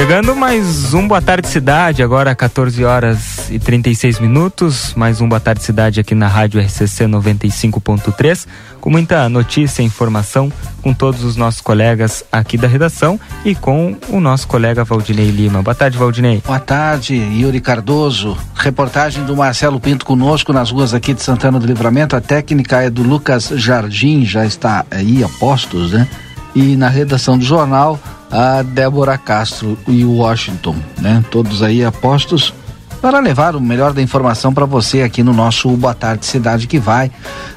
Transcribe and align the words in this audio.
Chegando 0.00 0.34
mais 0.34 0.94
um 0.94 1.06
Boa 1.06 1.20
Tarde 1.20 1.46
Cidade, 1.46 2.02
agora 2.02 2.34
14 2.34 2.82
horas 2.86 3.50
e 3.50 3.58
36 3.58 4.18
minutos. 4.18 4.94
Mais 4.96 5.20
um 5.20 5.28
Boa 5.28 5.38
Tarde 5.38 5.62
Cidade 5.62 6.00
aqui 6.00 6.14
na 6.14 6.26
Rádio 6.26 6.58
RCC 6.58 7.04
95.3, 7.04 8.46
com 8.80 8.88
muita 8.88 9.28
notícia 9.28 9.82
e 9.82 9.84
informação 9.84 10.50
com 10.80 10.94
todos 10.94 11.22
os 11.22 11.36
nossos 11.36 11.60
colegas 11.60 12.24
aqui 12.32 12.56
da 12.56 12.66
redação 12.66 13.20
e 13.44 13.54
com 13.54 13.94
o 14.08 14.20
nosso 14.20 14.48
colega 14.48 14.84
Valdinei 14.84 15.30
Lima. 15.30 15.62
Boa 15.62 15.74
tarde, 15.74 15.98
Valdinei. 15.98 16.42
Boa 16.46 16.58
tarde, 16.58 17.14
Yuri 17.14 17.60
Cardoso. 17.60 18.38
Reportagem 18.54 19.24
do 19.24 19.36
Marcelo 19.36 19.78
Pinto 19.78 20.06
conosco 20.06 20.50
nas 20.50 20.70
ruas 20.70 20.94
aqui 20.94 21.12
de 21.12 21.22
Santana 21.22 21.60
do 21.60 21.66
Livramento. 21.66 22.16
A 22.16 22.22
técnica 22.22 22.80
é 22.80 22.88
do 22.88 23.02
Lucas 23.02 23.52
Jardim, 23.54 24.24
já 24.24 24.46
está 24.46 24.82
aí 24.90 25.22
a 25.22 25.28
postos, 25.28 25.92
né? 25.92 26.08
E 26.54 26.76
na 26.76 26.88
redação 26.88 27.38
do 27.38 27.44
jornal 27.44 27.98
a 28.30 28.62
Débora 28.62 29.18
Castro 29.18 29.76
e 29.88 30.04
o 30.04 30.18
Washington, 30.18 30.76
né? 30.98 31.24
Todos 31.30 31.62
aí 31.62 31.84
apostos 31.84 32.54
para 33.00 33.18
levar 33.18 33.56
o 33.56 33.60
melhor 33.60 33.92
da 33.92 34.02
informação 34.02 34.52
para 34.52 34.66
você 34.66 35.02
aqui 35.02 35.22
no 35.22 35.32
nosso 35.32 35.68
Boa 35.70 35.94
Tarde 35.94 36.26
Cidade 36.26 36.66
que 36.66 36.78
vai 36.78 37.10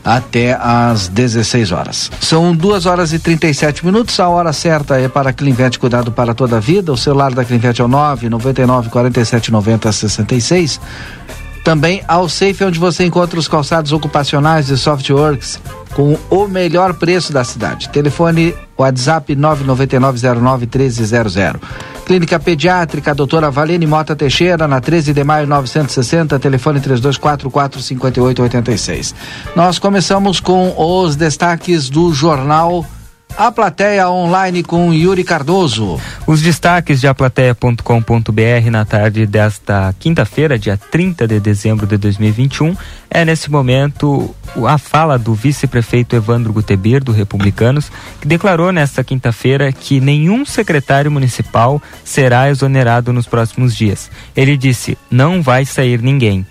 até 0.04 0.54
às 0.54 1.10
16 1.10 1.72
horas. 1.72 2.12
São 2.22 2.56
duas 2.56 2.86
horas 2.86 3.12
e 3.12 3.20
37 3.20 3.86
minutos, 3.86 4.20
a 4.20 4.30
hora 4.30 4.54
certa 4.54 4.98
é 4.98 5.10
para 5.10 5.32
a 5.32 5.34
Clinvet 5.34 5.78
Cuidado 5.78 6.12
para 6.12 6.34
toda 6.34 6.58
a 6.58 6.60
vida. 6.60 6.92
O 6.92 6.98
celular 6.98 7.34
da 7.34 7.44
Clinvet 7.44 7.80
é 7.82 7.84
o 7.84 7.88
999 7.88 8.90
47 8.90 9.52
90 9.52 9.92
66. 9.92 10.80
Também 11.64 12.04
ao 12.08 12.28
Safe, 12.28 12.64
onde 12.64 12.78
você 12.78 13.06
encontra 13.06 13.40
os 13.40 13.48
calçados 13.48 13.94
ocupacionais 13.94 14.68
de 14.68 14.78
Softworks 14.78 15.62
com 15.94 16.18
o 16.30 16.48
melhor 16.48 16.94
preço 16.94 17.32
da 17.32 17.44
cidade. 17.44 17.88
Telefone 17.90 18.54
WhatsApp 18.78 19.36
999091300. 19.36 21.56
Clínica 22.06 22.40
Pediátrica, 22.40 23.16
doutora 23.16 23.50
Valene 23.50 23.88
Mota 23.88 24.16
Teixeira, 24.16 24.68
na 24.68 24.80
13 24.82 25.14
de 25.14 25.24
maio 25.24 25.48
960, 25.48 26.38
telefone 26.38 26.82
32445886. 26.82 29.16
Nós 29.56 29.80
começamos 29.80 30.42
com 30.42 30.76
os 30.78 31.16
destaques 31.16 31.90
do 31.90 32.14
jornal 32.14 32.86
a 33.38 33.52
plateia 33.52 34.10
online 34.10 34.64
com 34.64 34.94
Yuri 34.94 35.24
Cardoso. 35.24 36.00
Os 36.28 36.42
destaques 36.42 37.02
de 37.02 37.08
aplateia.com.br 37.08 38.72
na 38.72 38.86
tarde 38.86 39.26
desta 39.26 39.94
quinta-feira, 40.00 40.58
dia 40.58 40.78
30 40.78 41.28
de 41.28 41.40
dezembro 41.40 41.88
de 41.88 41.98
2021, 41.98 42.76
é 43.10 43.26
nesse 43.26 43.52
momento 43.52 44.34
a 44.68 44.78
fala 44.78 45.18
do 45.18 45.34
vice-prefeito 45.34 46.16
Evandro 46.16 46.54
Gutebir, 46.54 47.04
do 47.04 47.12
Republicanos, 47.12 47.92
que 48.22 48.28
declarou 48.28 48.72
nesta 48.72 49.04
quinta-feira 49.04 49.72
que 49.72 50.00
nenhum 50.00 50.46
secretário 50.46 51.12
municipal 51.12 51.82
será 52.04 52.50
exonerado 52.50 53.12
nos 53.12 53.26
próximos 53.26 53.76
dias. 53.76 54.12
Ele 54.36 54.56
disse: 54.56 54.98
não 55.10 55.42
vai 55.42 55.66
sair 55.66 56.02
ninguém. 56.02 56.46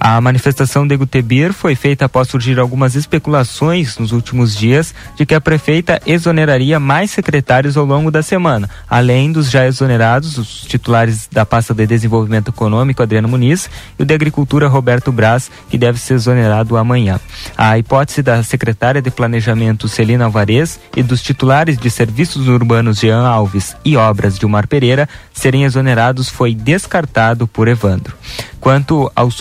A 0.00 0.20
manifestação 0.20 0.86
de 0.86 0.96
Gutebir 0.96 1.52
foi 1.52 1.74
feita 1.74 2.04
após 2.04 2.28
surgir 2.28 2.58
algumas 2.58 2.94
especulações 2.94 3.98
nos 3.98 4.12
últimos 4.12 4.56
dias 4.56 4.94
de 5.16 5.26
que 5.26 5.34
a 5.34 5.40
prefeita 5.40 6.00
exoneraria 6.06 6.78
mais 6.78 7.10
secretários 7.10 7.76
ao 7.76 7.84
longo 7.84 8.10
da 8.10 8.22
semana, 8.22 8.70
além 8.88 9.32
dos 9.32 9.50
já 9.50 9.66
exonerados, 9.66 10.38
os 10.38 10.60
titulares 10.62 11.28
da 11.30 11.44
pasta 11.44 11.74
de 11.74 11.86
Desenvolvimento 11.86 12.50
Econômico, 12.50 13.02
Adriano 13.02 13.28
Muniz, 13.28 13.68
e 13.98 14.02
o 14.02 14.06
de 14.06 14.14
Agricultura, 14.14 14.68
Roberto 14.68 15.10
Braz, 15.10 15.50
que 15.68 15.76
deve 15.76 15.98
ser 15.98 16.14
exonerado 16.14 16.76
amanhã. 16.76 17.18
A 17.56 17.76
hipótese 17.76 18.22
da 18.22 18.42
secretária 18.44 19.02
de 19.02 19.10
Planejamento, 19.10 19.88
Celina 19.88 20.26
Alvarez, 20.26 20.78
e 20.96 21.02
dos 21.02 21.22
titulares 21.22 21.76
de 21.76 21.90
Serviços 21.90 22.46
Urbanos, 22.46 23.00
Jean 23.00 23.26
Alves, 23.26 23.76
e 23.84 23.96
Obras, 23.96 24.38
Dilmar 24.38 24.68
Pereira, 24.68 25.08
serem 25.32 25.64
exonerados 25.64 26.28
foi 26.28 26.54
descartado 26.54 27.48
por 27.48 27.66
Evandro. 27.66 28.14
Quanto 28.60 29.10
aos 29.14 29.34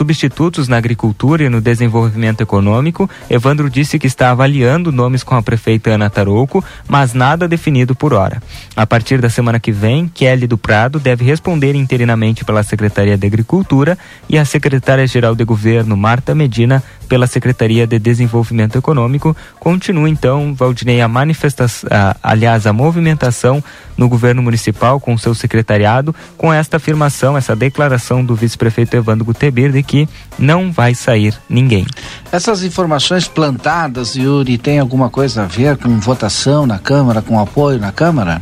substitutos 0.48 0.68
na 0.68 0.78
agricultura 0.78 1.44
e 1.44 1.50
no 1.50 1.62
desenvolvimento 1.62 2.42
econômico, 2.42 3.10
Evandro 3.30 3.70
disse 3.70 4.00
que 4.00 4.08
está 4.08 4.32
avaliando 4.32 4.92
nomes 4.92 5.24
com 5.24 5.36
a 5.36 5.42
prefeita 5.42 5.92
Ana 5.92 6.10
Tarouco, 6.10 6.64
mas 6.88 7.14
nada 7.14 7.48
definido 7.48 7.94
por 7.94 8.14
hora. 8.14 8.42
A 8.76 8.86
partir 8.86 9.20
da 9.20 9.30
semana 9.30 9.60
que 9.60 9.72
vem, 9.72 10.08
Kelly 10.08 10.48
do 10.48 10.58
Prado 10.58 11.00
deve 11.00 11.26
responder 11.26 11.76
interinamente 11.76 12.46
pela 12.46 12.64
Secretaria 12.64 13.18
de 13.18 13.28
Agricultura 13.28 13.98
e 14.30 14.38
a 14.38 14.46
secretária-geral 14.46 15.36
de 15.36 15.44
Governo, 15.44 15.98
Marta 15.98 16.34
Medina, 16.34 16.84
pela 17.08 17.28
Secretaria 17.28 17.88
de 17.88 17.98
Desenvolvimento 17.98 18.78
Econômico. 18.78 19.36
Continua 19.60 20.10
então, 20.10 20.54
Valdinei, 20.54 21.02
a 21.02 21.08
manifestação, 21.08 21.90
aliás, 22.22 22.68
a 22.68 22.74
movimentação 22.74 23.64
no 23.98 24.08
governo 24.08 24.42
municipal 24.42 25.00
com 25.00 25.18
seu 25.18 25.34
secretariado, 25.34 26.14
com 26.38 26.54
esta 26.54 26.78
afirmação, 26.78 27.38
essa 27.38 27.56
declaração 27.56 28.24
do 28.24 28.36
vice-prefeito 28.36 28.96
Evandro 28.96 29.26
Gutebir 29.26 29.72
de 29.72 29.82
que 29.82 30.08
não 30.38 30.72
vai 30.72 30.94
sair 30.94 31.36
ninguém. 31.50 31.86
Essas 32.32 32.64
informações 32.64 33.28
plantadas, 33.28 34.16
Yuri, 34.16 34.58
tem 34.58 34.80
alguma 34.80 35.10
coisa 35.10 35.44
a 35.44 35.46
ver 35.46 35.78
com 35.78 36.00
votação 36.00 36.68
na 36.68 36.78
Câmara, 36.78 37.22
com 37.22 37.40
apoio 37.40 37.80
na 37.80 37.92
Câmara? 37.92 38.42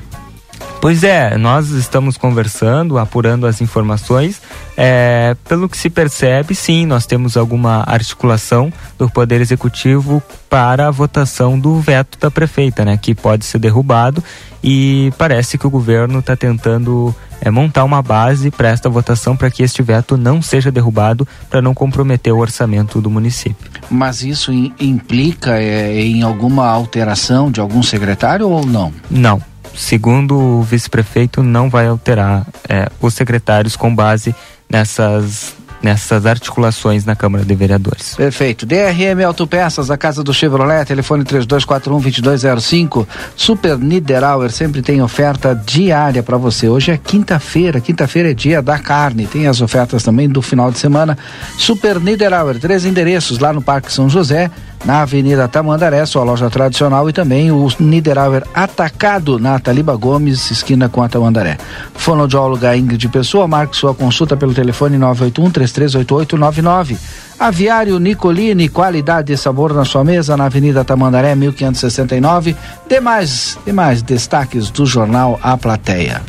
Pois 0.85 1.03
é, 1.03 1.35
nós 1.35 1.72
estamos 1.72 2.16
conversando, 2.16 3.00
apurando 3.00 3.47
as 3.47 3.59
informações. 3.59 4.40
É, 4.78 5.35
pelo 5.50 5.68
que 5.68 5.75
se 5.75 5.90
percebe, 5.90 6.53
sim, 6.53 6.85
nós 6.85 7.07
temos 7.07 7.35
alguma 7.35 7.84
articulação 7.88 8.72
do 8.96 9.09
Poder 9.09 9.41
Executivo 9.41 10.22
para 10.47 10.88
a 10.88 10.91
votação 10.91 11.59
do 11.59 11.79
veto 11.79 12.19
da 12.19 12.29
prefeita, 12.29 12.85
né, 12.85 12.97
que 12.97 13.16
pode 13.16 13.46
ser 13.46 13.57
derrubado 13.57 14.23
e 14.63 15.12
parece 15.18 15.57
que 15.57 15.66
o 15.66 15.72
governo 15.72 16.19
está 16.19 16.35
tentando 16.35 17.16
é, 17.41 17.50
montar 17.50 17.84
uma 17.84 18.03
base 18.03 18.52
para 18.52 18.69
esta 18.69 18.88
votação 18.88 19.35
para 19.35 19.50
que 19.50 19.63
este 19.63 19.81
veto 19.81 20.16
não 20.16 20.40
seja 20.40 20.72
derrubado 20.72 21.28
para 21.50 21.63
não 21.63 21.73
comprometer 21.73 22.31
o 22.31 22.38
orçamento 22.38 23.02
do 23.02 23.09
município. 23.09 23.72
Mas 23.90 24.22
isso 24.22 24.52
implica 24.79 25.59
é, 25.59 26.00
em 26.00 26.22
alguma 26.22 26.67
alteração 26.67 27.50
de 27.50 27.59
algum 27.59 27.81
secretário 27.81 28.47
ou 28.47 28.63
não? 28.63 28.94
Não 29.09 29.54
segundo 29.75 30.38
o 30.38 30.62
vice-prefeito, 30.62 31.44
não 31.44 31.69
vai 31.69 31.88
alterar 31.88 32.46
é, 32.68 32.90
os 33.02 33.13
secretários 33.13 33.75
com 33.75 33.94
base 33.94 34.34
nessas 34.69 35.56
nessas 35.86 36.25
articulações 36.25 37.06
na 37.06 37.16
Câmara 37.16 37.46
de 37.46 37.53
Vereadores. 37.53 38.16
Perfeito. 38.16 38.66
DRM 38.66 39.24
Autopeças, 39.24 39.91
a 39.91 39.97
casa 39.97 40.24
do 40.24 40.34
Chevrolet, 40.34 40.84
telefone 40.84 41.24
3241-2205. 41.24 43.06
Super 43.35 43.78
Niederauer 43.78 44.52
sempre 44.52 44.81
tem 44.81 45.00
oferta 45.03 45.53
diária 45.53 46.24
para 46.24 46.38
você. 46.38 46.68
Hoje 46.68 46.91
é 46.91 46.97
quinta-feira, 46.97 47.80
quinta-feira 47.80 48.31
é 48.31 48.34
dia 48.34 48.64
da 48.64 48.80
carne. 48.80 49.28
Tem 49.28 49.46
as 49.46 49.62
ofertas 49.62 50.02
também 50.02 50.28
do 50.28 50.41
final 50.41 50.72
de 50.72 50.80
semana. 50.80 51.16
Super 51.56 52.00
Niederauer, 52.00 52.59
três 52.59 52.84
endereços 52.84 53.38
lá 53.38 53.53
no 53.53 53.62
Parque 53.62 53.94
São 53.94 54.09
José 54.09 54.50
na 54.85 55.01
Avenida 55.01 55.47
Tamandaré, 55.47 56.06
sua 56.06 56.23
loja 56.23 56.50
tradicional, 56.50 57.09
e 57.09 57.13
também 57.13 57.51
o 57.51 57.68
Niederauer 57.79 58.44
Atacado 58.53 59.40
na 59.40 59.59
Taliba 59.59 59.96
Gomes, 59.96 60.51
esquina 60.51 60.88
com 60.88 61.01
a 61.01 61.09
Tamandaré. 61.09 61.57
Fonoaudióloga 61.96 62.78
Ingrid 62.78 63.07
Pessoa, 63.09 63.47
marque 63.47 63.75
sua 63.75 63.96
consulta 63.96 64.38
pelo 64.38 64.53
telefone 64.53 64.97
981 64.97 65.51
338899. 65.51 66.97
Aviário 67.40 68.00
Nicolini, 68.00 68.69
qualidade 68.69 69.34
e 69.34 69.38
sabor 69.38 69.73
na 69.73 69.84
sua 69.84 70.03
mesa, 70.03 70.38
na 70.38 70.46
Avenida 70.46 70.85
Tamandaré, 70.85 71.35
1569. 71.35 72.56
Demais, 72.88 73.57
demais 73.66 74.02
destaques 74.02 74.69
do 74.69 74.85
jornal 74.85 75.40
A 75.41 75.57
Plateia. 75.57 76.22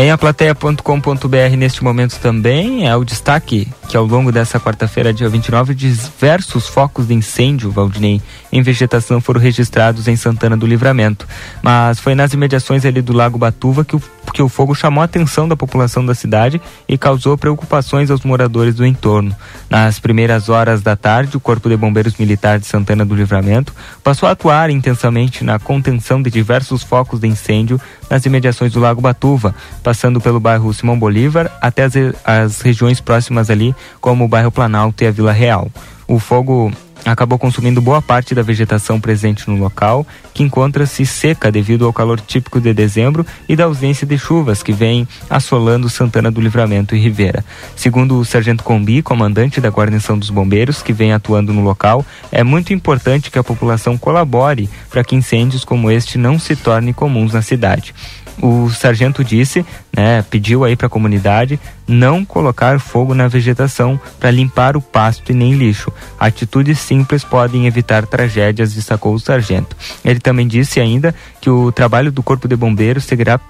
Em 0.00 0.12
aplateia.com.br 0.12 1.56
neste 1.58 1.82
momento 1.82 2.20
também. 2.20 2.86
É 2.86 2.94
o 2.94 3.02
destaque 3.02 3.66
que 3.88 3.96
ao 3.96 4.04
longo 4.04 4.30
dessa 4.30 4.60
quarta-feira, 4.60 5.12
dia 5.12 5.28
29, 5.28 5.74
diversos 5.74 6.68
focos 6.68 7.08
de 7.08 7.14
incêndio, 7.14 7.72
Valdinei, 7.72 8.22
em 8.50 8.62
vegetação 8.62 9.20
foram 9.20 9.40
registrados 9.40 10.08
em 10.08 10.16
Santana 10.16 10.56
do 10.56 10.66
Livramento. 10.66 11.26
Mas 11.62 11.98
foi 11.98 12.14
nas 12.14 12.32
imediações 12.32 12.84
ali 12.84 13.02
do 13.02 13.12
Lago 13.12 13.38
Batuva 13.38 13.84
que 13.84 13.96
o, 13.96 14.02
que 14.32 14.42
o 14.42 14.48
fogo 14.48 14.74
chamou 14.74 15.02
a 15.02 15.04
atenção 15.04 15.46
da 15.46 15.56
população 15.56 16.04
da 16.04 16.14
cidade 16.14 16.60
e 16.88 16.96
causou 16.96 17.36
preocupações 17.36 18.10
aos 18.10 18.22
moradores 18.22 18.74
do 18.74 18.86
entorno. 18.86 19.34
Nas 19.68 19.98
primeiras 19.98 20.48
horas 20.48 20.82
da 20.82 20.96
tarde, 20.96 21.36
o 21.36 21.40
Corpo 21.40 21.68
de 21.68 21.76
Bombeiros 21.76 22.16
Militar 22.16 22.58
de 22.58 22.66
Santana 22.66 23.04
do 23.04 23.14
Livramento 23.14 23.74
passou 24.02 24.28
a 24.28 24.32
atuar 24.32 24.70
intensamente 24.70 25.44
na 25.44 25.58
contenção 25.58 26.22
de 26.22 26.30
diversos 26.30 26.82
focos 26.82 27.20
de 27.20 27.28
incêndio 27.28 27.80
nas 28.08 28.24
imediações 28.24 28.72
do 28.72 28.80
Lago 28.80 29.00
Batuva, 29.00 29.54
passando 29.82 30.20
pelo 30.20 30.40
bairro 30.40 30.72
Simão 30.72 30.98
Bolívar 30.98 31.50
até 31.60 31.84
as, 31.84 31.94
as 32.24 32.60
regiões 32.60 33.00
próximas 33.00 33.50
ali, 33.50 33.74
como 34.00 34.24
o 34.24 34.28
bairro 34.28 34.50
Planalto 34.50 35.04
e 35.04 35.06
a 35.06 35.10
Vila 35.10 35.32
Real. 35.32 35.70
O 36.06 36.18
fogo 36.18 36.72
acabou 37.04 37.38
consumindo 37.38 37.80
boa 37.80 38.02
parte 38.02 38.34
da 38.34 38.42
vegetação 38.42 39.00
presente 39.00 39.48
no 39.48 39.56
local, 39.56 40.06
que 40.34 40.42
encontra-se 40.42 41.04
seca 41.06 41.50
devido 41.50 41.86
ao 41.86 41.92
calor 41.92 42.20
típico 42.20 42.60
de 42.60 42.72
dezembro 42.72 43.26
e 43.48 43.56
da 43.56 43.64
ausência 43.64 44.06
de 44.06 44.18
chuvas 44.18 44.62
que 44.62 44.72
vem 44.72 45.06
assolando 45.28 45.88
Santana 45.88 46.30
do 46.30 46.40
Livramento 46.40 46.94
e 46.94 46.98
Ribeira. 46.98 47.44
Segundo 47.74 48.18
o 48.18 48.24
Sargento 48.24 48.64
Combi, 48.64 49.02
comandante 49.02 49.60
da 49.60 49.68
guarnição 49.68 50.18
dos 50.18 50.30
bombeiros, 50.30 50.82
que 50.82 50.92
vem 50.92 51.12
atuando 51.12 51.52
no 51.52 51.62
local, 51.62 52.04
é 52.30 52.44
muito 52.44 52.72
importante 52.72 53.30
que 53.30 53.38
a 53.38 53.44
população 53.44 53.96
colabore 53.96 54.68
para 54.90 55.04
que 55.04 55.16
incêndios 55.16 55.64
como 55.64 55.90
este 55.90 56.18
não 56.18 56.38
se 56.38 56.54
tornem 56.54 56.92
comuns 56.92 57.32
na 57.32 57.42
cidade. 57.42 57.94
O 58.40 58.70
sargento 58.70 59.24
disse, 59.24 59.64
né, 59.94 60.22
pediu 60.22 60.64
aí 60.64 60.76
para 60.76 60.86
a 60.86 60.90
comunidade 60.90 61.58
não 61.86 62.24
colocar 62.24 62.78
fogo 62.78 63.14
na 63.14 63.28
vegetação 63.28 63.98
para 64.20 64.30
limpar 64.30 64.76
o 64.76 64.80
pasto 64.80 65.32
e 65.32 65.34
nem 65.34 65.54
lixo. 65.54 65.92
Atitudes 66.18 66.78
simples 66.78 67.24
podem 67.24 67.66
evitar 67.66 68.06
tragédias, 68.06 68.74
destacou 68.74 69.14
o 69.14 69.20
sargento. 69.20 69.76
Ele 70.04 70.20
também 70.20 70.46
disse 70.46 70.80
ainda 70.80 71.14
que 71.40 71.50
o 71.50 71.72
trabalho 71.72 72.12
do 72.12 72.22
Corpo 72.22 72.46
de 72.46 72.56
Bombeiros 72.56 73.04
seguirá, 73.04 73.40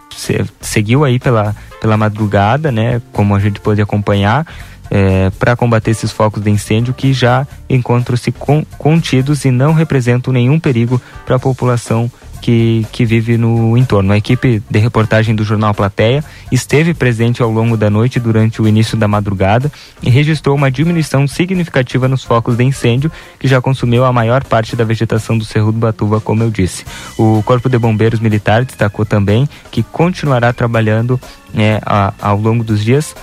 seguiu 0.60 1.04
aí 1.04 1.18
pela, 1.18 1.54
pela 1.80 1.96
madrugada, 1.96 2.70
né, 2.70 3.02
como 3.12 3.34
a 3.34 3.40
gente 3.40 3.60
pôde 3.60 3.82
acompanhar, 3.82 4.46
é, 4.90 5.30
para 5.38 5.56
combater 5.56 5.90
esses 5.90 6.10
focos 6.10 6.42
de 6.42 6.50
incêndio 6.50 6.94
que 6.94 7.12
já 7.12 7.46
encontram-se 7.68 8.32
contidos 8.78 9.44
e 9.44 9.50
não 9.50 9.72
representam 9.72 10.32
nenhum 10.32 10.58
perigo 10.58 11.00
para 11.26 11.36
a 11.36 11.38
população 11.38 12.10
que, 12.40 12.86
que 12.92 13.04
vive 13.04 13.36
no 13.36 13.76
entorno. 13.76 14.12
A 14.12 14.16
equipe 14.16 14.62
de 14.68 14.78
reportagem 14.78 15.34
do 15.34 15.44
jornal 15.44 15.74
Plateia 15.74 16.24
esteve 16.50 16.94
presente 16.94 17.42
ao 17.42 17.50
longo 17.50 17.76
da 17.76 17.90
noite 17.90 18.18
durante 18.18 18.60
o 18.62 18.68
início 18.68 18.96
da 18.96 19.08
madrugada 19.08 19.70
e 20.02 20.10
registrou 20.10 20.56
uma 20.56 20.70
diminuição 20.70 21.26
significativa 21.26 22.08
nos 22.08 22.24
focos 22.24 22.56
de 22.56 22.64
incêndio 22.64 23.10
que 23.38 23.48
já 23.48 23.60
consumiu 23.60 24.04
a 24.04 24.12
maior 24.12 24.44
parte 24.44 24.76
da 24.76 24.84
vegetação 24.84 25.36
do 25.36 25.44
Cerro 25.44 25.72
do 25.72 25.78
Batuva, 25.78 26.20
como 26.20 26.42
eu 26.42 26.50
disse. 26.50 26.84
O 27.16 27.42
Corpo 27.42 27.68
de 27.68 27.78
Bombeiros 27.78 28.20
Militar 28.20 28.64
destacou 28.64 29.04
também 29.04 29.48
que 29.70 29.82
continuará 29.82 30.52
trabalhando 30.52 31.20
é, 31.54 31.80
ao 32.20 32.38
longo 32.38 32.64
dos 32.64 32.84
dias 32.84 33.14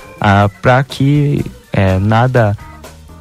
para 0.61 0.83
que 0.83 1.43
é, 1.71 1.99
nada 1.99 2.57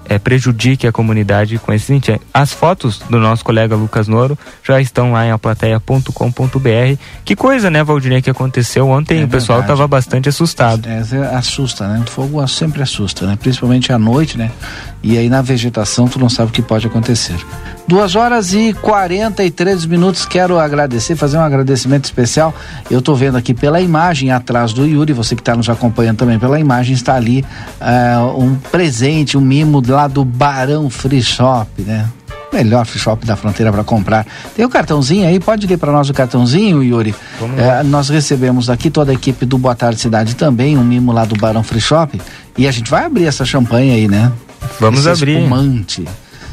é, 0.08 0.18
prejudique 0.18 0.86
a 0.86 0.92
comunidade 0.92 1.58
com 1.58 1.72
esse 1.72 1.86
sentido. 1.86 2.20
As 2.32 2.52
fotos 2.52 2.98
do 3.10 3.18
nosso 3.18 3.44
colega 3.44 3.74
Lucas 3.76 4.08
Noro 4.08 4.38
já 4.62 4.80
estão 4.80 5.12
lá 5.12 5.26
em 5.26 5.30
aplateia.com.br. 5.30 6.98
Que 7.24 7.34
coisa, 7.36 7.70
né, 7.70 7.82
Valdinei, 7.82 8.22
que 8.22 8.30
aconteceu 8.30 8.88
ontem? 8.88 9.22
É 9.22 9.24
o 9.24 9.28
pessoal 9.28 9.60
estava 9.60 9.86
bastante 9.86 10.28
assustado. 10.28 10.88
É, 10.88 11.02
é, 11.16 11.34
assusta, 11.34 11.88
né? 11.88 12.02
O 12.06 12.10
fogo 12.10 12.46
sempre 12.46 12.82
assusta, 12.82 13.26
né? 13.26 13.36
Principalmente 13.36 13.92
à 13.92 13.98
noite, 13.98 14.36
né? 14.36 14.50
E 15.04 15.18
aí 15.18 15.28
na 15.28 15.42
vegetação 15.42 16.08
tu 16.08 16.18
não 16.18 16.30
sabe 16.30 16.48
o 16.48 16.52
que 16.52 16.62
pode 16.62 16.86
acontecer. 16.86 17.36
Duas 17.86 18.16
horas 18.16 18.54
e 18.54 18.72
43 18.72 19.84
minutos. 19.84 20.24
Quero 20.24 20.58
agradecer, 20.58 21.14
fazer 21.14 21.36
um 21.36 21.42
agradecimento 21.42 22.06
especial. 22.06 22.54
Eu 22.90 23.00
estou 23.00 23.14
vendo 23.14 23.36
aqui 23.36 23.52
pela 23.52 23.82
imagem 23.82 24.30
atrás 24.30 24.72
do 24.72 24.86
Yuri, 24.86 25.12
você 25.12 25.36
que 25.36 25.42
está 25.42 25.54
nos 25.54 25.68
acompanhando 25.68 26.16
também 26.16 26.38
pela 26.38 26.58
imagem, 26.58 26.94
está 26.94 27.14
ali 27.14 27.44
uh, 27.80 28.42
um 28.42 28.54
presente, 28.54 29.36
um 29.36 29.42
mimo 29.42 29.82
lá 29.86 30.08
do 30.08 30.24
Barão 30.24 30.88
Free 30.88 31.22
Shop, 31.22 31.68
né? 31.82 32.08
melhor 32.54 32.86
free 32.86 33.00
shop 33.00 33.26
da 33.26 33.34
fronteira 33.34 33.72
para 33.72 33.82
comprar. 33.82 34.24
Tem 34.54 34.64
o 34.64 34.68
cartãozinho 34.68 35.26
aí, 35.26 35.40
pode 35.40 35.66
ler 35.66 35.76
para 35.76 35.90
nós 35.90 36.08
o 36.08 36.14
cartãozinho, 36.14 36.84
Yuri. 36.84 37.12
É, 37.58 37.82
nós 37.82 38.08
recebemos 38.08 38.70
aqui 38.70 38.90
toda 38.90 39.10
a 39.10 39.14
equipe 39.14 39.44
do 39.44 39.58
Boa 39.58 39.74
Tarde 39.74 40.00
Cidade 40.00 40.36
também, 40.36 40.78
um 40.78 40.84
mimo 40.84 41.10
lá 41.10 41.24
do 41.24 41.36
Barão 41.36 41.64
Free 41.64 41.80
Shop. 41.80 42.20
E 42.56 42.68
a 42.68 42.70
gente 42.70 42.88
vai 42.88 43.04
abrir 43.04 43.26
essa 43.26 43.44
champanhe 43.44 43.92
aí, 43.92 44.06
né? 44.06 44.30
Vamos 44.80 45.06
abrir. 45.06 45.38
Espumante. 45.38 46.04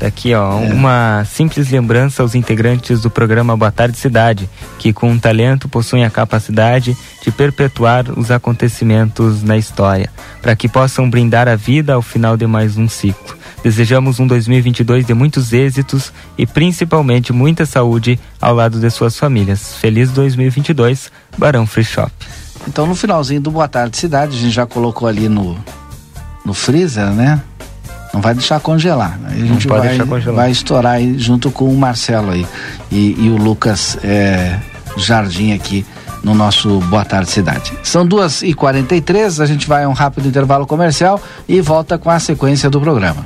Tá 0.02 0.08
aqui, 0.08 0.34
ó, 0.34 0.60
é. 0.60 0.74
uma 0.74 1.24
simples 1.25 1.69
lembrança 1.69 2.24
aos 2.24 2.34
integrantes 2.34 3.02
do 3.04 3.10
programa 3.12 3.56
Boa 3.56 3.72
Tarde 3.72 3.96
Cidade, 4.00 4.50
que 4.80 4.92
com 4.92 5.16
talento 5.19 5.69
possuem 5.69 6.04
a 6.04 6.10
capacidade 6.10 6.98
de 7.22 7.30
perpetuar 7.30 8.10
os 8.18 8.31
acontecimentos 8.31 9.44
na 9.44 9.58
história, 9.58 10.10
para 10.42 10.56
que 10.56 10.68
possam 10.68 11.08
brindar 11.08 11.48
a 11.48 11.56
vida 11.56 11.94
ao 11.94 12.02
final 12.02 12.36
de 12.36 12.48
mais 12.48 12.78
um 12.78 12.90
ciclo. 12.90 13.38
Desejamos 13.63 14.19
um 14.19 14.25
2022 14.25 15.06
de 15.06 15.13
muitos 15.13 15.54
êxitos 15.54 16.12
e 16.36 16.48
principalmente 16.48 17.31
muita 17.31 17.63
saúde 17.68 18.19
ao 18.42 18.56
lado 18.56 18.80
de 18.80 18.90
suas 18.90 19.16
famílias. 19.16 19.75
Feliz 19.75 20.10
2022, 20.10 21.12
Barão 21.38 21.68
Free 21.68 21.84
Shop. 21.84 22.12
Então, 22.68 22.88
no 22.88 22.96
finalzinho 22.96 23.40
do 23.42 23.52
Boa 23.52 23.68
Tarde 23.68 23.98
Cidade, 23.98 24.36
a 24.36 24.40
gente 24.40 24.54
já 24.54 24.66
colocou 24.66 25.08
ali 25.08 25.30
no, 25.30 25.56
no 26.44 26.56
freezer, 26.56 27.12
né? 27.12 27.40
Não 28.13 28.22
vai 28.22 28.34
deixar 28.34 28.60
congelar. 28.60 29.18
Né? 29.19 29.30
A 29.31 29.46
gente 29.46 29.68
vai, 29.68 29.98
vai 30.19 30.52
estourar 30.52 30.94
aí 30.94 31.18
junto 31.18 31.50
com 31.52 31.66
o 31.66 31.78
Marcelo 31.78 32.31
aí 32.31 32.46
e, 32.92 33.16
e 33.18 33.30
o 33.30 33.38
Lucas 33.38 33.98
é, 34.04 34.60
Jardim 34.98 35.54
aqui 35.54 35.86
no 36.24 36.36
nosso 36.36 36.80
Boa 36.81 37.04
Tarde 37.06 37.31
Cidade. 37.31 37.74
São 37.84 38.06
duas 38.06 38.42
e 38.44 38.54
quarenta 38.54 38.96
e 38.96 39.02
três, 39.02 39.40
a 39.40 39.46
gente 39.46 39.68
vai 39.68 39.84
a 39.84 39.90
um 39.90 39.94
rápido 39.94 40.28
intervalo 40.28 40.68
comercial 40.68 41.19
e 41.48 41.62
volta 41.62 41.98
com 41.98 42.10
a 42.10 42.19
sequência 42.19 42.69
do 42.69 42.80
programa. 42.80 43.25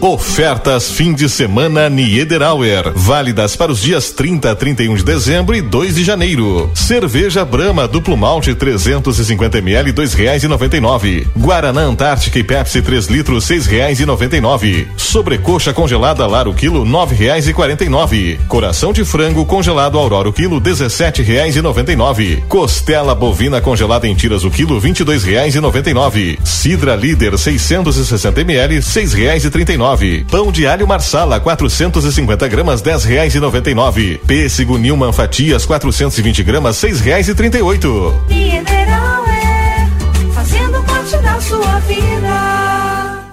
Ofertas 0.00 0.92
fim 0.92 1.12
de 1.12 1.28
semana 1.28 1.88
Niederauer, 1.90 2.92
válidas 2.94 3.56
para 3.56 3.72
os 3.72 3.80
dias 3.80 4.12
30 4.12 4.52
a 4.52 4.54
31 4.54 4.94
de 4.94 5.02
dezembro 5.02 5.56
e 5.56 5.60
2 5.60 5.96
de 5.96 6.04
janeiro. 6.04 6.70
Cerveja 6.72 7.44
Brama 7.44 7.88
duplo 7.88 8.16
malte 8.16 8.54
350 8.54 9.58
ml 9.58 9.90
dois 9.90 10.14
reais 10.14 10.44
e 10.44 10.48
noventa 10.48 10.76
e 10.76 10.80
nove. 10.80 11.26
Guaraná 11.36 11.80
Antártica 11.80 12.38
e 12.38 12.44
Pepsi 12.44 12.80
3 12.80 13.06
litros 13.06 13.44
seis 13.44 13.66
reais 13.66 13.98
e 13.98 14.06
noventa 14.06 14.36
e 14.36 14.40
nove. 14.40 14.86
Sobrecoxa 14.96 15.72
congelada 15.72 16.26
Laro 16.28 16.54
quilo 16.54 16.84
nove 16.84 17.16
reais 17.16 17.48
e 17.48 17.52
quarenta 17.52 17.84
e 17.84 17.88
nove. 17.88 18.38
Coração 18.46 18.92
de 18.92 19.04
frango 19.04 19.44
congelado 19.46 19.98
Aurora 19.98 20.30
quilo 20.30 20.60
dezessete 20.60 21.22
reais 21.22 21.56
e 21.56 21.60
noventa 21.60 21.92
e 21.92 21.96
nove. 21.96 22.44
Costela 22.48 23.16
bovina 23.16 23.60
congelada 23.60 24.06
em 24.06 24.14
tiras 24.14 24.44
o 24.44 24.50
quilo 24.50 24.78
vinte 24.78 25.00
e 25.00 25.04
dois 25.04 25.24
reais 25.24 25.56
e 25.56 25.60
noventa 25.60 25.90
e 25.90 25.94
nove. 25.94 26.38
Sidra 26.44 26.94
Líder 26.94 27.36
660 27.36 28.40
ml 28.42 28.80
seis 28.80 29.12
reais 29.12 29.44
e 29.44 29.50
trinta 29.50 29.72
e 29.72 29.76
nove 29.76 29.87
nove. 29.88 30.26
Pão 30.30 30.52
de 30.52 30.66
alho 30.66 30.86
Marsala 30.86 31.40
450 31.40 32.46
gramas 32.48 32.82
dez 32.82 33.04
reais 33.04 33.34
e 33.34 33.40
noventa 33.40 33.70
e 33.70 33.74
nove. 33.74 34.20
Pêssego 34.26 34.76
Nilman 34.76 35.12
fatias 35.12 35.64
420 35.64 36.42
gramas 36.42 36.76
seis 36.76 37.00
reais 37.00 37.26
e 37.28 37.34
trinta 37.34 37.58
e 37.58 37.62
oito. 37.62 38.14
Mineral 38.28 39.24
é 39.26 39.88
fazendo 40.32 40.82
parte 40.82 41.16
da 41.16 41.40
sua 41.40 41.78
vida. 41.80 43.28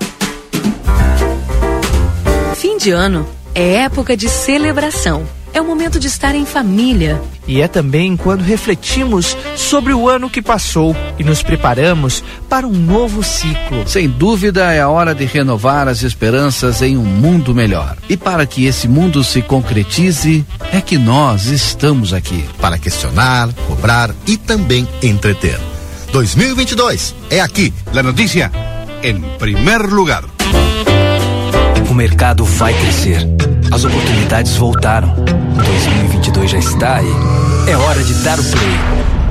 Fim 2.55 2.77
de 2.77 2.91
ano 2.91 3.27
é 3.53 3.83
época 3.83 4.15
de 4.15 4.29
celebração 4.29 5.27
é 5.55 5.61
o 5.61 5.65
momento 5.65 5.97
de 5.97 6.07
estar 6.07 6.35
em 6.35 6.45
família. 6.45 7.21
E 7.47 7.61
é 7.61 7.67
também 7.67 8.17
quando 8.17 8.41
refletimos 8.41 9.37
sobre 9.55 9.93
o 9.93 10.09
ano 10.09 10.29
que 10.29 10.41
passou 10.41 10.93
e 11.17 11.23
nos 11.23 11.41
preparamos 11.41 12.21
para 12.49 12.67
um 12.67 12.73
novo 12.73 13.23
ciclo. 13.23 13.87
Sem 13.87 14.09
dúvida, 14.09 14.73
é 14.73 14.81
a 14.81 14.89
hora 14.89 15.15
de 15.15 15.23
renovar 15.23 15.87
as 15.87 16.03
esperanças 16.03 16.81
em 16.81 16.97
um 16.97 17.05
mundo 17.05 17.55
melhor. 17.55 17.95
E 18.09 18.17
para 18.17 18.45
que 18.45 18.65
esse 18.65 18.85
mundo 18.87 19.23
se 19.23 19.41
concretize, 19.41 20.45
é 20.73 20.81
que 20.81 20.97
nós 20.97 21.45
estamos 21.45 22.13
aqui. 22.13 22.43
Para 22.59 22.77
questionar, 22.77 23.47
cobrar 23.65 24.13
e 24.27 24.35
também 24.35 24.85
entreter. 25.01 25.57
2022 26.11 27.15
é 27.29 27.39
aqui. 27.39 27.73
La 27.93 28.03
notícia 28.03 28.51
em 29.01 29.21
primeiro 29.37 29.93
lugar. 29.93 30.25
O 31.89 31.93
mercado 31.93 32.43
vai 32.43 32.73
crescer. 32.73 33.19
As 33.71 33.83
oportunidades 33.83 34.55
voltaram. 34.55 35.13
2022 35.55 36.51
já 36.51 36.57
está 36.57 36.95
aí. 36.97 37.11
É 37.67 37.75
hora 37.75 38.03
de 38.03 38.13
dar 38.15 38.39
o 38.39 38.43
play. 38.43 38.79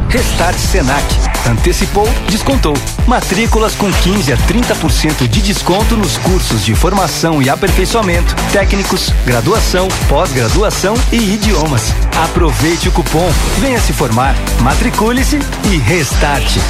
Restart 0.08 0.56
Senac. 0.56 1.04
Antecipou, 1.48 2.08
descontou. 2.30 2.74
Matrículas 3.06 3.74
com 3.74 3.92
15 3.92 4.32
a 4.32 4.36
30% 4.36 5.28
de 5.28 5.42
desconto 5.42 5.96
nos 5.96 6.16
cursos 6.18 6.64
de 6.64 6.74
formação 6.74 7.42
e 7.42 7.50
aperfeiçoamento, 7.50 8.34
técnicos, 8.52 9.10
graduação, 9.26 9.88
pós-graduação 10.08 10.94
e 11.12 11.34
idiomas. 11.34 11.92
Aproveite 12.24 12.88
o 12.88 12.92
cupom, 12.92 13.28
venha 13.60 13.80
se 13.80 13.92
formar, 13.92 14.34
matricule-se 14.60 15.38
e 15.70 15.76
restarte. 15.78 16.60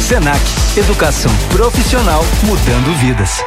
Senac, 0.00 0.40
educação 0.76 1.32
profissional 1.50 2.24
mudando 2.44 2.98
vidas. 2.98 3.44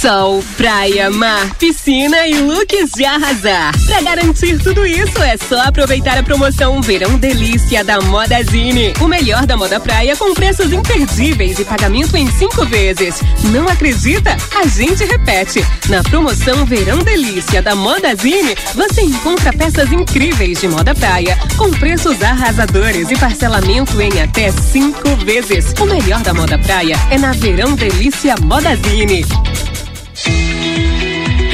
Sol, 0.00 0.44
praia, 0.56 1.10
mar, 1.10 1.56
piscina 1.56 2.24
e 2.28 2.34
looks 2.34 2.92
de 2.92 3.04
arrasar. 3.04 3.72
Pra 3.84 4.00
garantir 4.00 4.56
tudo 4.62 4.86
isso, 4.86 5.20
é 5.20 5.36
só 5.36 5.60
aproveitar 5.62 6.16
a 6.16 6.22
promoção 6.22 6.80
Verão 6.80 7.18
Delícia 7.18 7.82
da 7.82 8.00
Modazine. 8.02 8.92
O 9.00 9.08
melhor 9.08 9.44
da 9.44 9.56
moda 9.56 9.80
praia 9.80 10.16
com 10.16 10.32
preços 10.34 10.72
imperdíveis 10.72 11.58
e 11.58 11.64
pagamento 11.64 12.16
em 12.16 12.30
cinco 12.30 12.64
vezes. 12.64 13.20
Não 13.52 13.66
acredita? 13.66 14.36
A 14.54 14.68
gente 14.68 15.04
repete. 15.04 15.66
Na 15.88 16.00
promoção 16.04 16.64
Verão 16.64 16.98
Delícia 16.98 17.60
da 17.60 17.74
Modazine, 17.74 18.54
você 18.76 19.00
encontra 19.00 19.52
peças 19.52 19.92
incríveis 19.92 20.60
de 20.60 20.68
moda 20.68 20.94
praia 20.94 21.36
com 21.56 21.72
preços 21.72 22.22
arrasadores 22.22 23.10
e 23.10 23.16
parcelamento 23.16 24.00
em 24.00 24.22
até 24.22 24.52
cinco 24.52 25.16
vezes. 25.24 25.74
O 25.80 25.86
melhor 25.86 26.20
da 26.20 26.32
moda 26.32 26.56
praia 26.56 26.94
é 27.10 27.18
na 27.18 27.32
Verão 27.32 27.74
Delícia 27.74 28.36
Modazine. 28.40 29.26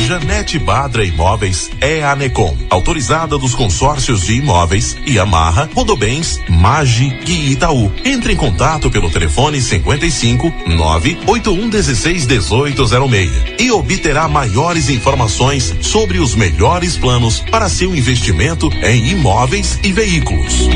Janete 0.05 0.59
Badra 0.59 1.03
Imóveis 1.03 1.71
é 1.81 2.05
a 2.05 2.15
Necom, 2.15 2.55
autorizada 2.69 3.39
dos 3.39 3.55
consórcios 3.55 4.25
de 4.25 4.35
imóveis 4.35 4.95
Amarra, 5.19 5.71
Rodobens, 5.75 6.39
Magi 6.47 7.19
e 7.27 7.53
Itaú. 7.53 7.91
Entre 8.05 8.35
em 8.35 8.37
contato 8.37 8.91
pelo 8.91 9.11
telefone 9.11 9.63
55 9.63 10.53
981 10.67 11.71
16 11.71 12.27
1806 12.27 13.33
e 13.59 13.73
obterá 13.73 14.29
maiores 14.29 14.91
informações 14.91 15.75
sobre 15.81 16.19
os 16.19 16.35
melhores 16.35 16.99
planos 16.99 17.41
para 17.41 17.71
seu 17.71 17.97
investimento 17.97 18.69
em 18.83 19.09
imóveis 19.09 19.81
e 19.83 19.91
veículos. 19.91 20.69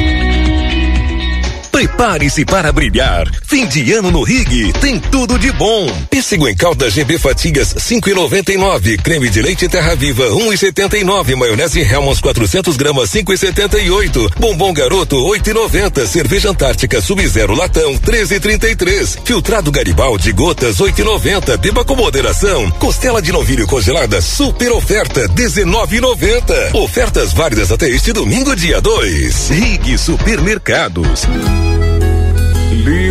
Prepare-se 1.79 2.45
para 2.45 2.73
brilhar. 2.73 3.31
Fim 3.47 3.65
de 3.65 3.93
ano 3.93 4.11
no 4.11 4.25
Rig 4.25 4.73
tem 4.81 4.99
tudo 4.99 5.39
de 5.39 5.53
bom. 5.53 5.87
Pêssego 6.11 6.49
em 6.49 6.57
calda 6.57 6.91
GB 6.91 7.21
Fatigas 7.21 7.73
5,99. 7.73 9.01
Creme 9.01 9.31
de 9.31 9.41
leite 9.41 9.69
Terra 9.69 9.95
Viva 9.95 10.25
1,79. 10.25 11.37
Maionese 11.37 11.79
Helmons 11.79 12.21
400 12.21 12.77
gramas 12.77 13.11
5,78. 13.11 14.41
Bombom 14.41 14.73
Garoto 14.73 15.15
8,90. 15.19 16.05
Cerveja 16.09 16.51
Antártica 16.51 17.01
Sub-Zero 17.01 17.55
Latão 17.55 17.95
13,33. 17.95 19.21
Filtrado 19.25 19.71
Garibaldi 19.71 20.33
Gotas 20.33 20.79
8,90. 20.79 21.59
Beba 21.59 21.85
com 21.85 21.95
moderação. 21.95 22.69
Costela 22.73 23.23
de 23.23 23.31
novilho 23.31 23.69
congelada 23.69 24.21
super 24.21 24.73
oferta 24.73 25.29
19,90. 25.29 26.75
Ofertas 26.75 27.33
válidas 27.33 27.71
até 27.71 27.89
este 27.89 28.13
domingo 28.13 28.57
dia 28.57 28.81
2. 28.81 29.51
Rig 29.51 29.97
Supermercados. 29.97 31.25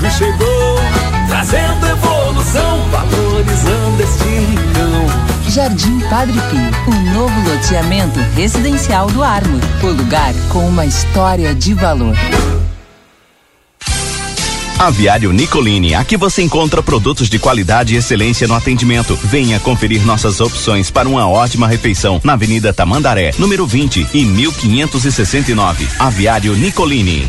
O 0.00 0.02
Padre 0.02 0.08
Pirro 0.08 0.10
chegou, 0.10 0.76
trazendo 1.28 1.86
evolução, 1.86 2.88
valorizando 2.90 4.02
este 4.02 4.24
rincão. 4.24 5.50
Jardim 5.50 6.00
Padre 6.08 6.40
Pio, 6.48 6.94
um 6.94 7.12
novo 7.12 7.50
loteamento 7.50 8.18
residencial 8.34 9.08
do 9.08 9.22
Armo. 9.22 9.60
O 9.82 9.88
lugar 9.88 10.32
com 10.48 10.66
uma 10.66 10.86
história 10.86 11.54
de 11.54 11.74
valor. 11.74 12.16
Aviário 14.78 15.30
Nicolini, 15.32 15.94
aqui 15.94 16.16
você 16.16 16.40
encontra 16.40 16.82
produtos 16.82 17.28
de 17.28 17.38
qualidade 17.38 17.94
e 17.94 17.98
excelência 17.98 18.48
no 18.48 18.54
atendimento. 18.54 19.14
Venha 19.16 19.60
conferir 19.60 20.06
nossas 20.06 20.40
opções 20.40 20.90
para 20.90 21.06
uma 21.06 21.28
ótima 21.28 21.68
refeição 21.68 22.18
na 22.24 22.32
Avenida 22.32 22.72
Tamandaré, 22.72 23.34
número 23.38 23.66
20 23.66 24.06
e 24.14 24.24
1569. 24.24 25.86
Aviário 25.98 26.54
Nicolini. 26.54 27.28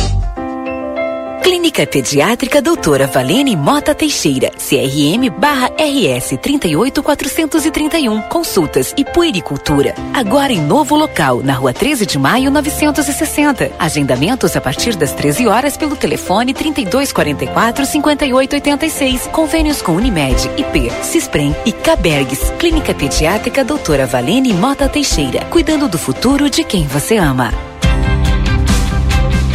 Clínica 1.41 1.87
Pediátrica 1.87 2.61
Doutora 2.61 3.07
Valene 3.07 3.55
Mota 3.55 3.95
Teixeira, 3.95 4.51
CRM 4.51 5.29
barra 5.35 5.71
RS 5.77 6.37
38431. 6.41 8.21
Consultas 8.23 8.93
e 8.95 9.03
puericultura. 9.03 9.95
Agora 10.13 10.53
em 10.53 10.61
novo 10.61 10.95
local, 10.95 11.41
na 11.43 11.53
rua 11.53 11.73
13 11.73 12.05
de 12.05 12.19
maio 12.19 12.51
960. 12.51 13.71
Agendamentos 13.79 14.55
a 14.55 14.61
partir 14.61 14.95
das 14.95 15.13
13 15.13 15.47
horas 15.47 15.75
pelo 15.75 15.95
telefone 15.95 16.53
3244 16.53 17.85
5886. 17.85 19.27
Convênios 19.27 19.81
com 19.81 19.93
Unimed, 19.93 20.49
IP, 20.57 20.91
Cisprem 21.03 21.55
e 21.65 21.71
Cabergs. 21.71 22.51
Clínica 22.59 22.93
Pediátrica 22.93 23.63
Doutora 23.63 24.05
Valene 24.05 24.53
Mota 24.53 24.87
Teixeira. 24.87 25.45
Cuidando 25.45 25.89
do 25.89 25.97
futuro 25.97 26.49
de 26.49 26.63
quem 26.63 26.85
você 26.85 27.17
ama. 27.17 27.51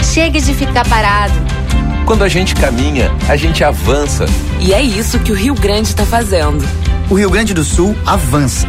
Chega 0.02 0.40
de 0.40 0.52
ficar 0.52 0.88
parado. 0.88 1.65
Quando 2.06 2.22
a 2.22 2.28
gente 2.28 2.54
caminha, 2.54 3.10
a 3.28 3.34
gente 3.34 3.64
avança. 3.64 4.26
E 4.60 4.72
é 4.72 4.80
isso 4.80 5.18
que 5.18 5.32
o 5.32 5.34
Rio 5.34 5.54
Grande 5.54 5.88
está 5.88 6.06
fazendo. 6.06 6.64
O 7.10 7.14
Rio 7.14 7.28
Grande 7.28 7.52
do 7.52 7.64
Sul 7.64 7.96
avança. 8.06 8.68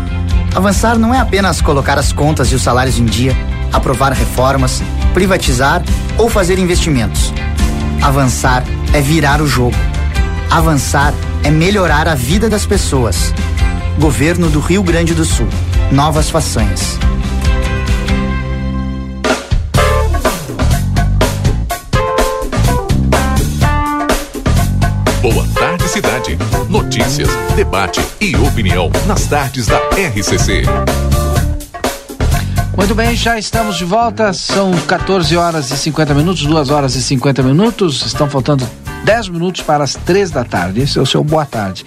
Avançar 0.56 0.98
não 0.98 1.14
é 1.14 1.20
apenas 1.20 1.62
colocar 1.62 2.00
as 2.00 2.12
contas 2.12 2.52
e 2.52 2.56
os 2.56 2.64
salários 2.64 2.98
em 2.98 3.06
dia, 3.06 3.38
aprovar 3.72 4.12
reformas, 4.12 4.82
privatizar 5.14 5.84
ou 6.18 6.28
fazer 6.28 6.58
investimentos. 6.58 7.32
Avançar 8.02 8.64
é 8.92 9.02
virar 9.02 9.40
o 9.40 9.46
jogo. 9.46 9.78
Avançar 10.50 11.14
é 11.44 11.52
melhorar 11.52 12.08
a 12.08 12.16
vida 12.16 12.50
das 12.50 12.66
pessoas. 12.66 13.32
Governo 14.00 14.50
do 14.50 14.60
Rio 14.60 14.82
Grande 14.82 15.14
do 15.14 15.24
Sul. 15.24 15.48
Novas 15.92 16.28
façanhas. 16.28 16.98
Boa 25.88 26.02
tarde, 26.02 26.36
cidade. 26.36 26.38
Notícias, 26.70 27.30
debate 27.56 28.02
e 28.20 28.36
opinião 28.36 28.92
nas 29.06 29.26
tardes 29.26 29.68
da 29.68 29.78
RCC. 29.92 30.64
Muito 32.76 32.94
bem, 32.94 33.16
já 33.16 33.40
estamos 33.40 33.78
de 33.78 33.86
volta. 33.86 34.34
São 34.34 34.72
14 34.86 35.38
horas 35.38 35.72
e 35.72 35.78
50 35.78 36.14
minutos, 36.14 36.46
2 36.46 36.70
horas 36.72 36.96
e 36.96 37.02
50 37.02 37.42
minutos. 37.42 38.06
Estão 38.06 38.30
faltando 38.30 38.68
10 39.06 39.30
minutos 39.30 39.62
para 39.62 39.84
as 39.84 39.94
3 39.94 40.30
da 40.30 40.44
tarde. 40.44 40.82
Esse 40.82 41.00
é 41.00 41.02
o 41.02 41.06
seu 41.06 41.24
boa 41.24 41.46
tarde. 41.46 41.86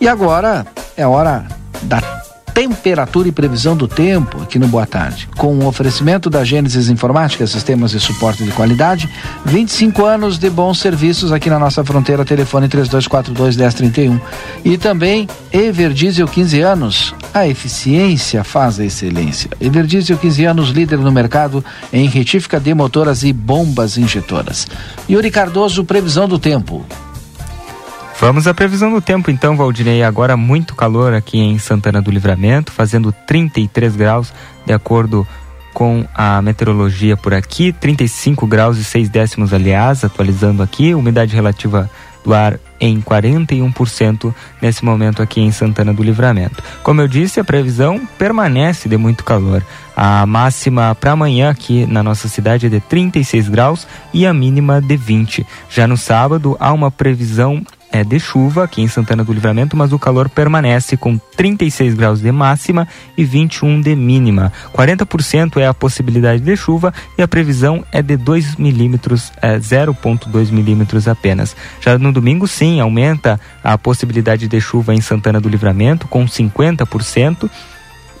E 0.00 0.06
agora 0.06 0.64
é 0.96 1.06
hora 1.06 1.46
da 1.82 2.17
temperatura 2.58 3.28
e 3.28 3.30
previsão 3.30 3.76
do 3.76 3.86
tempo 3.86 4.42
aqui 4.42 4.58
no 4.58 4.66
Boa 4.66 4.84
Tarde. 4.84 5.28
Com 5.36 5.54
o 5.58 5.66
oferecimento 5.68 6.28
da 6.28 6.42
Gênesis 6.42 6.88
Informática, 6.88 7.46
sistemas 7.46 7.92
de 7.92 8.00
suporte 8.00 8.42
de 8.42 8.50
qualidade, 8.50 9.08
25 9.44 10.04
anos 10.04 10.38
de 10.38 10.50
bons 10.50 10.80
serviços 10.80 11.30
aqui 11.30 11.48
na 11.48 11.56
nossa 11.56 11.84
fronteira, 11.84 12.24
telefone 12.24 12.68
3242-1031. 12.68 14.20
E 14.64 14.76
também 14.76 15.28
Everdiesel 15.52 16.26
15 16.26 16.60
anos, 16.60 17.14
a 17.32 17.46
eficiência 17.46 18.42
faz 18.42 18.80
a 18.80 18.84
excelência. 18.84 19.50
Everdiesel 19.60 20.18
15 20.18 20.44
anos, 20.44 20.70
líder 20.70 20.98
no 20.98 21.12
mercado 21.12 21.64
em 21.92 22.08
retífica 22.08 22.58
de 22.58 22.74
motoras 22.74 23.22
e 23.22 23.32
bombas 23.32 23.96
injetoras. 23.96 24.66
Yuri 25.08 25.30
Cardoso, 25.30 25.84
previsão 25.84 26.26
do 26.26 26.40
tempo. 26.40 26.84
Vamos 28.20 28.48
à 28.48 28.52
previsão 28.52 28.90
do 28.90 29.00
tempo 29.00 29.30
então, 29.30 29.56
Valdinei. 29.56 30.02
Agora 30.02 30.36
muito 30.36 30.74
calor 30.74 31.14
aqui 31.14 31.38
em 31.38 31.56
Santana 31.56 32.02
do 32.02 32.10
Livramento, 32.10 32.72
fazendo 32.72 33.12
33 33.12 33.94
graus, 33.94 34.34
de 34.66 34.72
acordo 34.72 35.24
com 35.72 36.04
a 36.12 36.42
meteorologia 36.42 37.16
por 37.16 37.32
aqui, 37.32 37.72
35 37.72 38.44
graus 38.44 38.76
e 38.76 38.82
6 38.82 39.08
décimos, 39.08 39.54
aliás, 39.54 40.02
atualizando 40.02 40.64
aqui, 40.64 40.94
umidade 40.94 41.32
relativa 41.32 41.88
do 42.24 42.34
ar 42.34 42.58
em 42.80 43.00
41% 43.00 44.34
nesse 44.60 44.84
momento 44.84 45.22
aqui 45.22 45.40
em 45.40 45.52
Santana 45.52 45.94
do 45.94 46.02
Livramento. 46.02 46.60
Como 46.82 47.00
eu 47.00 47.06
disse, 47.06 47.38
a 47.38 47.44
previsão 47.44 48.04
permanece 48.18 48.88
de 48.88 48.96
muito 48.96 49.22
calor. 49.22 49.64
A 49.96 50.26
máxima 50.26 50.92
para 50.96 51.12
amanhã 51.12 51.50
aqui 51.50 51.86
na 51.86 52.02
nossa 52.02 52.26
cidade 52.26 52.66
é 52.66 52.68
de 52.68 52.80
36 52.80 53.48
graus 53.48 53.86
e 54.12 54.26
a 54.26 54.34
mínima 54.34 54.80
de 54.80 54.96
20. 54.96 55.46
Já 55.70 55.86
no 55.86 55.96
sábado 55.96 56.56
há 56.58 56.72
uma 56.72 56.90
previsão 56.90 57.64
é 57.90 58.04
de 58.04 58.18
chuva 58.20 58.64
aqui 58.64 58.82
em 58.82 58.88
Santana 58.88 59.24
do 59.24 59.32
Livramento, 59.32 59.76
mas 59.76 59.92
o 59.92 59.98
calor 59.98 60.28
permanece 60.28 60.96
com 60.96 61.18
36 61.18 61.94
graus 61.94 62.20
de 62.20 62.30
máxima 62.30 62.86
e 63.16 63.24
21 63.24 63.80
de 63.80 63.96
mínima. 63.96 64.52
40% 64.74 65.56
é 65.56 65.66
a 65.66 65.74
possibilidade 65.74 66.42
de 66.42 66.56
chuva 66.56 66.92
e 67.16 67.22
a 67.22 67.28
previsão 67.28 67.84
é 67.92 68.02
de 68.02 68.16
2 68.16 68.56
milímetros, 68.56 69.32
é, 69.40 69.58
0,2 69.58 70.50
milímetros 70.50 71.08
apenas. 71.08 71.56
Já 71.80 71.98
no 71.98 72.12
domingo, 72.12 72.46
sim, 72.46 72.80
aumenta 72.80 73.40
a 73.62 73.76
possibilidade 73.78 74.48
de 74.48 74.60
chuva 74.60 74.94
em 74.94 75.00
Santana 75.00 75.40
do 75.40 75.48
Livramento 75.48 76.06
com 76.08 76.24
50% 76.26 77.50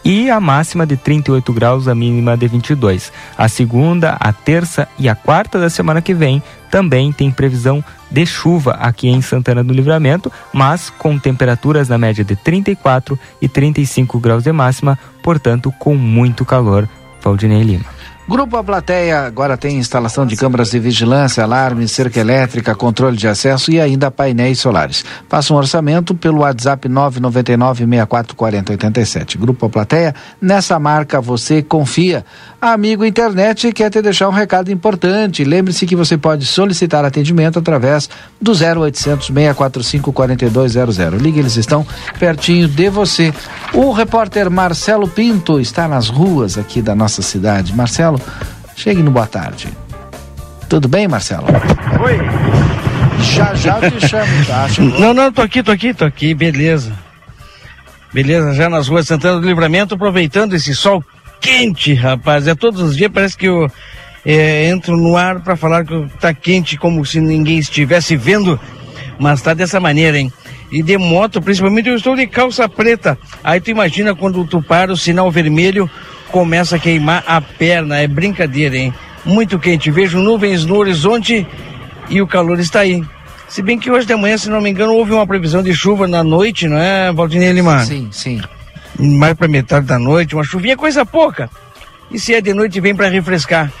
e 0.04 0.30
a 0.30 0.40
máxima 0.40 0.86
de 0.86 0.96
38 0.96 1.52
graus, 1.52 1.88
a 1.88 1.94
mínima 1.94 2.36
de 2.36 2.48
22. 2.48 3.12
A 3.36 3.48
segunda, 3.48 4.16
a 4.18 4.32
terça 4.32 4.88
e 4.98 5.08
a 5.08 5.14
quarta 5.14 5.58
da 5.58 5.68
semana 5.68 6.00
que 6.00 6.14
vem 6.14 6.42
também 6.70 7.12
tem 7.12 7.30
previsão 7.30 7.82
de 8.10 8.24
chuva 8.24 8.72
aqui 8.72 9.08
em 9.08 9.20
Santana 9.20 9.62
do 9.62 9.72
Livramento, 9.72 10.32
mas 10.52 10.90
com 10.90 11.18
temperaturas 11.18 11.88
na 11.88 11.98
média 11.98 12.24
de 12.24 12.36
34 12.36 13.18
e 13.40 13.48
35 13.48 14.18
graus 14.18 14.44
de 14.44 14.52
máxima, 14.52 14.98
portanto 15.22 15.72
com 15.78 15.94
muito 15.94 16.44
calor. 16.44 16.88
Valdinei 17.22 17.62
Lima. 17.62 17.97
Grupo 18.28 18.58
A 18.58 18.62
Plateia 18.62 19.20
agora 19.20 19.56
tem 19.56 19.78
instalação 19.78 20.26
de 20.26 20.36
câmeras 20.36 20.70
de 20.70 20.78
vigilância, 20.78 21.42
alarme, 21.42 21.88
cerca 21.88 22.20
elétrica, 22.20 22.74
controle 22.74 23.16
de 23.16 23.26
acesso 23.26 23.70
e 23.70 23.80
ainda 23.80 24.10
painéis 24.10 24.60
solares. 24.60 25.02
Faça 25.26 25.54
um 25.54 25.56
orçamento 25.56 26.14
pelo 26.14 26.40
WhatsApp 26.40 26.86
999-644087. 26.90 29.38
Grupo 29.38 29.64
A 29.64 29.70
Plateia, 29.70 30.14
nessa 30.42 30.78
marca 30.78 31.22
você 31.22 31.62
confia. 31.62 32.22
Amigo 32.60 33.02
Internet 33.02 33.72
quer 33.72 33.88
te 33.88 34.02
deixar 34.02 34.28
um 34.28 34.32
recado 34.32 34.70
importante. 34.70 35.42
Lembre-se 35.42 35.86
que 35.86 35.96
você 35.96 36.18
pode 36.18 36.44
solicitar 36.44 37.06
atendimento 37.06 37.58
através 37.58 38.10
do 38.38 38.52
0800 38.52 39.28
645 39.28 40.12
4200. 40.12 41.22
Ligue, 41.22 41.38
eles 41.38 41.56
estão 41.56 41.86
pertinho 42.18 42.68
de 42.68 42.90
você. 42.90 43.32
O 43.72 43.90
repórter 43.90 44.50
Marcelo 44.50 45.08
Pinto 45.08 45.58
está 45.58 45.88
nas 45.88 46.10
ruas 46.10 46.58
aqui 46.58 46.82
da 46.82 46.94
nossa 46.94 47.22
cidade. 47.22 47.74
Marcelo, 47.74 48.17
chegue 48.76 49.02
no 49.02 49.10
boa 49.10 49.26
tarde. 49.26 49.68
Tudo 50.68 50.86
bem, 50.88 51.08
Marcelo? 51.08 51.46
Oi. 52.00 52.18
Já 53.22 53.54
já 53.54 53.80
te 53.80 54.08
chamo, 54.08 54.46
tá? 54.46 54.68
Chegou? 54.68 55.00
Não, 55.00 55.14
não, 55.14 55.32
tô 55.32 55.42
aqui, 55.42 55.62
tô 55.62 55.72
aqui, 55.72 55.94
tô 55.94 56.04
aqui, 56.04 56.34
beleza. 56.34 56.92
Beleza, 58.12 58.54
já 58.54 58.68
nas 58.68 58.88
ruas 58.88 59.06
Santana 59.06 59.40
do 59.40 59.46
Livramento, 59.46 59.94
aproveitando 59.94 60.54
esse 60.54 60.74
sol 60.74 61.02
quente, 61.40 61.94
rapaz. 61.94 62.46
É 62.46 62.54
todos 62.54 62.80
os 62.80 62.96
dias, 62.96 63.10
parece 63.12 63.36
que 63.36 63.46
eu 63.46 63.70
é, 64.24 64.68
entro 64.68 64.96
no 64.96 65.16
ar 65.16 65.40
para 65.40 65.56
falar 65.56 65.84
que 65.84 66.06
tá 66.20 66.32
quente 66.32 66.76
como 66.76 67.04
se 67.04 67.20
ninguém 67.20 67.58
estivesse 67.58 68.16
vendo, 68.16 68.58
mas 69.18 69.42
tá 69.42 69.54
dessa 69.54 69.80
maneira, 69.80 70.18
hein? 70.18 70.32
E 70.70 70.82
de 70.82 70.98
moto, 70.98 71.40
principalmente, 71.40 71.88
eu 71.88 71.96
estou 71.96 72.14
de 72.14 72.26
calça 72.26 72.68
preta. 72.68 73.18
Aí 73.42 73.60
tu 73.60 73.70
imagina 73.70 74.14
quando 74.14 74.44
tu 74.46 74.62
para, 74.62 74.92
o 74.92 74.96
sinal 74.96 75.30
vermelho 75.30 75.90
começa 76.30 76.76
a 76.76 76.78
queimar 76.78 77.24
a 77.26 77.40
perna. 77.40 77.98
É 77.98 78.06
brincadeira, 78.06 78.76
hein? 78.76 78.94
Muito 79.24 79.58
quente. 79.58 79.90
Vejo 79.90 80.18
nuvens 80.18 80.64
no 80.64 80.76
horizonte 80.76 81.46
e 82.08 82.22
o 82.22 82.26
calor 82.26 82.58
está 82.58 82.80
aí. 82.80 83.04
Se 83.48 83.62
bem 83.62 83.78
que 83.78 83.90
hoje 83.90 84.06
de 84.06 84.14
manhã, 84.14 84.36
se 84.36 84.50
não 84.50 84.60
me 84.60 84.70
engano, 84.70 84.92
houve 84.92 85.12
uma 85.12 85.26
previsão 85.26 85.62
de 85.62 85.74
chuva 85.74 86.06
na 86.06 86.22
noite, 86.22 86.68
não 86.68 86.76
é, 86.76 87.10
Valdinei 87.10 87.50
Lima? 87.52 87.82
Sim, 87.84 88.08
sim. 88.12 88.40
Mais 88.98 89.34
para 89.34 89.48
metade 89.48 89.86
da 89.86 89.98
noite, 89.98 90.34
uma 90.34 90.44
chuvinha 90.44 90.76
coisa 90.76 91.04
pouca. 91.06 91.48
E 92.10 92.18
se 92.18 92.34
é 92.34 92.40
de 92.40 92.52
noite, 92.52 92.80
vem 92.80 92.94
para 92.94 93.08
refrescar. 93.08 93.72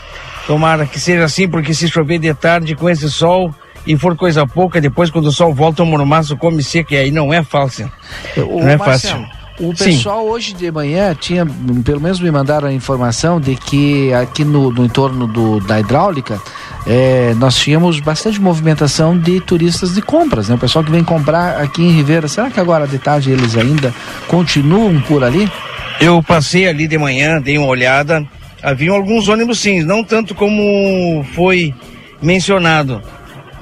Tomara 0.46 0.86
que 0.86 0.98
seja 0.98 1.24
assim, 1.24 1.46
porque 1.46 1.74
se 1.74 1.86
chover 1.88 2.18
de 2.18 2.32
tarde 2.32 2.74
com 2.74 2.88
esse 2.88 3.10
sol 3.10 3.54
e 3.86 3.96
for 3.96 4.16
coisa 4.16 4.46
pouca, 4.46 4.80
depois 4.80 5.10
quando 5.10 5.26
o 5.26 5.32
sol 5.32 5.52
volta, 5.52 5.82
o 5.82 5.86
mormaço 5.86 6.36
come 6.36 6.62
seco 6.62 6.94
e 6.94 6.96
aí 6.96 7.10
não 7.10 7.32
é 7.32 7.42
fácil. 7.42 7.90
Ô, 8.36 8.60
não 8.60 8.68
é 8.68 8.76
Marcelo, 8.76 9.24
fácil. 9.24 9.37
O 9.60 9.74
Sim. 9.74 9.86
pessoal 9.86 10.24
hoje 10.24 10.54
de 10.54 10.70
manhã 10.70 11.16
tinha, 11.18 11.44
pelo 11.84 12.00
menos 12.00 12.20
me 12.20 12.30
mandaram 12.30 12.68
a 12.68 12.72
informação 12.72 13.40
de 13.40 13.56
que 13.56 14.12
aqui 14.14 14.44
no, 14.44 14.70
no 14.70 14.84
entorno 14.84 15.26
do, 15.26 15.58
da 15.58 15.80
hidráulica 15.80 16.40
eh, 16.86 17.34
nós 17.38 17.56
tínhamos 17.56 17.98
bastante 17.98 18.40
movimentação 18.40 19.18
de 19.18 19.40
turistas 19.40 19.94
de 19.94 20.00
compras, 20.00 20.48
né? 20.48 20.54
O 20.54 20.58
pessoal 20.58 20.84
que 20.84 20.92
vem 20.92 21.02
comprar 21.02 21.60
aqui 21.60 21.82
em 21.82 21.90
Ribeira, 21.90 22.28
será 22.28 22.50
que 22.50 22.60
agora 22.60 22.86
de 22.86 22.98
tarde 22.98 23.32
eles 23.32 23.56
ainda 23.56 23.92
continuam 24.28 25.00
por 25.00 25.24
ali? 25.24 25.50
Eu 26.00 26.22
passei 26.22 26.68
ali 26.68 26.86
de 26.86 26.96
manhã, 26.96 27.40
dei 27.40 27.58
uma 27.58 27.66
olhada. 27.66 28.24
Haviam 28.62 28.94
alguns 28.94 29.26
ônibus 29.26 29.58
sim, 29.58 29.82
não 29.82 30.04
tanto 30.04 30.36
como 30.36 31.24
foi 31.34 31.74
mencionado. 32.22 33.02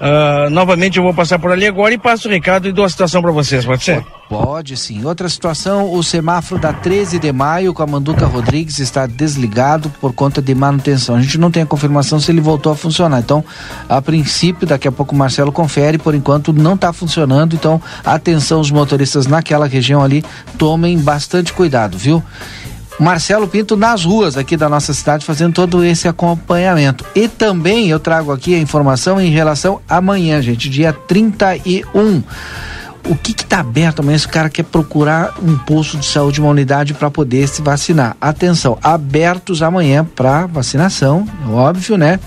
Ah, 0.00 0.48
novamente 0.50 0.98
eu 0.98 1.02
vou 1.02 1.14
passar 1.14 1.38
por 1.38 1.50
ali 1.50 1.66
agora 1.66 1.94
e 1.94 1.98
passo 1.98 2.28
o 2.28 2.30
recado 2.30 2.68
e 2.68 2.72
dou 2.72 2.84
a 2.84 2.88
situação 2.88 3.22
para 3.22 3.32
vocês, 3.32 3.64
pode 3.64 3.84
ser? 3.84 4.04
Pode 4.28 4.76
sim. 4.76 5.04
Outra 5.04 5.28
situação, 5.28 5.92
o 5.92 6.02
semáforo 6.02 6.60
da 6.60 6.72
13 6.72 7.18
de 7.18 7.32
maio 7.32 7.72
com 7.72 7.82
a 7.82 7.86
Manduca 7.86 8.26
Rodrigues 8.26 8.80
está 8.80 9.06
desligado 9.06 9.88
por 10.00 10.12
conta 10.12 10.42
de 10.42 10.52
manutenção. 10.54 11.14
A 11.14 11.20
gente 11.20 11.38
não 11.38 11.50
tem 11.50 11.62
a 11.62 11.66
confirmação 11.66 12.18
se 12.18 12.32
ele 12.32 12.40
voltou 12.40 12.72
a 12.72 12.76
funcionar. 12.76 13.20
Então, 13.20 13.44
a 13.88 14.02
princípio, 14.02 14.66
daqui 14.66 14.88
a 14.88 14.92
pouco 14.92 15.14
o 15.14 15.18
Marcelo 15.18 15.52
confere, 15.52 15.96
por 15.96 16.14
enquanto 16.14 16.52
não 16.52 16.74
está 16.74 16.92
funcionando. 16.92 17.54
Então, 17.54 17.80
atenção 18.04 18.60
os 18.60 18.70
motoristas 18.70 19.28
naquela 19.28 19.66
região 19.66 20.02
ali, 20.02 20.24
tomem 20.58 20.98
bastante 20.98 21.52
cuidado, 21.52 21.96
viu? 21.96 22.22
Marcelo 22.98 23.46
Pinto 23.46 23.76
nas 23.76 24.04
ruas 24.04 24.36
aqui 24.36 24.56
da 24.56 24.68
nossa 24.68 24.94
cidade 24.94 25.24
fazendo 25.24 25.52
todo 25.52 25.84
esse 25.84 26.08
acompanhamento. 26.08 27.04
E 27.14 27.28
também 27.28 27.88
eu 27.88 28.00
trago 28.00 28.32
aqui 28.32 28.54
a 28.54 28.58
informação 28.58 29.20
em 29.20 29.30
relação 29.30 29.80
amanhã, 29.88 30.40
gente, 30.40 30.68
dia 30.68 30.92
31. 30.92 32.22
O 33.08 33.14
que 33.14 33.30
está 33.30 33.60
aberto 33.60 34.00
amanhã? 34.00 34.18
Se 34.18 34.26
o 34.26 34.30
cara 34.30 34.50
quer 34.50 34.64
procurar 34.64 35.34
um 35.40 35.56
posto 35.58 35.96
de 35.96 36.06
saúde, 36.06 36.40
uma 36.40 36.50
unidade 36.50 36.92
para 36.92 37.10
poder 37.10 37.46
se 37.46 37.62
vacinar. 37.62 38.16
Atenção, 38.20 38.78
abertos 38.82 39.62
amanhã 39.62 40.04
para 40.04 40.46
vacinação, 40.46 41.26
óbvio, 41.48 41.96
né? 41.96 42.18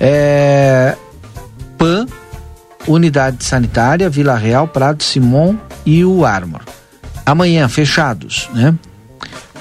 É, 0.00 0.96
PAN, 1.76 2.06
Unidade 2.86 3.44
Sanitária, 3.44 4.08
Vila 4.08 4.36
Real, 4.36 4.66
Prado 4.66 5.02
Simon 5.02 5.56
e 5.84 6.04
o 6.04 6.24
Armor. 6.24 6.60
Amanhã, 7.26 7.68
fechados, 7.68 8.48
né? 8.54 8.74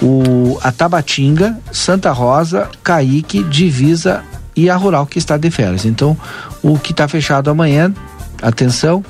O, 0.02 0.58
a 0.62 0.72
Tabatinga, 0.72 1.58
Santa 1.72 2.12
Rosa, 2.12 2.70
Caíque, 2.84 3.44
Divisa 3.44 4.24
e 4.56 4.70
a 4.70 4.76
Rural 4.76 5.06
que 5.06 5.20
está 5.20 5.38
de 5.38 5.50
férias. 5.52 5.86
Então, 5.86 6.18
o 6.62 6.78
que 6.78 6.92
está 6.92 7.08
fechado 7.08 7.50
amanhã, 7.50 7.94
atenção, 8.42 9.04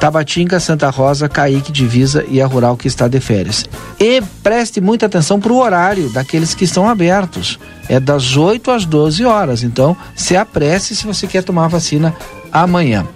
Tabatinga, 0.00 0.58
Santa 0.58 0.88
Rosa, 0.88 1.28
Caíque, 1.28 1.70
Divisa 1.70 2.24
e 2.28 2.40
a 2.40 2.46
Rural 2.46 2.76
que 2.76 2.88
está 2.88 3.06
de 3.06 3.20
férias. 3.20 3.66
E 3.98 4.22
preste 4.42 4.80
muita 4.80 5.06
atenção 5.06 5.38
para 5.38 5.52
o 5.52 5.58
horário 5.58 6.08
daqueles 6.10 6.54
que 6.54 6.64
estão 6.64 6.88
abertos. 6.88 7.58
É 7.88 8.00
das 8.00 8.36
8 8.36 8.70
às 8.70 8.86
12 8.86 9.24
horas. 9.26 9.62
Então, 9.62 9.96
se 10.16 10.36
apresse 10.36 10.96
se 10.96 11.06
você 11.06 11.26
quer 11.26 11.42
tomar 11.42 11.66
a 11.66 11.68
vacina 11.68 12.14
amanhã. 12.52 13.06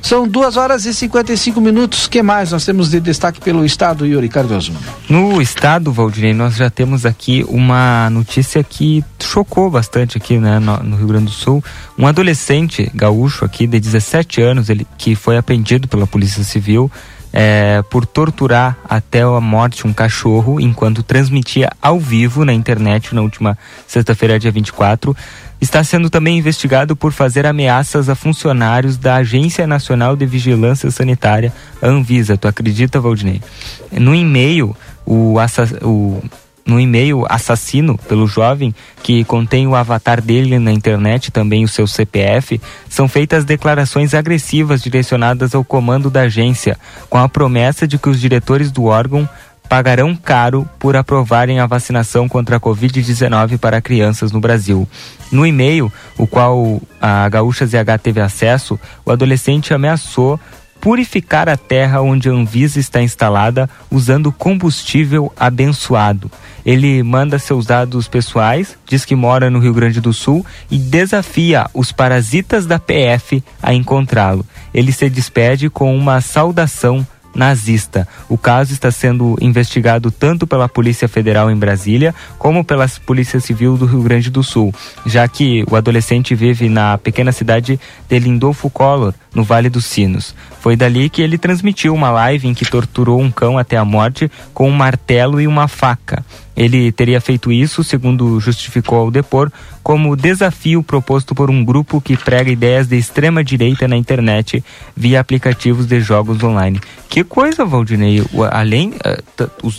São 0.00 0.26
duas 0.26 0.56
horas 0.56 0.84
e 0.84 0.94
55 0.94 1.60
minutos. 1.60 2.06
que 2.06 2.22
mais 2.22 2.52
nós 2.52 2.64
temos 2.64 2.90
de 2.90 3.00
destaque 3.00 3.40
pelo 3.40 3.64
estado, 3.64 4.06
Yuri 4.06 4.28
Cardoso? 4.28 4.72
No 5.08 5.40
estado, 5.40 5.92
Valdinei, 5.92 6.34
nós 6.34 6.56
já 6.56 6.70
temos 6.70 7.04
aqui 7.04 7.44
uma 7.48 8.08
notícia 8.10 8.62
que 8.62 9.04
chocou 9.20 9.70
bastante 9.70 10.16
aqui 10.16 10.38
né, 10.38 10.58
no, 10.58 10.76
no 10.82 10.96
Rio 10.96 11.06
Grande 11.06 11.26
do 11.26 11.30
Sul. 11.30 11.62
Um 11.98 12.06
adolescente 12.06 12.90
gaúcho 12.94 13.44
aqui 13.44 13.66
de 13.66 13.78
17 13.80 14.40
anos, 14.40 14.68
ele 14.68 14.86
que 14.96 15.14
foi 15.14 15.36
apreendido 15.36 15.88
pela 15.88 16.06
Polícia 16.06 16.42
Civil 16.44 16.90
é, 17.32 17.82
por 17.90 18.06
torturar 18.06 18.76
até 18.88 19.22
a 19.22 19.40
morte 19.40 19.86
um 19.86 19.92
cachorro 19.92 20.60
enquanto 20.60 21.02
transmitia 21.02 21.70
ao 21.80 21.98
vivo 21.98 22.44
na 22.44 22.52
internet 22.52 23.14
na 23.14 23.22
última 23.22 23.56
sexta-feira, 23.86 24.38
dia 24.38 24.50
24. 24.50 25.16
Está 25.60 25.82
sendo 25.82 26.08
também 26.08 26.38
investigado 26.38 26.94
por 26.94 27.12
fazer 27.12 27.44
ameaças 27.44 28.08
a 28.08 28.14
funcionários 28.14 28.96
da 28.96 29.16
Agência 29.16 29.66
Nacional 29.66 30.16
de 30.16 30.24
Vigilância 30.24 30.90
Sanitária, 30.90 31.52
Anvisa. 31.82 32.36
Tu 32.36 32.46
acredita, 32.46 33.00
Valdinei? 33.00 33.42
No 33.90 34.14
e-mail, 34.14 34.76
o, 35.04 35.34
o 35.82 36.22
no 36.68 36.78
e-mail 36.78 37.24
assassino 37.28 37.96
pelo 37.96 38.26
jovem, 38.26 38.74
que 39.02 39.24
contém 39.24 39.66
o 39.66 39.74
avatar 39.74 40.20
dele 40.20 40.58
na 40.58 40.70
internet, 40.70 41.32
também 41.32 41.64
o 41.64 41.68
seu 41.68 41.86
CPF, 41.86 42.60
são 42.90 43.08
feitas 43.08 43.44
declarações 43.46 44.12
agressivas 44.12 44.82
direcionadas 44.82 45.54
ao 45.54 45.64
comando 45.64 46.10
da 46.10 46.22
agência, 46.22 46.78
com 47.08 47.16
a 47.16 47.28
promessa 47.28 47.88
de 47.88 47.98
que 47.98 48.10
os 48.10 48.20
diretores 48.20 48.70
do 48.70 48.84
órgão 48.84 49.26
pagarão 49.66 50.14
caro 50.14 50.68
por 50.78 50.94
aprovarem 50.96 51.58
a 51.58 51.66
vacinação 51.66 52.28
contra 52.28 52.56
a 52.56 52.60
Covid-19 52.60 53.58
para 53.58 53.82
crianças 53.82 54.30
no 54.30 54.40
Brasil. 54.40 54.88
No 55.32 55.46
e-mail, 55.46 55.92
o 56.16 56.26
qual 56.26 56.80
a 57.00 57.28
Gaúcha 57.28 57.66
ZH 57.66 57.98
teve 58.02 58.20
acesso, 58.20 58.78
o 59.04 59.10
adolescente 59.10 59.72
ameaçou 59.72 60.38
purificar 60.80 61.48
a 61.48 61.56
terra 61.56 62.00
onde 62.00 62.28
a 62.28 62.32
Anvisa 62.32 62.78
está 62.78 63.02
instalada 63.02 63.68
usando 63.90 64.32
combustível 64.32 65.32
abençoado. 65.36 66.30
Ele 66.68 67.02
manda 67.02 67.38
seus 67.38 67.64
dados 67.64 68.08
pessoais, 68.08 68.76
diz 68.86 69.06
que 69.06 69.14
mora 69.16 69.48
no 69.48 69.58
Rio 69.58 69.72
Grande 69.72 70.02
do 70.02 70.12
Sul 70.12 70.44
e 70.70 70.76
desafia 70.76 71.66
os 71.72 71.92
parasitas 71.92 72.66
da 72.66 72.78
PF 72.78 73.42
a 73.62 73.72
encontrá-lo. 73.72 74.44
Ele 74.74 74.92
se 74.92 75.08
despede 75.08 75.70
com 75.70 75.96
uma 75.96 76.20
saudação 76.20 77.06
nazista. 77.34 78.06
O 78.28 78.36
caso 78.36 78.74
está 78.74 78.90
sendo 78.90 79.34
investigado 79.40 80.10
tanto 80.10 80.46
pela 80.46 80.68
Polícia 80.68 81.08
Federal 81.08 81.50
em 81.50 81.56
Brasília 81.56 82.14
como 82.38 82.62
pela 82.62 82.86
Polícia 83.06 83.40
Civil 83.40 83.78
do 83.78 83.86
Rio 83.86 84.02
Grande 84.02 84.28
do 84.28 84.42
Sul, 84.42 84.74
já 85.06 85.26
que 85.26 85.64
o 85.70 85.76
adolescente 85.76 86.34
vive 86.34 86.68
na 86.68 86.98
pequena 86.98 87.32
cidade 87.32 87.80
de 88.08 88.18
Lindolfo 88.18 88.68
Collor, 88.68 89.14
no 89.34 89.44
Vale 89.44 89.70
dos 89.70 89.86
Sinos. 89.86 90.34
Foi 90.60 90.74
dali 90.76 91.08
que 91.08 91.22
ele 91.22 91.38
transmitiu 91.38 91.94
uma 91.94 92.10
live 92.10 92.48
em 92.48 92.54
que 92.54 92.68
torturou 92.68 93.20
um 93.20 93.30
cão 93.30 93.56
até 93.56 93.76
a 93.76 93.84
morte 93.84 94.30
com 94.52 94.68
um 94.68 94.72
martelo 94.72 95.40
e 95.40 95.46
uma 95.46 95.68
faca. 95.68 96.24
Ele 96.58 96.90
teria 96.90 97.20
feito 97.20 97.52
isso, 97.52 97.84
segundo 97.84 98.40
justificou 98.40 98.98
ao 98.98 99.10
depor, 99.12 99.48
como 99.80 100.16
desafio 100.16 100.82
proposto 100.82 101.32
por 101.32 101.48
um 101.48 101.64
grupo 101.64 102.00
que 102.00 102.16
prega 102.16 102.50
ideias 102.50 102.88
de 102.88 102.96
extrema 102.96 103.44
direita 103.44 103.86
na 103.86 103.96
internet 103.96 104.64
via 104.96 105.20
aplicativos 105.20 105.86
de 105.86 106.00
jogos 106.00 106.42
online. 106.42 106.80
Que 107.08 107.22
coisa, 107.22 107.64
Valdinei. 107.64 108.24
Além, 108.50 108.92
eh, 109.04 109.22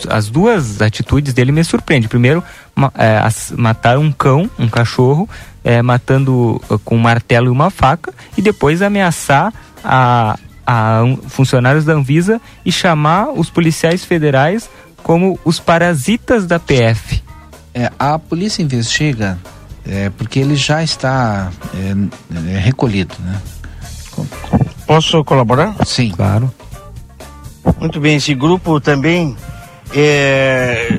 as 0.08 0.30
duas 0.30 0.80
atitudes 0.80 1.34
dele 1.34 1.52
me 1.52 1.62
surpreendem. 1.62 2.08
Primeiro, 2.08 2.42
é, 2.94 3.28
matar 3.58 3.98
um 3.98 4.10
cão, 4.10 4.48
um 4.58 4.66
cachorro, 4.66 5.28
é, 5.62 5.82
matando 5.82 6.62
com 6.82 6.96
um 6.96 6.98
martelo 6.98 7.48
e 7.48 7.50
uma 7.50 7.68
faca, 7.68 8.14
e 8.38 8.40
depois 8.40 8.80
ameaçar 8.80 9.52
a, 9.84 10.38
a 10.66 11.02
funcionários 11.28 11.84
da 11.84 11.92
Anvisa 11.92 12.40
e 12.64 12.72
chamar 12.72 13.32
os 13.32 13.50
policiais 13.50 14.02
federais 14.02 14.70
como 15.02 15.38
os 15.44 15.58
parasitas 15.58 16.46
da 16.46 16.58
PF. 16.58 17.22
É, 17.74 17.90
a 17.98 18.18
polícia 18.18 18.62
investiga 18.62 19.38
é, 19.86 20.10
porque 20.10 20.38
ele 20.38 20.56
já 20.56 20.82
está 20.82 21.50
é, 21.74 22.54
é, 22.54 22.58
recolhido, 22.58 23.14
né? 23.20 23.40
Posso 24.86 25.24
colaborar? 25.24 25.74
Sim. 25.86 26.10
Claro. 26.10 26.52
Muito 27.78 28.00
bem, 28.00 28.16
esse 28.16 28.34
grupo 28.34 28.80
também 28.80 29.36
é... 29.94 30.98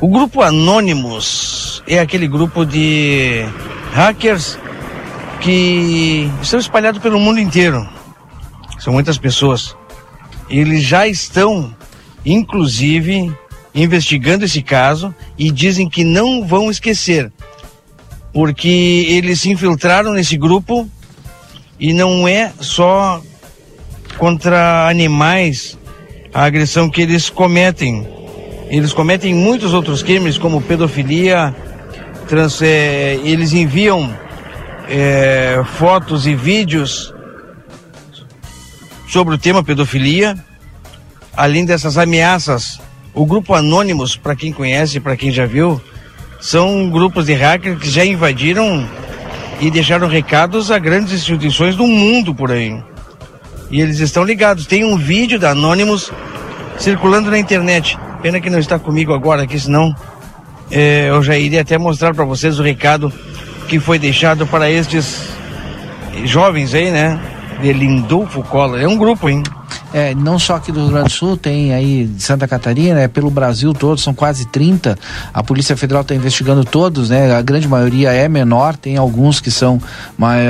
O 0.00 0.08
grupo 0.08 0.42
Anonymous 0.42 1.82
é 1.86 1.98
aquele 1.98 2.26
grupo 2.26 2.64
de 2.64 3.44
hackers 3.92 4.58
que 5.40 6.30
estão 6.40 6.58
espalhados 6.58 7.00
pelo 7.02 7.18
mundo 7.20 7.38
inteiro. 7.38 7.86
São 8.78 8.92
muitas 8.92 9.18
pessoas. 9.18 9.76
Eles 10.48 10.82
já 10.82 11.06
estão 11.06 11.74
inclusive 12.24 13.32
investigando 13.74 14.44
esse 14.44 14.62
caso 14.62 15.14
e 15.38 15.50
dizem 15.50 15.88
que 15.88 16.04
não 16.04 16.46
vão 16.46 16.70
esquecer, 16.70 17.30
porque 18.32 19.06
eles 19.08 19.40
se 19.40 19.50
infiltraram 19.50 20.12
nesse 20.12 20.36
grupo 20.36 20.88
e 21.78 21.92
não 21.92 22.26
é 22.26 22.52
só 22.60 23.22
contra 24.18 24.88
animais 24.88 25.78
a 26.32 26.44
agressão 26.44 26.90
que 26.90 27.00
eles 27.00 27.30
cometem. 27.30 28.06
Eles 28.68 28.92
cometem 28.92 29.34
muitos 29.34 29.74
outros 29.74 30.02
crimes, 30.02 30.38
como 30.38 30.60
pedofilia, 30.60 31.54
trans, 32.28 32.62
é, 32.62 33.18
eles 33.24 33.52
enviam 33.52 34.14
é, 34.88 35.60
fotos 35.76 36.26
e 36.26 36.34
vídeos 36.34 37.12
sobre 39.08 39.34
o 39.34 39.38
tema 39.38 39.64
pedofilia 39.64 40.36
além 41.36 41.64
dessas 41.64 41.96
ameaças, 41.96 42.80
o 43.14 43.26
grupo 43.26 43.54
Anônimos, 43.54 44.16
para 44.16 44.36
quem 44.36 44.52
conhece, 44.52 45.00
para 45.00 45.16
quem 45.16 45.30
já 45.30 45.46
viu, 45.46 45.80
são 46.40 46.88
grupos 46.88 47.26
de 47.26 47.34
hackers 47.34 47.78
que 47.78 47.90
já 47.90 48.04
invadiram 48.04 48.88
e 49.60 49.70
deixaram 49.70 50.08
recados 50.08 50.70
a 50.70 50.78
grandes 50.78 51.12
instituições 51.12 51.76
do 51.76 51.86
mundo 51.86 52.34
por 52.34 52.50
aí. 52.50 52.82
E 53.70 53.80
eles 53.80 54.00
estão 54.00 54.24
ligados. 54.24 54.66
Tem 54.66 54.84
um 54.84 54.96
vídeo 54.96 55.38
da 55.38 55.50
Anônimos 55.50 56.10
circulando 56.78 57.30
na 57.30 57.38
internet. 57.38 57.98
Pena 58.22 58.40
que 58.40 58.50
não 58.50 58.58
está 58.58 58.78
comigo 58.78 59.12
agora 59.12 59.42
aqui, 59.42 59.58
senão 59.58 59.94
é, 60.70 61.08
eu 61.10 61.22
já 61.22 61.36
iria 61.36 61.60
até 61.60 61.76
mostrar 61.78 62.14
para 62.14 62.24
vocês 62.24 62.58
o 62.58 62.62
recado 62.62 63.12
que 63.68 63.78
foi 63.78 63.98
deixado 63.98 64.46
para 64.46 64.70
estes 64.70 65.28
jovens 66.24 66.74
aí, 66.74 66.90
né? 66.90 67.20
De 67.60 67.72
Lindolfo 67.72 68.42
Collor. 68.42 68.80
É 68.80 68.88
um 68.88 68.96
grupo, 68.96 69.28
hein? 69.28 69.42
É, 69.92 70.14
não 70.14 70.38
só 70.38 70.56
aqui 70.56 70.70
do 70.70 70.80
Rio 70.80 70.90
Grande 70.90 71.08
do 71.08 71.12
Sul, 71.12 71.36
tem 71.36 71.74
aí 71.74 72.04
de 72.04 72.22
Santa 72.22 72.46
Catarina, 72.46 73.00
é 73.00 73.08
pelo 73.08 73.30
Brasil 73.30 73.72
todo, 73.72 74.00
são 74.00 74.14
quase 74.14 74.46
30. 74.46 74.98
A 75.32 75.42
Polícia 75.42 75.76
Federal 75.76 76.02
está 76.02 76.14
investigando 76.14 76.64
todos, 76.64 77.10
né? 77.10 77.34
A 77.34 77.42
grande 77.42 77.66
maioria 77.66 78.12
é 78.12 78.28
menor, 78.28 78.76
tem 78.76 78.96
alguns 78.96 79.40
que 79.40 79.50
são 79.50 79.80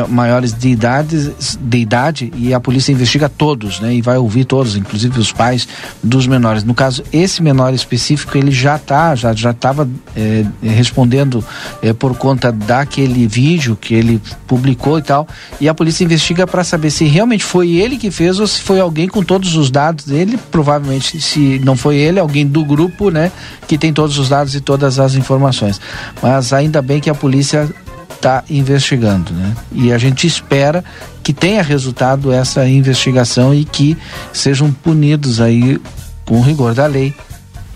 maiores 0.09 0.53
de 0.53 0.69
idade, 0.69 1.35
de 1.61 1.79
idade 1.79 2.33
e 2.37 2.53
a 2.53 2.61
polícia 2.61 2.93
investiga 2.93 3.29
todos, 3.29 3.81
né? 3.81 3.95
E 3.95 4.03
vai 4.03 4.19
ouvir 4.19 4.45
todos, 4.45 4.77
inclusive 4.77 5.19
os 5.19 5.33
pais 5.33 5.67
dos 6.03 6.27
menores. 6.27 6.65
No 6.65 6.75
caso, 6.75 7.03
esse 7.13 7.43
menor 7.43 7.73
específico, 7.73 8.37
ele 8.37 8.51
já 8.51 8.79
tá, 8.79 9.15
já 9.15 9.33
já 9.33 9.53
estava 9.53 9.89
é, 10.17 10.45
respondendo 10.63 11.45
é, 11.83 11.93
por 11.93 12.17
conta 12.17 12.53
daquele 12.53 13.27
vídeo 13.27 13.77
que 13.81 13.95
ele 13.95 14.21
publicou 14.47 14.99
e 14.99 15.03
tal. 15.03 15.27
E 15.61 15.69
a 15.69 15.75
polícia 15.75 16.05
investiga 16.05 16.47
para 16.47 16.65
saber 16.65 16.91
se 16.91 17.05
realmente 17.05 17.45
foi 17.45 17.77
ele 17.77 17.97
que 17.97 18.11
fez 18.11 18.39
ou 18.39 18.47
se 18.47 18.61
foi 18.61 18.81
alguém 18.81 19.09
com 19.09 19.23
todos 19.31 19.55
os 19.55 19.71
dados 19.71 20.07
dele, 20.07 20.37
provavelmente 20.51 21.21
se 21.21 21.61
não 21.61 21.77
foi 21.77 21.95
ele, 21.95 22.19
alguém 22.19 22.45
do 22.45 22.65
grupo, 22.65 23.13
né, 23.13 23.31
que 23.69 23.79
tem 23.79 23.93
todos 23.93 24.19
os 24.19 24.29
dados 24.29 24.57
e 24.57 24.61
todas 24.61 24.99
as 24.99 25.15
informações. 25.15 25.81
Mas 26.21 26.53
ainda 26.53 26.83
bem 26.83 26.99
que 26.99 27.09
a 27.09 27.15
polícia 27.15 27.73
está 28.11 28.43
investigando, 28.51 29.33
né? 29.33 29.55
E 29.71 29.93
a 29.93 29.99
gente 29.99 30.27
espera 30.27 30.85
que 31.23 31.33
tenha 31.33 31.63
resultado 31.63 32.33
essa 32.33 32.69
investigação 32.69 33.55
e 33.55 33.65
que 33.65 33.97
sejam 34.33 34.73
punidos 34.73 35.41
aí 35.41 35.81
com 36.25 36.41
rigor 36.41 36.75
da 36.75 36.87
lei 36.87 37.15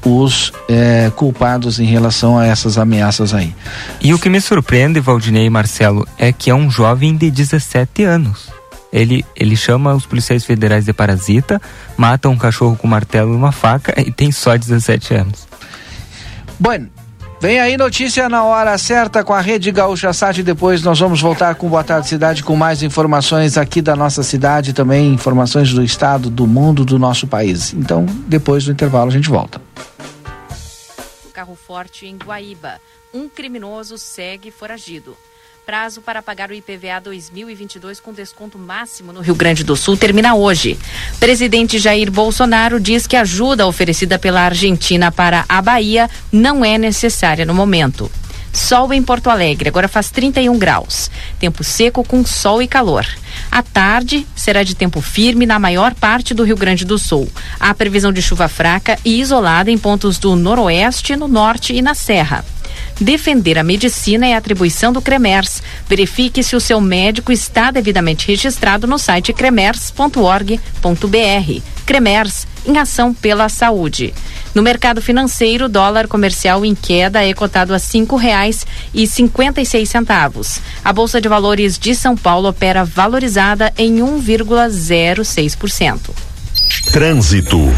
os 0.04 0.52
é, 0.68 1.12
culpados 1.14 1.78
em 1.78 1.86
relação 1.86 2.36
a 2.36 2.44
essas 2.44 2.76
ameaças 2.78 3.32
aí. 3.32 3.54
E 4.02 4.12
o 4.12 4.18
que 4.18 4.28
me 4.28 4.40
surpreende, 4.40 4.98
Valdinei 4.98 5.46
e 5.46 5.50
Marcelo, 5.50 6.04
é 6.18 6.32
que 6.32 6.50
é 6.50 6.54
um 6.54 6.68
jovem 6.68 7.16
de 7.16 7.30
17 7.30 8.02
anos 8.02 8.63
ele, 8.94 9.24
ele 9.34 9.56
chama 9.56 9.92
os 9.92 10.06
policiais 10.06 10.44
federais 10.44 10.84
de 10.84 10.92
parasita, 10.92 11.60
mata 11.96 12.28
um 12.28 12.38
cachorro 12.38 12.76
com 12.76 12.86
martelo 12.86 13.32
e 13.32 13.36
uma 13.36 13.50
faca 13.50 13.92
e 14.00 14.12
tem 14.12 14.30
só 14.30 14.56
17 14.56 15.14
anos. 15.14 15.48
Bueno, 16.58 16.88
Vem 17.40 17.60
aí 17.60 17.76
notícia 17.76 18.26
na 18.26 18.42
hora 18.42 18.78
certa 18.78 19.22
com 19.22 19.34
a 19.34 19.40
Rede 19.40 19.70
Gaúcha 19.70 20.14
Sat. 20.14 20.42
Depois 20.42 20.82
nós 20.82 20.98
vamos 20.98 21.20
voltar 21.20 21.56
com 21.56 21.68
Boa 21.68 21.84
Tarde 21.84 22.08
Cidade 22.08 22.42
com 22.42 22.56
mais 22.56 22.82
informações 22.82 23.58
aqui 23.58 23.82
da 23.82 23.94
nossa 23.94 24.22
cidade, 24.22 24.72
também 24.72 25.12
informações 25.12 25.70
do 25.70 25.84
estado, 25.84 26.30
do 26.30 26.46
mundo, 26.46 26.86
do 26.86 26.98
nosso 26.98 27.26
país. 27.26 27.74
Então, 27.74 28.06
depois 28.26 28.64
do 28.64 28.72
intervalo 28.72 29.10
a 29.10 29.12
gente 29.12 29.28
volta. 29.28 29.60
Carro 31.34 31.54
forte 31.54 32.06
em 32.06 32.16
Guaíba. 32.16 32.80
Um 33.12 33.28
criminoso 33.28 33.98
segue 33.98 34.50
foragido. 34.50 35.14
Prazo 35.64 36.02
para 36.02 36.22
pagar 36.22 36.50
o 36.50 36.54
IPVA 36.54 37.00
2022 37.02 37.98
com 37.98 38.12
desconto 38.12 38.58
máximo 38.58 39.14
no 39.14 39.22
Rio 39.22 39.34
Grande 39.34 39.64
do 39.64 39.74
Sul 39.74 39.96
termina 39.96 40.34
hoje. 40.34 40.78
Presidente 41.18 41.78
Jair 41.78 42.10
Bolsonaro 42.10 42.78
diz 42.78 43.06
que 43.06 43.16
a 43.16 43.22
ajuda 43.22 43.66
oferecida 43.66 44.18
pela 44.18 44.42
Argentina 44.42 45.10
para 45.10 45.46
a 45.48 45.62
Bahia 45.62 46.10
não 46.30 46.62
é 46.62 46.76
necessária 46.76 47.46
no 47.46 47.54
momento. 47.54 48.10
Sol 48.52 48.92
em 48.92 49.02
Porto 49.02 49.30
Alegre, 49.30 49.70
agora 49.70 49.88
faz 49.88 50.10
31 50.10 50.58
graus. 50.58 51.10
Tempo 51.40 51.64
seco 51.64 52.04
com 52.04 52.26
sol 52.26 52.60
e 52.60 52.68
calor. 52.68 53.06
À 53.50 53.62
tarde 53.62 54.26
será 54.36 54.62
de 54.62 54.74
tempo 54.74 55.00
firme 55.00 55.46
na 55.46 55.58
maior 55.58 55.94
parte 55.94 56.34
do 56.34 56.44
Rio 56.44 56.56
Grande 56.56 56.84
do 56.84 56.98
Sul. 56.98 57.26
Há 57.58 57.72
previsão 57.72 58.12
de 58.12 58.20
chuva 58.20 58.48
fraca 58.48 58.98
e 59.02 59.18
isolada 59.18 59.70
em 59.70 59.78
pontos 59.78 60.18
do 60.18 60.36
noroeste, 60.36 61.16
no 61.16 61.26
norte 61.26 61.72
e 61.72 61.80
na 61.80 61.94
serra. 61.94 62.44
Defender 63.00 63.58
a 63.58 63.64
medicina 63.64 64.26
é 64.26 64.34
atribuição 64.34 64.92
do 64.92 65.02
CREMERS. 65.02 65.62
Verifique 65.88 66.42
se 66.42 66.54
o 66.54 66.60
seu 66.60 66.80
médico 66.80 67.32
está 67.32 67.70
devidamente 67.70 68.28
registrado 68.28 68.86
no 68.86 68.98
site 68.98 69.32
cremers.org.br. 69.32 71.62
CREMERS, 71.84 72.46
em 72.66 72.78
ação 72.78 73.12
pela 73.12 73.48
saúde. 73.48 74.14
No 74.54 74.62
mercado 74.62 75.02
financeiro, 75.02 75.68
dólar 75.68 76.06
comercial 76.06 76.64
em 76.64 76.74
queda 76.74 77.24
é 77.24 77.34
cotado 77.34 77.74
a 77.74 77.78
cinco 77.78 78.16
reais 78.16 78.66
e 78.94 79.06
cinquenta 79.06 79.60
e 79.60 79.66
seis 79.66 79.90
centavos. 79.90 80.60
A 80.84 80.92
Bolsa 80.92 81.20
de 81.20 81.28
Valores 81.28 81.78
de 81.78 81.94
São 81.94 82.16
Paulo 82.16 82.48
opera 82.48 82.84
valorizada 82.84 83.72
em 83.76 83.98
1,06%. 83.98 86.33
Trânsito. 86.92 87.72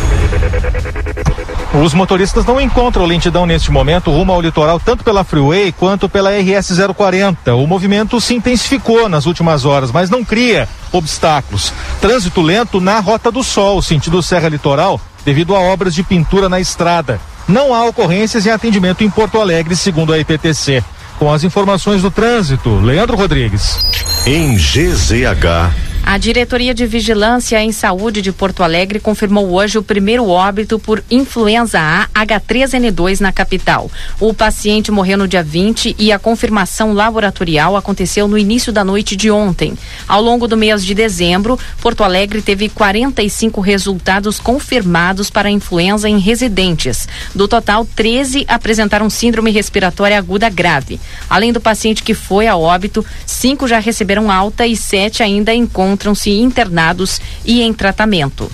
Os 1.82 1.92
motoristas 1.92 2.44
não 2.44 2.60
encontram 2.60 3.04
lentidão 3.04 3.44
neste 3.44 3.70
momento 3.70 4.10
rumo 4.10 4.32
ao 4.32 4.40
litoral, 4.40 4.80
tanto 4.80 5.04
pela 5.04 5.24
Freeway 5.24 5.72
quanto 5.72 6.08
pela 6.08 6.30
RS 6.30 6.72
040. 6.94 7.54
O 7.54 7.66
movimento 7.66 8.20
se 8.20 8.34
intensificou 8.34 9.08
nas 9.08 9.26
últimas 9.26 9.64
horas, 9.64 9.90
mas 9.90 10.08
não 10.08 10.24
cria 10.24 10.68
obstáculos. 10.92 11.72
Trânsito 12.00 12.40
lento 12.40 12.80
na 12.80 13.00
Rota 13.00 13.30
do 13.30 13.42
Sol, 13.42 13.82
sentido 13.82 14.22
Serra 14.22 14.48
Litoral, 14.48 15.00
devido 15.24 15.54
a 15.54 15.60
obras 15.60 15.94
de 15.94 16.02
pintura 16.02 16.48
na 16.48 16.60
estrada. 16.60 17.20
Não 17.48 17.74
há 17.74 17.84
ocorrências 17.84 18.46
em 18.46 18.50
atendimento 18.50 19.04
em 19.04 19.10
Porto 19.10 19.40
Alegre, 19.40 19.76
segundo 19.76 20.12
a 20.12 20.18
IPTC. 20.18 20.82
Com 21.18 21.32
as 21.32 21.44
informações 21.44 22.02
do 22.02 22.10
trânsito, 22.10 22.80
Leandro 22.80 23.16
Rodrigues. 23.16 23.78
Em 24.26 24.56
GZH. 24.56 25.85
A 26.08 26.18
Diretoria 26.18 26.72
de 26.72 26.86
Vigilância 26.86 27.60
em 27.60 27.72
Saúde 27.72 28.22
de 28.22 28.30
Porto 28.30 28.62
Alegre 28.62 29.00
confirmou 29.00 29.50
hoje 29.50 29.76
o 29.76 29.82
primeiro 29.82 30.28
óbito 30.28 30.78
por 30.78 31.02
influenza 31.10 31.80
A 31.80 32.06
H3N2 32.24 33.18
na 33.18 33.32
capital. 33.32 33.90
O 34.20 34.32
paciente 34.32 34.92
morreu 34.92 35.18
no 35.18 35.26
dia 35.26 35.42
20 35.42 35.96
e 35.98 36.12
a 36.12 36.18
confirmação 36.18 36.92
laboratorial 36.92 37.76
aconteceu 37.76 38.28
no 38.28 38.38
início 38.38 38.72
da 38.72 38.84
noite 38.84 39.16
de 39.16 39.32
ontem. 39.32 39.76
Ao 40.06 40.22
longo 40.22 40.46
do 40.46 40.56
mês 40.56 40.84
de 40.84 40.94
dezembro, 40.94 41.58
Porto 41.82 42.04
Alegre 42.04 42.40
teve 42.40 42.68
45 42.68 43.60
resultados 43.60 44.38
confirmados 44.38 45.28
para 45.28 45.50
influenza 45.50 46.08
em 46.08 46.20
residentes. 46.20 47.08
Do 47.34 47.48
total, 47.48 47.84
13 47.96 48.44
apresentaram 48.46 49.10
síndrome 49.10 49.50
respiratória 49.50 50.16
aguda 50.16 50.48
grave. 50.48 51.00
Além 51.28 51.52
do 51.52 51.60
paciente 51.60 52.04
que 52.04 52.14
foi 52.14 52.46
a 52.46 52.56
óbito, 52.56 53.04
cinco 53.26 53.66
já 53.66 53.80
receberam 53.80 54.30
alta 54.30 54.64
e 54.64 54.76
sete 54.76 55.20
ainda 55.20 55.52
encontram 55.52 55.95
encontram-se 55.96 56.30
internados 56.30 57.20
e 57.44 57.62
em 57.62 57.72
tratamento. 57.72 58.50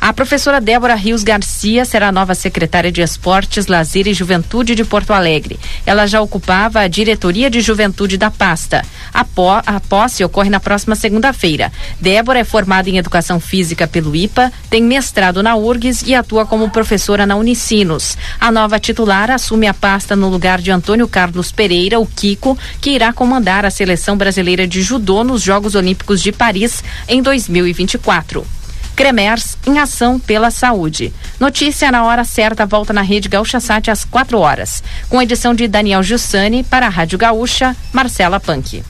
A 0.00 0.12
professora 0.12 0.60
Débora 0.60 0.94
Rios 0.94 1.24
Garcia 1.24 1.84
será 1.84 2.08
a 2.08 2.12
nova 2.12 2.32
secretária 2.32 2.90
de 2.90 3.02
Esportes, 3.02 3.66
Lazer 3.66 4.06
e 4.06 4.14
Juventude 4.14 4.76
de 4.76 4.84
Porto 4.84 5.12
Alegre. 5.12 5.58
Ela 5.84 6.06
já 6.06 6.20
ocupava 6.20 6.80
a 6.80 6.88
diretoria 6.88 7.50
de 7.50 7.60
juventude 7.60 8.16
da 8.16 8.30
pasta. 8.30 8.84
A, 9.12 9.26
a 9.66 9.80
posse 9.80 10.22
ocorre 10.22 10.50
na 10.50 10.60
próxima 10.60 10.94
segunda-feira. 10.94 11.72
Débora 12.00 12.38
é 12.38 12.44
formada 12.44 12.88
em 12.88 12.96
educação 12.96 13.40
física 13.40 13.88
pelo 13.88 14.14
IPA, 14.14 14.52
tem 14.70 14.84
mestrado 14.84 15.42
na 15.42 15.56
URGS 15.56 16.02
e 16.06 16.14
atua 16.14 16.46
como 16.46 16.70
professora 16.70 17.26
na 17.26 17.34
Unicinos. 17.34 18.16
A 18.40 18.52
nova 18.52 18.78
titular 18.78 19.32
assume 19.32 19.66
a 19.66 19.74
pasta 19.74 20.14
no 20.14 20.28
lugar 20.28 20.60
de 20.60 20.70
Antônio 20.70 21.08
Carlos 21.08 21.50
Pereira, 21.50 21.98
o 21.98 22.06
Kiko, 22.06 22.56
que 22.80 22.90
irá 22.90 23.12
comandar 23.12 23.66
a 23.66 23.70
seleção 23.70 24.16
brasileira 24.16 24.64
de 24.64 24.80
judô 24.80 25.24
nos 25.24 25.42
Jogos 25.42 25.74
Olímpicos 25.74 26.22
de 26.22 26.30
Paris 26.30 26.84
em 27.08 27.20
2024. 27.20 28.57
Cremers 28.98 29.56
em 29.64 29.78
ação 29.78 30.18
pela 30.18 30.50
saúde. 30.50 31.14
Notícia 31.38 31.88
na 31.92 32.02
hora 32.02 32.24
certa 32.24 32.66
volta 32.66 32.92
na 32.92 33.00
rede 33.00 33.28
Gaúcha 33.28 33.60
Sat 33.60 33.88
às 33.88 34.04
4 34.04 34.36
horas. 34.36 34.82
Com 35.08 35.22
edição 35.22 35.54
de 35.54 35.68
Daniel 35.68 36.02
Giussani 36.02 36.64
para 36.64 36.86
a 36.86 36.88
Rádio 36.88 37.16
Gaúcha, 37.16 37.76
Marcela 37.92 38.40
Punk. 38.40 38.82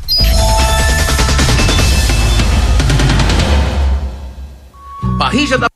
Barrija 5.19 5.59
da 5.59 5.69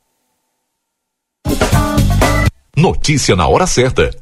Notícia 2.74 3.36
na 3.36 3.46
hora 3.46 3.66
certa. 3.66 4.21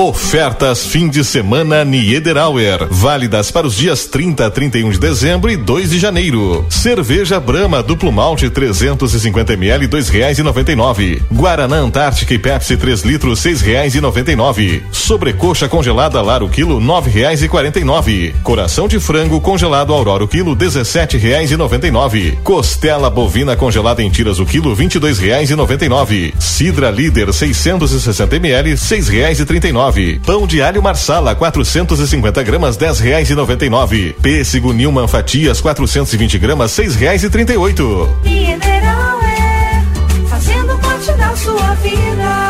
Ofertas 0.00 0.86
fim 0.86 1.10
de 1.10 1.22
semana 1.22 1.84
Niederauer, 1.84 2.86
válidas 2.88 3.50
para 3.50 3.66
os 3.66 3.76
dias 3.76 4.06
30 4.06 4.46
a 4.46 4.50
31 4.50 4.92
de 4.92 4.98
dezembro 4.98 5.50
e 5.50 5.58
2 5.58 5.90
de 5.90 5.98
janeiro. 5.98 6.64
Cerveja 6.70 7.38
Brahma 7.38 7.82
duplo 7.82 8.10
malte 8.10 8.48
350 8.48 9.52
ml 9.52 9.86
dois 9.88 10.08
reais 10.08 10.38
e 10.38 10.42
noventa 10.42 10.72
e 10.72 10.74
nove. 10.74 11.22
Guaraná 11.30 11.76
Antártica 11.76 12.32
e 12.32 12.38
Pepsi 12.38 12.78
3 12.78 13.02
litros 13.02 13.40
seis 13.40 13.60
reais 13.60 13.94
e 13.94 14.00
noventa 14.00 14.32
e 14.32 14.36
nove. 14.36 14.82
Sobrecoxa 14.90 15.68
congelada 15.68 16.22
Lar 16.22 16.42
o 16.42 16.48
quilo 16.48 16.80
nove 16.80 17.10
reais 17.10 17.42
e 17.42 17.48
quarenta 17.48 17.78
e 17.78 17.84
nove. 17.84 18.34
Coração 18.42 18.88
de 18.88 18.98
frango 18.98 19.38
congelado 19.38 19.92
Aurora 19.92 20.24
o 20.24 20.28
quilo 20.28 20.56
dezessete 20.56 21.18
reais 21.18 21.50
e 21.50 21.58
noventa 21.58 21.86
e 21.86 21.90
nove. 21.90 22.38
Costela 22.42 23.10
bovina 23.10 23.54
congelada 23.54 24.02
em 24.02 24.08
tiras 24.08 24.38
o 24.38 24.46
quilo 24.46 24.74
vinte 24.74 24.94
e 24.94 24.98
dois 24.98 25.18
reais 25.18 25.50
e 25.50 25.54
noventa 25.54 25.84
e 25.84 25.90
nove. 25.90 26.32
Sidra 26.38 26.90
Líder 26.90 27.34
660 27.34 28.36
ml 28.36 28.78
seis 28.78 29.06
reais 29.06 29.38
e 29.38 29.44
trinta 29.44 29.68
e 29.68 29.72
nove. 29.72 29.89
Pão 30.24 30.46
de 30.46 30.62
alho 30.62 30.82
Marsala 30.82 31.34
450 31.34 32.42
gramas 32.42 32.76
dez 32.76 33.00
reais 33.00 33.28
e 33.28 33.34
noventa 33.34 33.66
e 33.66 33.70
nove. 33.70 34.14
Pêssego 34.22 34.72
Nilman 34.72 35.08
fatias 35.08 35.60
420 35.60 36.38
gramas 36.38 36.70
seis 36.70 36.94
reais 36.94 37.24
e 37.24 37.30
trinta 37.30 37.52
e 37.52 37.56
oito. 37.56 38.08
Mineral 38.22 39.20
é 39.22 39.82
fazendo 40.28 40.78
parte 40.78 41.12
da 41.12 41.34
sua 41.34 41.74
vida. 41.74 42.49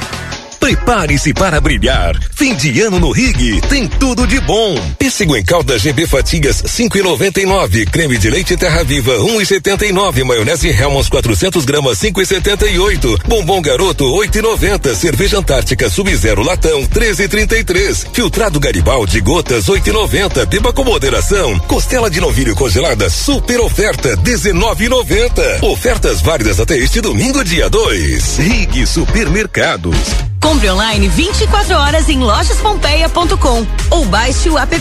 Prepare-se 0.61 1.33
para 1.33 1.59
brilhar. 1.59 2.15
Fim 2.35 2.53
de 2.53 2.81
ano 2.81 2.99
no 2.99 3.11
Rig 3.11 3.59
tem 3.67 3.87
tudo 3.87 4.27
de 4.27 4.39
bom. 4.41 4.79
Pêssego 4.97 5.35
em 5.35 5.43
calda 5.43 5.77
GB 5.77 6.05
Fatigas 6.05 6.61
5,99. 6.61 7.89
Creme 7.89 8.15
de 8.15 8.29
leite 8.29 8.55
Terra 8.55 8.83
Viva 8.83 9.11
1,79. 9.17 10.23
Maionese 10.23 10.69
Helmons 10.69 11.09
400 11.09 11.65
gramas 11.65 11.97
5,78. 11.97 13.27
Bombom 13.27 13.59
Garoto 13.59 14.05
8,90. 14.05 14.93
Cerveja 14.95 15.39
Antártica 15.39 15.89
Sub-Zero 15.89 16.43
Latão 16.43 16.83
13,33. 16.83 18.05
Filtrado 18.13 18.59
Garibaldi 18.59 19.19
Gotas 19.19 19.65
8,90. 19.65 20.45
Beba 20.45 20.71
com 20.71 20.83
moderação. 20.83 21.57
Costela 21.61 22.07
de 22.07 22.21
novilho 22.21 22.55
congelada 22.55 23.09
super 23.09 23.59
oferta 23.61 24.15
19,90. 24.15 25.63
Ofertas 25.63 26.21
válidas 26.21 26.59
até 26.59 26.77
este 26.77 27.01
domingo 27.01 27.43
dia 27.43 27.67
2. 27.67 28.37
Rig 28.37 28.85
Supermercados. 28.85 30.30
Compre 30.41 30.71
online 30.71 31.07
24 31.07 31.75
horas 31.75 32.09
em 32.09 32.17
lojaspompeia.com 32.17 33.65
ou 33.91 34.05
baixe 34.05 34.49
o 34.49 34.57
app. 34.57 34.75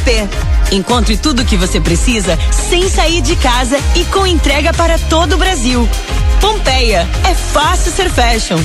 Encontre 0.72 1.16
tudo 1.16 1.42
o 1.42 1.44
que 1.44 1.56
você 1.56 1.80
precisa 1.80 2.38
sem 2.50 2.88
sair 2.88 3.20
de 3.20 3.36
casa 3.36 3.78
e 3.94 4.04
com 4.06 4.26
entrega 4.26 4.72
para 4.72 4.98
todo 4.98 5.34
o 5.34 5.38
Brasil. 5.38 5.86
Pompeia, 6.40 7.06
é 7.28 7.34
fácil 7.34 7.92
ser 7.92 8.08
fashion. 8.10 8.58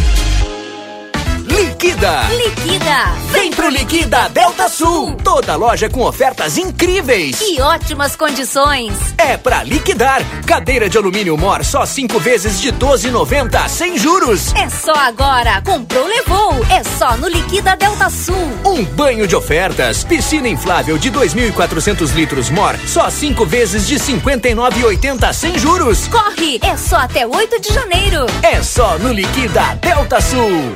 Liquida! 1.55 2.23
Liquida! 2.31 3.13
Vem 3.31 3.49
pro 3.49 3.69
Liquida 3.69 4.27
Delta 4.27 4.67
Sul! 4.67 5.15
Toda 5.23 5.55
loja 5.55 5.89
com 5.89 6.01
ofertas 6.01 6.57
incríveis! 6.57 7.39
E 7.39 7.61
ótimas 7.61 8.13
condições! 8.13 8.91
É 9.17 9.37
pra 9.37 9.63
liquidar! 9.63 10.21
Cadeira 10.45 10.89
de 10.89 10.97
alumínio 10.97 11.37
Mor 11.37 11.63
só 11.63 11.85
cinco 11.85 12.19
vezes 12.19 12.59
de 12.59 12.73
12,90 12.73 13.69
sem 13.69 13.97
juros! 13.97 14.53
É 14.55 14.69
só 14.69 14.93
agora! 14.93 15.61
Comprou, 15.61 16.05
levou! 16.05 16.53
É 16.69 16.83
só 16.83 17.15
no 17.15 17.29
Liquida 17.29 17.77
Delta 17.77 18.09
Sul! 18.09 18.35
Um 18.65 18.83
banho 18.83 19.25
de 19.25 19.35
ofertas! 19.35 20.03
Piscina 20.03 20.49
inflável 20.49 20.97
de 20.97 21.09
2.400 21.09 22.13
litros 22.13 22.49
Mor 22.49 22.75
só 22.85 23.09
cinco 23.09 23.45
vezes 23.45 23.87
de 23.87 23.95
59,80 23.95 25.31
sem 25.31 25.57
juros! 25.57 26.09
Corre! 26.09 26.59
É 26.61 26.75
só 26.75 26.97
até 26.97 27.25
8 27.25 27.61
de 27.61 27.73
janeiro! 27.73 28.25
É 28.43 28.61
só 28.61 28.99
no 28.99 29.13
Liquida 29.13 29.75
Delta 29.81 30.19
Sul! 30.19 30.75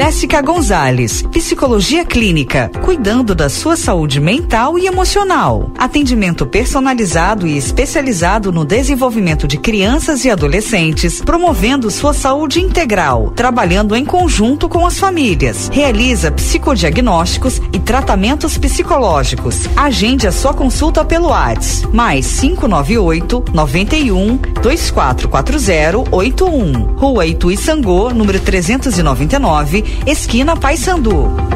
Jéssica 0.00 0.40
Gonzalez, 0.40 1.20
Psicologia 1.30 2.06
Clínica, 2.06 2.70
cuidando 2.82 3.34
da 3.34 3.50
sua 3.50 3.76
saúde 3.76 4.18
mental 4.18 4.78
e 4.78 4.86
emocional. 4.86 5.70
Atendimento 5.76 6.46
personalizado 6.46 7.46
e 7.46 7.54
especializado 7.58 8.50
no 8.50 8.64
desenvolvimento 8.64 9.46
de 9.46 9.58
crianças 9.58 10.24
e 10.24 10.30
adolescentes, 10.30 11.20
promovendo 11.20 11.90
sua 11.90 12.14
saúde 12.14 12.62
integral, 12.62 13.30
trabalhando 13.36 13.94
em 13.94 14.02
conjunto 14.02 14.70
com 14.70 14.86
as 14.86 14.98
famílias. 14.98 15.68
Realiza 15.70 16.32
psicodiagnósticos 16.32 17.60
e 17.70 17.78
tratamentos 17.78 18.56
psicológicos. 18.56 19.68
Agende 19.76 20.26
a 20.26 20.32
sua 20.32 20.54
consulta 20.54 21.04
pelo 21.04 21.28
WhatsApp. 21.28 21.94
Mais 21.94 22.40
598 22.40 23.44
91 23.52 24.38
2440 24.62 26.08
81. 26.10 26.96
Rua 26.96 27.26
Itu 27.26 27.54
Sangô, 27.54 28.08
número 28.08 28.40
399 28.40 29.89
esquina 30.06 30.56
Paysandu. 30.56 31.50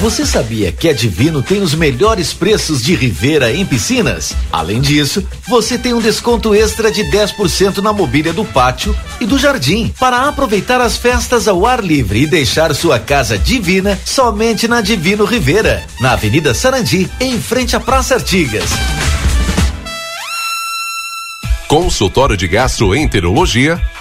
Você 0.00 0.24
sabia 0.24 0.72
que 0.72 0.88
a 0.88 0.94
Divino 0.94 1.42
tem 1.42 1.60
os 1.60 1.74
melhores 1.74 2.32
preços 2.32 2.82
de 2.82 2.94
Rivera 2.94 3.52
em 3.52 3.66
piscinas? 3.66 4.34
Além 4.50 4.80
disso, 4.80 5.22
você 5.46 5.76
tem 5.76 5.92
um 5.92 6.00
desconto 6.00 6.54
extra 6.54 6.90
de 6.90 7.02
10% 7.10 7.82
na 7.82 7.92
mobília 7.92 8.32
do 8.32 8.42
pátio 8.42 8.96
e 9.20 9.26
do 9.26 9.38
jardim 9.38 9.92
para 10.00 10.26
aproveitar 10.26 10.80
as 10.80 10.96
festas 10.96 11.46
ao 11.46 11.66
ar 11.66 11.84
livre 11.84 12.22
e 12.22 12.26
deixar 12.26 12.74
sua 12.74 12.98
casa 12.98 13.36
divina 13.36 14.00
somente 14.02 14.66
na 14.66 14.80
Divino 14.80 15.26
Rivera, 15.26 15.84
na 16.00 16.12
Avenida 16.12 16.54
Sarandi, 16.54 17.10
em 17.20 17.38
frente 17.38 17.76
à 17.76 17.80
Praça 17.80 18.14
Artigas. 18.14 18.70
Consultório 21.68 22.38
de 22.38 22.48
Gastroenterologia, 22.48 23.78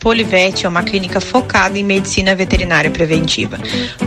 A 0.00 0.02
Polivete 0.02 0.64
é 0.64 0.68
uma 0.68 0.82
clínica 0.82 1.20
focada 1.20 1.78
em 1.78 1.84
medicina 1.84 2.34
veterinária 2.34 2.90
preventiva, 2.90 3.58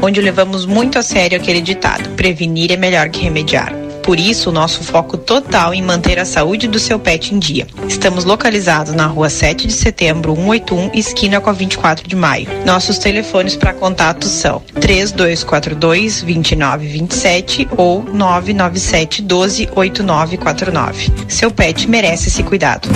onde 0.01 0.19
levamos 0.19 0.65
muito 0.65 0.97
a 0.97 1.03
sério 1.03 1.37
aquele 1.37 1.61
ditado: 1.61 2.09
prevenir 2.15 2.71
é 2.71 2.75
melhor 2.75 3.09
que 3.09 3.21
remediar. 3.21 3.71
Por 4.01 4.19
isso, 4.19 4.49
o 4.49 4.51
nosso 4.51 4.83
foco 4.83 5.19
total 5.19 5.71
em 5.71 5.83
manter 5.83 6.17
a 6.17 6.25
saúde 6.25 6.67
do 6.67 6.79
seu 6.79 6.97
pet 6.97 7.35
em 7.35 7.37
dia. 7.37 7.67
Estamos 7.87 8.25
localizados 8.25 8.95
na 8.95 9.05
rua 9.05 9.29
7 9.29 9.67
de 9.67 9.73
setembro, 9.73 10.33
181, 10.33 10.89
esquina 10.95 11.39
com 11.39 11.51
a 11.51 11.53
24 11.53 12.07
de 12.07 12.15
maio. 12.15 12.47
Nossos 12.65 12.97
telefones 12.97 13.55
para 13.55 13.71
contato 13.71 14.25
são 14.25 14.63
3242 14.81 16.23
2927 16.23 17.67
ou 17.77 18.01
997 18.01 19.21
12 19.21 19.69
8949. 19.75 21.11
Seu 21.27 21.51
pet 21.51 21.87
merece 21.87 22.29
esse 22.29 22.41
cuidado. 22.41 22.89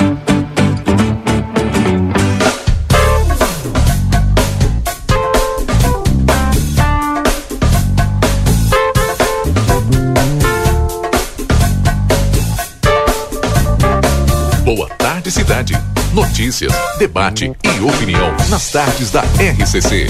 Notícias, 16.48 16.74
debate 16.98 17.52
e 17.62 17.84
opinião 17.84 18.34
nas 18.50 18.72
tardes 18.72 19.12
da 19.12 19.22
RCC. 19.22 20.08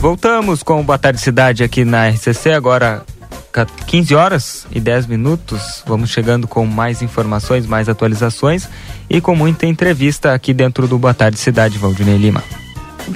Voltamos 0.00 0.62
com 0.62 0.80
o 0.80 0.84
Boa 0.84 0.96
Tarde 0.96 1.20
Cidade 1.20 1.64
aqui 1.64 1.84
na 1.84 2.10
RCC, 2.10 2.52
agora 2.52 3.02
15 3.88 4.14
horas 4.14 4.66
e 4.70 4.78
10 4.78 5.08
minutos. 5.08 5.82
Vamos 5.84 6.10
chegando 6.10 6.46
com 6.46 6.64
mais 6.64 7.02
informações, 7.02 7.66
mais 7.66 7.88
atualizações 7.88 8.68
e 9.10 9.20
com 9.20 9.34
muita 9.34 9.66
entrevista 9.66 10.32
aqui 10.32 10.54
dentro 10.54 10.86
do 10.86 10.96
Boa 10.96 11.12
Tarde 11.12 11.36
Cidade, 11.36 11.76
Valdinei 11.76 12.16
Lima. 12.16 12.44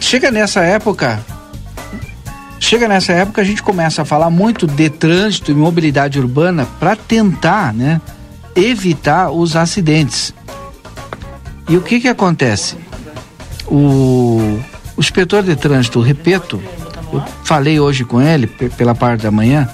Chega 0.00 0.32
nessa 0.32 0.64
época, 0.64 1.24
chega 2.58 2.88
nessa 2.88 3.12
época 3.12 3.40
a 3.40 3.44
gente 3.44 3.62
começa 3.62 4.02
a 4.02 4.04
falar 4.04 4.30
muito 4.30 4.66
de 4.66 4.90
trânsito 4.90 5.52
e 5.52 5.54
mobilidade 5.54 6.18
urbana 6.18 6.66
para 6.80 6.96
tentar, 6.96 7.72
né, 7.72 8.00
evitar 8.56 9.30
os 9.30 9.54
acidentes. 9.54 10.36
E 11.68 11.76
o 11.76 11.82
que 11.82 12.00
que 12.00 12.08
acontece? 12.08 12.76
O, 13.66 14.58
o 14.96 15.00
inspetor 15.00 15.42
de 15.42 15.54
trânsito, 15.54 16.00
repito, 16.00 16.62
eu 17.12 17.22
falei 17.44 17.78
hoje 17.78 18.04
com 18.04 18.20
ele 18.20 18.46
pela 18.46 18.94
parte 18.94 19.22
da 19.22 19.30
manhã, 19.30 19.68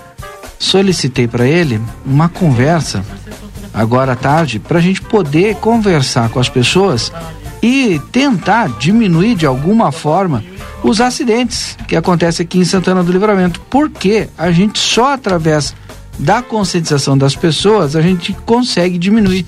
solicitei 0.58 1.28
para 1.28 1.46
ele 1.46 1.80
uma 2.04 2.28
conversa 2.28 3.04
agora 3.72 4.12
à 4.12 4.16
tarde 4.16 4.58
para 4.58 4.78
a 4.78 4.82
gente 4.82 5.02
poder 5.02 5.56
conversar 5.56 6.28
com 6.30 6.40
as 6.40 6.48
pessoas 6.48 7.12
e 7.62 8.00
tentar 8.12 8.68
diminuir 8.78 9.34
de 9.34 9.46
alguma 9.46 9.90
forma 9.90 10.44
os 10.82 11.00
acidentes 11.00 11.76
que 11.88 11.96
acontecem 11.96 12.44
aqui 12.44 12.58
em 12.58 12.64
Santana 12.64 13.02
do 13.02 13.10
Livramento, 13.10 13.60
porque 13.70 14.28
a 14.36 14.50
gente 14.50 14.78
só 14.78 15.14
através 15.14 15.74
da 16.18 16.42
conscientização 16.42 17.16
das 17.18 17.34
pessoas 17.34 17.96
a 17.96 18.02
gente 18.02 18.32
consegue 18.44 18.98
diminuir. 18.98 19.44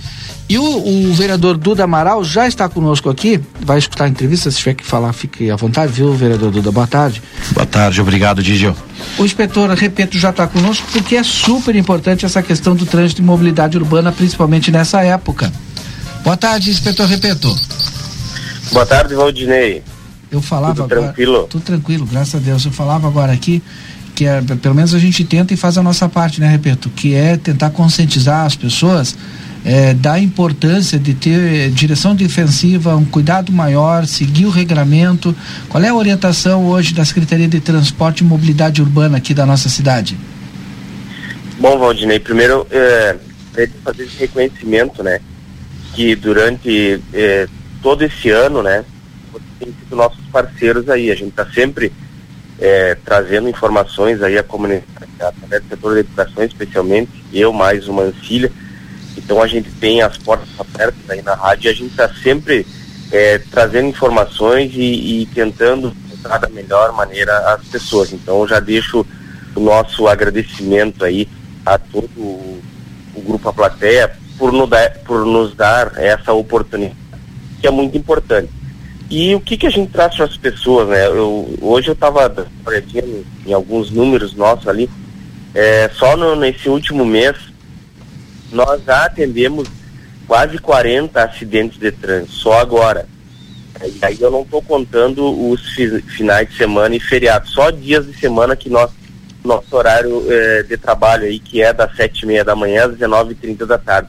E 0.49 0.59
o, 0.59 0.63
o, 0.63 1.13
vereador 1.13 1.57
Duda 1.57 1.85
Amaral 1.85 2.23
já 2.23 2.47
está 2.47 2.69
conosco 2.69 3.11
aqui, 3.11 3.41
vai 3.61 3.79
escutar 3.79 4.05
a 4.05 4.09
entrevista, 4.09 4.49
se 4.49 4.59
tiver 4.59 4.75
que 4.75 4.85
falar, 4.85 5.13
fique 5.13 5.51
à 5.51 5.57
vontade, 5.57 5.93
viu, 5.93 6.13
vereador 6.13 6.53
Duda? 6.53 6.71
Boa 6.71 6.87
tarde. 6.87 7.21
Boa 7.51 7.67
tarde, 7.67 8.01
obrigado, 8.01 8.43
Digio. 8.43 8.75
O 9.19 9.25
inspetor, 9.25 9.71
repito, 9.71 10.17
já 10.17 10.31
está 10.31 10.47
conosco 10.47 10.87
porque 10.93 11.17
é 11.17 11.25
super 11.25 11.75
importante 11.75 12.25
essa 12.25 12.43
questão 12.43 12.77
do 12.77 12.87
trânsito 12.87 13.21
e 13.21 13.25
mobilidade 13.25 13.77
urbana, 13.77 14.13
principalmente 14.13 14.71
nessa 14.71 15.03
época. 15.03 15.53
Boa 16.23 16.37
tarde, 16.37 16.71
inspetor, 16.71 17.07
repito. 17.09 17.53
Boa 18.71 18.87
tarde, 18.87 19.15
Valdinei. 19.15 19.83
Eu 20.31 20.41
falava 20.41 20.75
Tudo 20.75 20.85
agora, 20.85 21.03
tranquilo? 21.03 21.47
Tudo 21.49 21.63
tranquilo, 21.63 22.07
graças 22.07 22.35
a 22.37 22.39
Deus. 22.39 22.65
Eu 22.65 22.73
falava 22.73 23.07
agora 23.09 23.33
aqui 23.33 23.63
que 24.17 24.25
é, 24.25 24.41
pelo 24.41 24.75
menos 24.75 24.95
a 24.95 24.99
gente 24.99 25.23
tenta 25.25 25.53
e 25.53 25.57
faz 25.59 25.77
a 25.77 25.83
nossa 25.83 26.09
parte, 26.09 26.41
né, 26.41 26.49
repito, 26.49 26.89
que 26.89 27.15
é 27.15 27.37
tentar 27.37 27.69
conscientizar 27.69 28.47
as 28.47 28.57
pessoas 28.57 29.15
é, 29.63 29.93
da 29.93 30.19
importância 30.19 30.99
de 30.99 31.13
ter 31.13 31.71
direção 31.71 32.17
defensiva, 32.17 32.97
um 32.97 33.05
cuidado 33.05 33.53
maior, 33.53 34.07
seguir 34.07 34.47
o 34.47 34.51
regramento. 34.51 35.37
Qual 35.69 35.85
é 35.85 35.89
a 35.89 35.95
orientação 35.95 36.65
hoje 36.65 36.95
da 36.95 37.05
Secretaria 37.05 37.47
de 37.47 37.61
Transporte 37.61 38.21
e 38.21 38.25
Mobilidade 38.25 38.81
Urbana 38.81 39.19
aqui 39.19 39.35
da 39.35 39.45
nossa 39.45 39.69
cidade? 39.69 40.17
Bom, 41.61 41.79
Valdinei, 41.79 42.19
primeiro 42.19 42.67
é 42.71 43.17
fazer 43.85 44.05
esse 44.05 44.19
reconhecimento, 44.19 45.03
né, 45.03 45.21
que 45.95 46.15
durante 46.17 47.01
é, 47.13 47.47
todo 47.83 48.03
esse 48.03 48.31
ano, 48.31 48.63
né, 48.63 48.83
tem 49.59 49.69
sido 49.69 49.97
nossos 49.97 50.25
parceiros 50.33 50.89
aí, 50.89 51.11
a 51.11 51.15
gente 51.15 51.29
está 51.29 51.47
sempre 51.47 51.93
é, 52.59 52.95
trazendo 52.95 53.49
informações 53.49 54.23
aí 54.23 54.39
à 54.39 54.43
comunidade, 54.43 54.87
através 55.21 55.63
do 55.63 55.69
setor 55.69 55.95
da 55.95 56.01
educação 56.01 56.45
especialmente, 56.45 57.11
eu 57.33 57.53
mais 57.53 57.89
uma 57.89 58.03
Ancilha. 58.03 58.51
Então 59.17 59.43
a 59.43 59.47
gente 59.47 59.71
tem 59.73 60.03
as 60.03 60.17
portas 60.19 60.49
abertas 60.59 61.09
aí 61.09 61.23
na 61.23 61.35
rádio 61.35 61.69
e 61.69 61.71
a 61.71 61.75
gente 61.75 61.91
está 61.91 62.09
sempre 62.23 62.67
é, 63.11 63.39
trazendo 63.39 63.89
informações 63.89 64.73
e, 64.75 65.23
e 65.23 65.27
tentando 65.27 65.95
tratar 66.23 66.39
da 66.39 66.49
melhor 66.49 66.93
maneira 66.93 67.37
as 67.55 67.65
pessoas. 67.67 68.13
Então 68.13 68.47
já 68.47 68.61
deixo 68.61 69.07
o 69.55 69.61
nosso 69.61 70.07
agradecimento 70.07 71.05
aí 71.05 71.29
a 71.65 71.79
todo 71.79 72.11
o, 72.17 72.63
o 73.15 73.21
grupo 73.23 73.49
A 73.49 73.53
Plateia 73.53 74.13
por, 74.39 74.53
no 74.53 74.69
por 75.05 75.25
nos 75.25 75.55
dar 75.55 75.93
essa 75.97 76.33
oportunidade, 76.33 76.97
que 77.61 77.67
é 77.67 77.71
muito 77.71 77.97
importante. 77.97 78.51
E 79.09 79.35
o 79.35 79.41
que, 79.41 79.57
que 79.57 79.67
a 79.67 79.71
gente 79.71 79.93
traz 79.93 80.17
para 80.17 80.25
as 80.25 80.37
pessoas, 80.37 80.89
né? 80.89 81.07
Eu, 81.07 81.57
hoje 81.61 81.89
eu 81.89 81.95
estava 81.95 82.35
em, 82.95 83.25
em 83.47 83.53
alguns 83.53 83.91
números 83.91 84.35
nossos 84.35 84.67
ali. 84.67 84.91
É, 85.55 85.89
só 85.95 86.17
no, 86.17 86.35
nesse 86.35 86.69
último 86.69 87.05
mês, 87.05 87.37
nós 88.51 88.83
já 88.85 89.05
atendemos 89.05 89.69
quase 90.27 90.59
40 90.59 91.23
acidentes 91.23 91.79
de 91.79 91.93
trânsito, 91.93 92.33
só 92.33 92.59
agora. 92.59 93.07
E 93.81 93.99
aí 94.03 94.17
eu 94.21 94.31
não 94.31 94.43
estou 94.43 94.61
contando 94.61 95.51
os 95.51 95.61
fi, 95.75 96.03
finais 96.03 96.49
de 96.49 96.57
semana 96.57 96.97
e 96.97 97.01
feriados, 97.01 97.53
só 97.53 97.71
dias 97.71 98.07
de 98.07 98.19
semana 98.19 98.57
que 98.57 98.69
nós, 98.69 98.91
nosso 99.45 99.77
horário 99.77 100.25
é, 100.29 100.63
de 100.65 100.77
trabalho 100.77 101.25
aí, 101.25 101.39
que 101.39 101.63
é 101.63 101.73
das 101.73 101.95
sete 101.95 102.23
e 102.23 102.27
meia 102.27 102.45
da 102.45 102.57
manhã 102.57 102.87
às 102.87 102.97
19h30 102.97 103.67
da 103.67 103.79
tarde. 103.79 104.09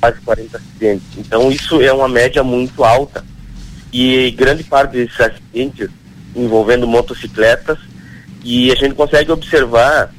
Quase 0.00 0.20
40 0.22 0.56
acidentes. 0.56 1.06
Então 1.18 1.52
isso 1.52 1.80
é 1.82 1.92
uma 1.92 2.08
média 2.08 2.42
muito 2.42 2.82
alta 2.82 3.22
e 3.92 4.30
grande 4.30 4.64
parte 4.64 4.92
desses 4.92 5.20
acidentes 5.20 5.90
envolvendo 6.34 6.86
motocicletas 6.86 7.78
e 8.42 8.72
a 8.72 8.74
gente 8.74 8.94
consegue 8.94 9.30
observar 9.30 10.12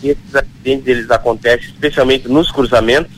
que 0.00 0.08
esses 0.08 0.34
acidentes 0.34 0.86
eles 0.86 1.10
acontecem 1.10 1.68
especialmente 1.68 2.28
nos 2.28 2.50
cruzamentos 2.50 3.12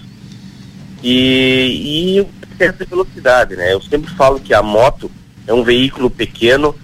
e, 1.03 2.16
e 2.16 2.26
excesso 2.55 2.78
de 2.78 2.85
velocidade, 2.87 3.57
né? 3.57 3.74
Eu 3.74 3.82
sempre 3.82 4.11
falo 4.14 4.41
que 4.41 4.55
a 4.55 4.62
moto 4.62 5.11
é 5.47 5.53
um 5.53 5.62
veículo 5.62 6.09
pequeno, 6.09 6.74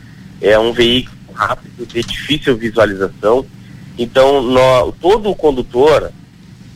é 0.40 0.58
um 0.58 0.72
veículo 0.72 1.16
rápido, 1.32 1.86
de 1.86 2.02
difícil 2.02 2.56
visualização, 2.56 3.46
então 3.96 4.42
no, 4.42 4.92
todo 4.92 5.30
o 5.30 5.34
condutor 5.34 6.12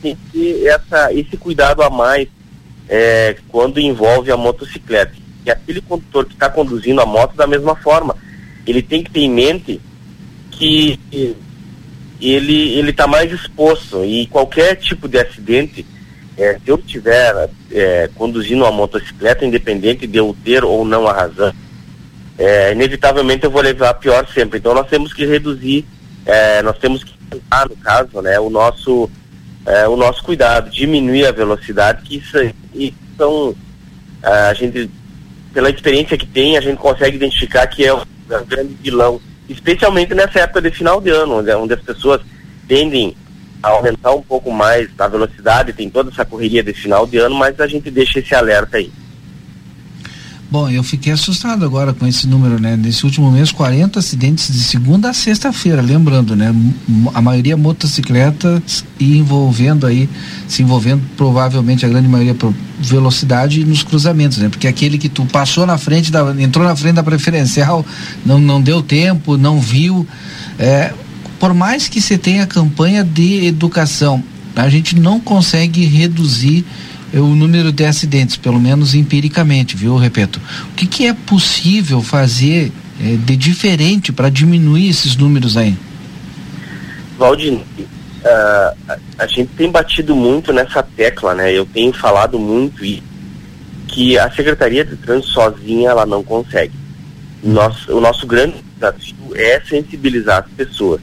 tem 0.01 0.17
que 0.31 0.67
essa, 0.67 1.13
esse 1.13 1.37
cuidado 1.37 1.83
a 1.83 1.89
mais 1.89 2.27
é, 2.89 3.37
quando 3.49 3.79
envolve 3.79 4.31
a 4.31 4.37
motocicleta 4.37 5.24
que 5.45 5.51
aquele 5.51 5.79
condutor 5.79 6.25
que 6.25 6.33
está 6.33 6.49
conduzindo 6.49 6.99
a 6.99 7.05
moto 7.05 7.35
da 7.35 7.45
mesma 7.45 7.75
forma. 7.75 8.17
Ele 8.65 8.81
tem 8.81 9.03
que 9.03 9.11
ter 9.11 9.21
em 9.21 9.31
mente 9.31 9.79
que 10.51 10.99
ele 12.19 12.73
ele 12.73 12.89
está 12.89 13.05
mais 13.05 13.31
exposto 13.31 14.03
e 14.03 14.25
qualquer 14.25 14.75
tipo 14.75 15.07
de 15.07 15.19
acidente, 15.19 15.85
é, 16.35 16.53
se 16.53 16.69
eu 16.69 16.77
estiver 16.77 17.49
é, 17.71 18.09
conduzindo 18.15 18.63
uma 18.63 18.71
motocicleta, 18.71 19.45
independente 19.45 20.07
de 20.07 20.17
eu 20.17 20.35
ter 20.43 20.63
ou 20.65 20.83
não 20.83 21.07
a 21.07 21.13
razão, 21.13 21.53
é, 22.37 22.71
inevitavelmente 22.71 23.43
eu 23.43 23.51
vou 23.51 23.61
levar 23.61 23.93
pior 23.95 24.27
sempre. 24.33 24.57
Então 24.57 24.73
nós 24.73 24.87
temos 24.87 25.13
que 25.13 25.25
reduzir, 25.25 25.85
é, 26.25 26.61
nós 26.63 26.77
temos 26.79 27.03
que 27.03 27.13
tentar, 27.29 27.69
no 27.69 27.75
caso, 27.77 28.21
né, 28.21 28.39
o 28.39 28.49
nosso 28.49 29.09
é, 29.65 29.87
o 29.87 29.95
nosso 29.95 30.23
cuidado, 30.23 30.69
diminuir 30.69 31.25
a 31.25 31.31
velocidade, 31.31 32.03
que 32.03 32.17
isso, 32.17 32.37
isso 32.73 32.97
são 33.17 33.55
a 34.21 34.53
gente 34.53 34.89
pela 35.55 35.69
experiência 35.69 36.17
que 36.17 36.27
tem, 36.27 36.57
a 36.57 36.61
gente 36.61 36.77
consegue 36.77 37.15
identificar 37.15 37.65
que 37.65 37.85
é 37.85 37.93
o, 37.93 38.01
é 38.29 38.43
grande 38.43 38.73
vilão, 38.73 39.21
especialmente 39.47 40.13
nessa 40.13 40.41
época 40.41 40.61
de 40.61 40.69
final 40.69 40.99
de 40.99 41.09
ano, 41.09 41.39
onde, 41.39 41.49
onde 41.55 41.73
as 41.73 41.79
pessoas 41.79 42.19
tendem 42.67 43.15
a 43.63 43.69
aumentar 43.69 44.11
um 44.11 44.21
pouco 44.21 44.51
mais 44.51 44.89
a 44.99 45.07
velocidade, 45.07 45.71
tem 45.71 45.89
toda 45.89 46.11
essa 46.11 46.25
correria 46.25 46.61
de 46.61 46.73
final 46.73 47.07
de 47.07 47.17
ano, 47.19 47.35
mas 47.35 47.57
a 47.61 47.67
gente 47.67 47.89
deixa 47.89 48.19
esse 48.19 48.35
alerta 48.35 48.75
aí. 48.75 48.91
Bom, 50.55 50.69
eu 50.69 50.83
fiquei 50.83 51.11
assustado 51.11 51.65
agora 51.65 51.91
com 51.91 52.07
esse 52.07 52.25
número, 52.25 52.57
né? 52.57 52.77
Nesse 52.77 53.03
último 53.03 53.29
mês, 53.29 53.51
40 53.51 53.99
acidentes 53.99 54.49
de 54.49 54.59
segunda 54.59 55.09
a 55.09 55.13
sexta-feira, 55.13 55.81
lembrando, 55.81 56.33
né? 56.33 56.55
A 57.13 57.21
maioria 57.21 57.57
motocicletas 57.57 58.85
e 58.97 59.17
envolvendo 59.17 59.85
aí, 59.85 60.09
se 60.47 60.63
envolvendo 60.63 61.03
provavelmente 61.17 61.85
a 61.85 61.89
grande 61.89 62.07
maioria 62.07 62.33
por 62.33 62.53
velocidade 62.79 63.65
nos 63.65 63.83
cruzamentos, 63.83 64.37
né? 64.37 64.47
Porque 64.47 64.65
aquele 64.65 64.97
que 64.97 65.09
tu 65.09 65.25
passou 65.25 65.65
na 65.65 65.77
frente, 65.77 66.09
da, 66.09 66.33
entrou 66.39 66.63
na 66.63 66.73
frente 66.73 66.95
da 66.95 67.03
preferencial, 67.03 67.85
não, 68.25 68.39
não 68.39 68.61
deu 68.61 68.81
tempo, 68.81 69.35
não 69.35 69.59
viu. 69.59 70.07
É, 70.57 70.93
por 71.37 71.53
mais 71.53 71.89
que 71.89 71.99
você 71.99 72.17
tenha 72.17 72.47
campanha 72.47 73.03
de 73.03 73.45
educação, 73.45 74.23
a 74.55 74.69
gente 74.69 74.97
não 74.97 75.19
consegue 75.19 75.83
reduzir 75.83 76.63
o 77.19 77.35
número 77.35 77.71
de 77.71 77.85
acidentes, 77.85 78.35
pelo 78.35 78.59
menos 78.59 78.93
empiricamente, 78.93 79.75
viu? 79.75 79.95
Repito. 79.95 80.41
O 80.71 80.75
que, 80.75 80.85
que 80.85 81.07
é 81.07 81.13
possível 81.13 82.01
fazer 82.01 82.71
é, 82.99 83.15
de 83.15 83.37
diferente 83.37 84.11
para 84.11 84.29
diminuir 84.29 84.89
esses 84.89 85.15
números 85.15 85.55
aí? 85.55 85.77
Valdinei, 87.17 87.63
uh, 87.79 88.77
a, 88.87 88.97
a 89.19 89.27
gente 89.27 89.51
tem 89.55 89.71
batido 89.71 90.15
muito 90.15 90.51
nessa 90.51 90.83
tecla, 90.83 91.33
né? 91.33 91.53
Eu 91.53 91.65
tenho 91.65 91.93
falado 91.93 92.37
muito 92.37 92.83
e 92.83 93.01
que 93.87 94.17
a 94.17 94.29
Secretaria 94.31 94.83
de 94.83 94.97
Trânsito 94.97 95.31
sozinha 95.31 95.91
ela 95.91 96.05
não 96.05 96.23
consegue. 96.23 96.73
Nosso, 97.41 97.95
o 97.95 98.01
nosso 98.01 98.27
grande 98.27 98.55
desafio 98.73 99.15
é 99.35 99.61
sensibilizar 99.61 100.43
as 100.43 100.51
pessoas 100.51 100.99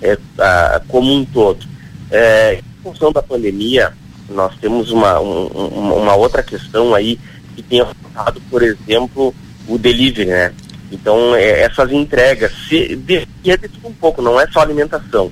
é, 0.00 0.14
uh, 0.14 0.84
como 0.88 1.12
um 1.12 1.24
todo. 1.24 1.66
É, 2.10 2.60
em 2.60 2.82
função 2.82 3.12
da 3.12 3.22
pandemia, 3.22 3.92
nós 4.28 4.54
temos 4.60 4.90
uma, 4.90 5.20
um, 5.20 5.46
uma 5.46 6.14
outra 6.14 6.42
questão 6.42 6.94
aí 6.94 7.18
que 7.54 7.62
tem 7.62 7.80
afetado, 7.80 8.40
por 8.50 8.62
exemplo, 8.62 9.34
o 9.68 9.78
delivery, 9.78 10.26
né? 10.28 10.52
Então, 10.90 11.34
é, 11.34 11.62
essas 11.62 11.90
entregas, 11.90 12.52
se, 12.68 12.96
de, 12.96 13.26
é 13.44 13.56
tudo 13.56 13.88
um 13.88 13.92
pouco, 13.92 14.22
não 14.22 14.40
é 14.40 14.46
só 14.48 14.60
alimentação. 14.60 15.30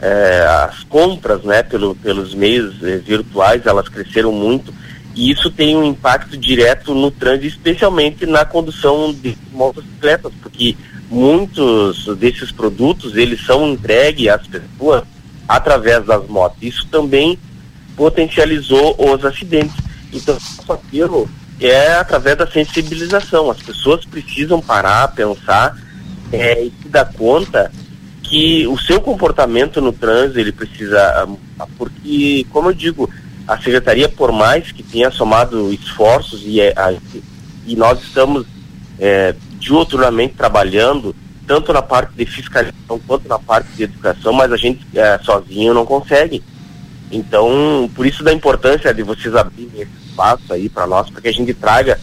É, 0.00 0.46
as 0.64 0.82
compras, 0.84 1.42
né, 1.44 1.62
pelo, 1.62 1.94
pelos 1.94 2.34
meios 2.34 2.82
é, 2.82 2.98
virtuais, 2.98 3.64
elas 3.66 3.88
cresceram 3.88 4.32
muito 4.32 4.72
e 5.14 5.30
isso 5.30 5.50
tem 5.50 5.76
um 5.76 5.84
impacto 5.84 6.36
direto 6.36 6.92
no 6.92 7.10
trânsito, 7.10 7.46
especialmente 7.46 8.26
na 8.26 8.44
condução 8.44 9.12
de 9.12 9.36
motocicletas, 9.52 10.32
porque 10.42 10.76
muitos 11.08 12.06
desses 12.16 12.50
produtos, 12.50 13.16
eles 13.16 13.44
são 13.46 13.68
entregues 13.68 14.28
às 14.28 14.46
pessoas 14.46 15.04
através 15.46 16.04
das 16.04 16.26
motos. 16.26 16.58
Isso 16.60 16.86
também 16.88 17.38
potencializou 17.96 18.96
os 18.98 19.24
acidentes. 19.24 19.76
Então, 20.12 20.36
o 20.66 20.72
apelo 20.72 21.28
é 21.60 21.94
através 21.94 22.36
da 22.36 22.46
sensibilização. 22.46 23.50
As 23.50 23.62
pessoas 23.62 24.04
precisam 24.04 24.60
parar, 24.60 25.08
pensar 25.08 25.76
é, 26.32 26.62
e 26.62 26.72
se 26.82 26.88
dar 26.88 27.12
conta 27.12 27.70
que 28.22 28.66
o 28.66 28.78
seu 28.78 29.00
comportamento 29.00 29.80
no 29.80 29.92
trânsito 29.92 30.40
ele 30.40 30.52
precisa, 30.52 31.28
porque, 31.76 32.46
como 32.50 32.70
eu 32.70 32.74
digo, 32.74 33.08
a 33.46 33.56
secretaria, 33.58 34.08
por 34.08 34.32
mais 34.32 34.72
que 34.72 34.82
tenha 34.82 35.10
somado 35.10 35.72
esforços 35.72 36.42
e, 36.44 36.60
é, 36.60 36.72
a, 36.76 36.94
e 37.66 37.76
nós 37.76 38.02
estamos 38.02 38.46
é, 38.98 39.34
diuturnamente 39.58 40.34
trabalhando 40.34 41.14
tanto 41.46 41.72
na 41.72 41.82
parte 41.82 42.14
de 42.14 42.24
fiscalização 42.24 42.98
quanto 43.06 43.28
na 43.28 43.38
parte 43.38 43.68
de 43.76 43.84
educação, 43.84 44.32
mas 44.32 44.50
a 44.50 44.56
gente 44.56 44.80
é, 44.94 45.18
sozinho 45.18 45.74
não 45.74 45.84
consegue. 45.84 46.42
Então, 47.10 47.90
por 47.94 48.06
isso 48.06 48.24
da 48.24 48.32
importância 48.32 48.92
de 48.92 49.02
vocês 49.02 49.34
abrirem 49.34 49.82
esse 49.82 50.06
espaço 50.06 50.52
aí 50.52 50.68
para 50.68 50.86
nós, 50.86 51.10
para 51.10 51.20
que 51.20 51.28
a 51.28 51.32
gente 51.32 51.54
traga 51.54 52.00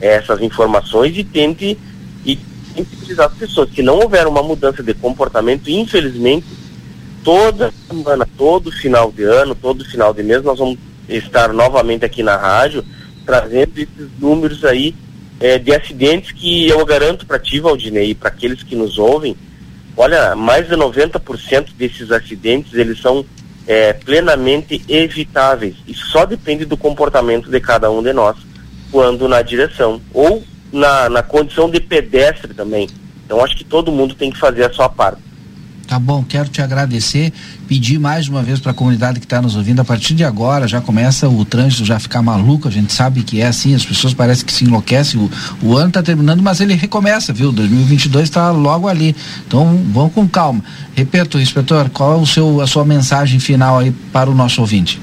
é, 0.00 0.14
essas 0.14 0.40
informações 0.40 1.16
e 1.16 1.24
tente 1.24 1.78
e 2.24 2.38
sensibilizar 2.74 3.26
as 3.26 3.34
pessoas. 3.34 3.70
Se 3.74 3.82
não 3.82 3.98
houver 3.98 4.26
uma 4.26 4.42
mudança 4.42 4.82
de 4.82 4.94
comportamento, 4.94 5.68
infelizmente, 5.68 6.46
toda 7.22 7.72
semana, 7.86 8.26
todo 8.36 8.72
final 8.72 9.12
de 9.12 9.22
ano, 9.22 9.54
todo 9.54 9.84
final 9.84 10.14
de 10.14 10.22
mês, 10.22 10.42
nós 10.42 10.58
vamos 10.58 10.78
estar 11.08 11.52
novamente 11.52 12.04
aqui 12.04 12.22
na 12.22 12.36
rádio 12.36 12.84
trazendo 13.24 13.72
esses 13.76 14.08
números 14.18 14.64
aí 14.64 14.94
é, 15.38 15.58
de 15.58 15.74
acidentes 15.74 16.32
que 16.32 16.66
eu 16.66 16.84
garanto 16.86 17.26
para 17.26 17.38
ti, 17.38 17.60
Valdinei, 17.60 18.10
e 18.10 18.14
para 18.14 18.30
aqueles 18.30 18.62
que 18.62 18.74
nos 18.74 18.98
ouvem, 18.98 19.36
olha, 19.94 20.34
mais 20.34 20.66
de 20.66 20.74
90% 20.74 21.74
desses 21.76 22.10
acidentes, 22.10 22.72
eles 22.72 22.98
são 22.98 23.26
é, 23.68 23.92
plenamente 23.92 24.82
evitáveis 24.88 25.76
e 25.86 25.92
só 25.92 26.24
depende 26.24 26.64
do 26.64 26.74
comportamento 26.74 27.50
de 27.50 27.60
cada 27.60 27.90
um 27.90 28.02
de 28.02 28.14
nós 28.14 28.34
quando 28.90 29.28
na 29.28 29.42
direção 29.42 30.00
ou 30.14 30.42
na, 30.72 31.10
na 31.10 31.22
condição 31.22 31.68
de 31.68 31.78
pedestre 31.78 32.54
também. 32.54 32.88
Então 33.26 33.44
acho 33.44 33.54
que 33.54 33.64
todo 33.64 33.92
mundo 33.92 34.14
tem 34.14 34.30
que 34.30 34.38
fazer 34.38 34.64
a 34.64 34.72
sua 34.72 34.88
parte. 34.88 35.20
Tá 35.88 35.98
bom, 35.98 36.22
quero 36.22 36.50
te 36.50 36.60
agradecer, 36.60 37.32
pedir 37.66 37.98
mais 37.98 38.28
uma 38.28 38.42
vez 38.42 38.60
para 38.60 38.72
a 38.72 38.74
comunidade 38.74 39.18
que 39.18 39.24
está 39.24 39.40
nos 39.40 39.56
ouvindo, 39.56 39.80
a 39.80 39.84
partir 39.86 40.12
de 40.12 40.22
agora 40.22 40.68
já 40.68 40.82
começa 40.82 41.26
o 41.26 41.46
trânsito 41.46 41.82
já 41.82 41.98
ficar 41.98 42.20
maluco, 42.20 42.68
a 42.68 42.70
gente 42.70 42.92
sabe 42.92 43.22
que 43.22 43.40
é 43.40 43.46
assim, 43.46 43.74
as 43.74 43.86
pessoas 43.86 44.12
parecem 44.12 44.44
que 44.44 44.52
se 44.52 44.64
enlouquecem, 44.64 45.18
o, 45.18 45.30
o 45.62 45.78
ano 45.78 45.88
está 45.88 46.02
terminando, 46.02 46.42
mas 46.42 46.60
ele 46.60 46.74
recomeça, 46.74 47.32
viu? 47.32 47.50
2022 47.50 48.24
está 48.24 48.50
logo 48.50 48.86
ali, 48.86 49.16
então 49.46 49.82
vamos 49.90 50.12
com 50.12 50.28
calma. 50.28 50.62
Repito, 50.94 51.40
inspetor, 51.40 51.88
qual 51.88 52.18
é 52.18 52.20
o 52.20 52.26
seu, 52.26 52.60
a 52.60 52.66
sua 52.66 52.84
mensagem 52.84 53.40
final 53.40 53.78
aí 53.78 53.90
para 53.90 54.28
o 54.28 54.34
nosso 54.34 54.60
ouvinte? 54.60 55.00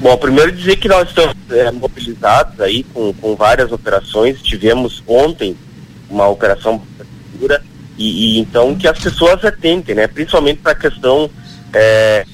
Bom, 0.00 0.16
primeiro 0.16 0.52
dizer 0.52 0.76
que 0.76 0.86
nós 0.86 1.08
estamos 1.08 1.34
é, 1.50 1.72
mobilizados 1.72 2.60
aí 2.60 2.84
com, 2.94 3.12
com 3.14 3.34
várias 3.34 3.72
operações, 3.72 4.40
tivemos 4.42 5.02
ontem 5.08 5.56
uma 6.08 6.28
operação 6.28 6.80
segura 7.32 7.60
e, 7.98 8.36
e, 8.36 8.38
então 8.38 8.74
que 8.74 8.88
as 8.88 8.98
pessoas 8.98 9.44
atentem, 9.44 9.94
né? 9.94 10.06
Principalmente 10.06 10.60
para 10.60 10.72
a 10.72 10.76
questão 10.76 11.30
é, 11.72 12.24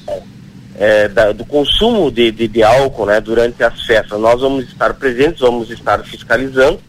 é, 0.77 1.07
da, 1.07 1.31
do 1.31 1.45
consumo 1.45 2.09
de, 2.09 2.31
de, 2.31 2.47
de, 2.47 2.63
álcool, 2.63 3.05
né? 3.05 3.19
Durante 3.19 3.63
as 3.63 3.81
festas. 3.85 4.19
Nós 4.19 4.39
vamos 4.41 4.65
estar 4.65 4.93
presentes, 4.93 5.41
vamos 5.41 5.69
estar 5.69 6.03
fiscalizando. 6.03 6.79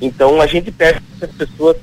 Então 0.00 0.40
a 0.40 0.46
gente 0.46 0.70
pede 0.70 1.00
que 1.18 1.24
as 1.24 1.32
pessoas 1.32 1.76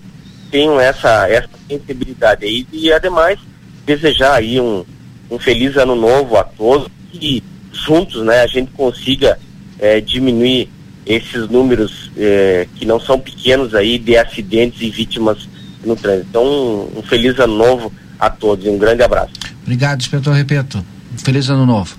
tenham 0.50 0.80
essa, 0.80 1.30
essa 1.30 1.50
sensibilidade 1.70 2.46
aí 2.46 2.68
e 2.72 2.92
ademais 2.92 3.40
desejar 3.86 4.36
aí 4.36 4.60
um, 4.60 4.86
um 5.30 5.40
feliz 5.40 5.78
ano 5.78 5.96
novo 5.96 6.38
a 6.38 6.44
todos 6.44 6.90
e 7.14 7.44
juntos, 7.72 8.24
né? 8.24 8.42
A 8.42 8.48
gente 8.48 8.72
consiga 8.72 9.38
é, 9.80 10.00
diminuir 10.00 10.70
esses 11.06 11.50
números 11.50 12.12
é, 12.18 12.68
que 12.76 12.86
não 12.86 13.00
são 13.00 13.20
pequenos 13.20 13.74
aí 13.74 13.98
de 13.98 14.16
acidentes 14.16 14.82
e 14.82 14.90
vítimas 14.90 15.48
no 15.84 15.96
trânsito. 15.96 16.28
Então, 16.30 16.44
um, 16.44 17.00
um 17.00 17.04
feliz 17.04 17.38
ano 17.40 17.56
novo 17.56 17.92
a 18.20 18.30
todos 18.30 18.66
e 18.66 18.70
um 18.70 18.78
grande 18.78 19.04
abraço. 19.04 19.34
Obrigado, 19.64 20.00
inspetor 20.00 20.34
Repeto. 20.34 20.84
Feliz 21.18 21.50
ano 21.50 21.66
novo. 21.66 21.96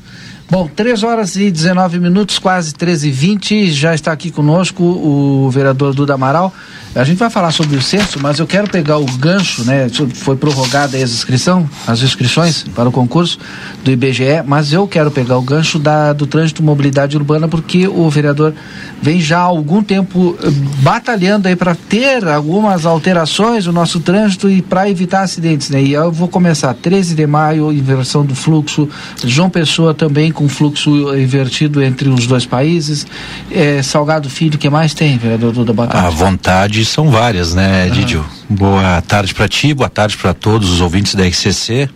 Bom, 0.50 0.68
3 0.68 1.02
horas 1.02 1.36
e 1.36 1.50
19 1.50 1.98
minutos, 1.98 2.38
quase 2.38 2.74
13 2.74 3.08
e 3.08 3.10
20 3.10 3.72
já 3.72 3.94
está 3.94 4.12
aqui 4.12 4.30
conosco 4.30 4.82
o 4.82 5.50
vereador 5.50 5.94
Duda 5.94 6.14
Amaral. 6.14 6.54
A 6.94 7.04
gente 7.04 7.16
vai 7.16 7.30
falar 7.30 7.52
sobre 7.52 7.76
o 7.76 7.80
censo, 7.80 8.18
mas 8.20 8.38
eu 8.38 8.46
quero 8.46 8.68
pegar 8.68 8.98
o 8.98 9.06
gancho, 9.16 9.64
né? 9.64 9.88
Foi 10.12 10.36
prorrogada 10.36 10.98
as 10.98 11.10
inscrição, 11.10 11.68
as 11.86 12.02
inscrições 12.02 12.64
para 12.74 12.86
o 12.86 12.92
concurso 12.92 13.38
do 13.82 13.90
IBGE, 13.90 14.42
mas 14.46 14.74
eu 14.74 14.86
quero 14.86 15.10
pegar 15.10 15.38
o 15.38 15.42
gancho 15.42 15.78
da, 15.78 16.12
do 16.12 16.26
trânsito 16.26 16.62
mobilidade 16.62 17.16
urbana, 17.16 17.48
porque 17.48 17.88
o 17.88 18.10
vereador 18.10 18.52
vem 19.00 19.20
já 19.20 19.38
há 19.38 19.42
algum 19.42 19.82
tempo 19.82 20.36
eh, 20.42 20.50
batalhando 20.82 21.48
aí 21.48 21.56
para 21.56 21.74
ter 21.74 22.28
algumas 22.28 22.84
alterações 22.84 23.64
no 23.64 23.72
nosso 23.72 23.98
trânsito 24.00 24.50
e 24.50 24.60
para 24.60 24.88
evitar 24.90 25.22
acidentes, 25.22 25.70
né? 25.70 25.82
E 25.82 25.94
eu 25.94 26.12
vou 26.12 26.28
começar 26.28 26.74
13 26.74 27.14
de 27.14 27.26
maio, 27.26 27.72
inversão 27.72 28.24
do 28.24 28.34
fluxo, 28.34 28.86
João 29.24 29.48
Pessoa 29.48 29.94
também 29.94 30.30
com 30.30 30.46
fluxo 30.46 31.16
invertido 31.16 31.82
entre 31.82 32.10
os 32.10 32.26
dois 32.26 32.44
países. 32.44 33.06
É, 33.50 33.82
Salgado 33.82 34.28
Filho, 34.28 34.58
que 34.58 34.68
mais 34.68 34.92
tem, 34.92 35.16
vereador 35.16 35.52
Duda 35.52 35.72
Batata? 35.72 36.06
A 36.06 36.10
vontade 36.10 36.81
são 36.88 37.10
várias, 37.10 37.54
né, 37.54 37.88
Didio? 37.88 38.24
Boa 38.48 39.00
tarde 39.02 39.34
para 39.34 39.48
ti, 39.48 39.74
boa 39.74 39.88
tarde 39.88 40.16
para 40.16 40.34
todos 40.34 40.70
os 40.70 40.80
ouvintes 40.80 41.14
da 41.14 41.26
RCC 41.26 41.88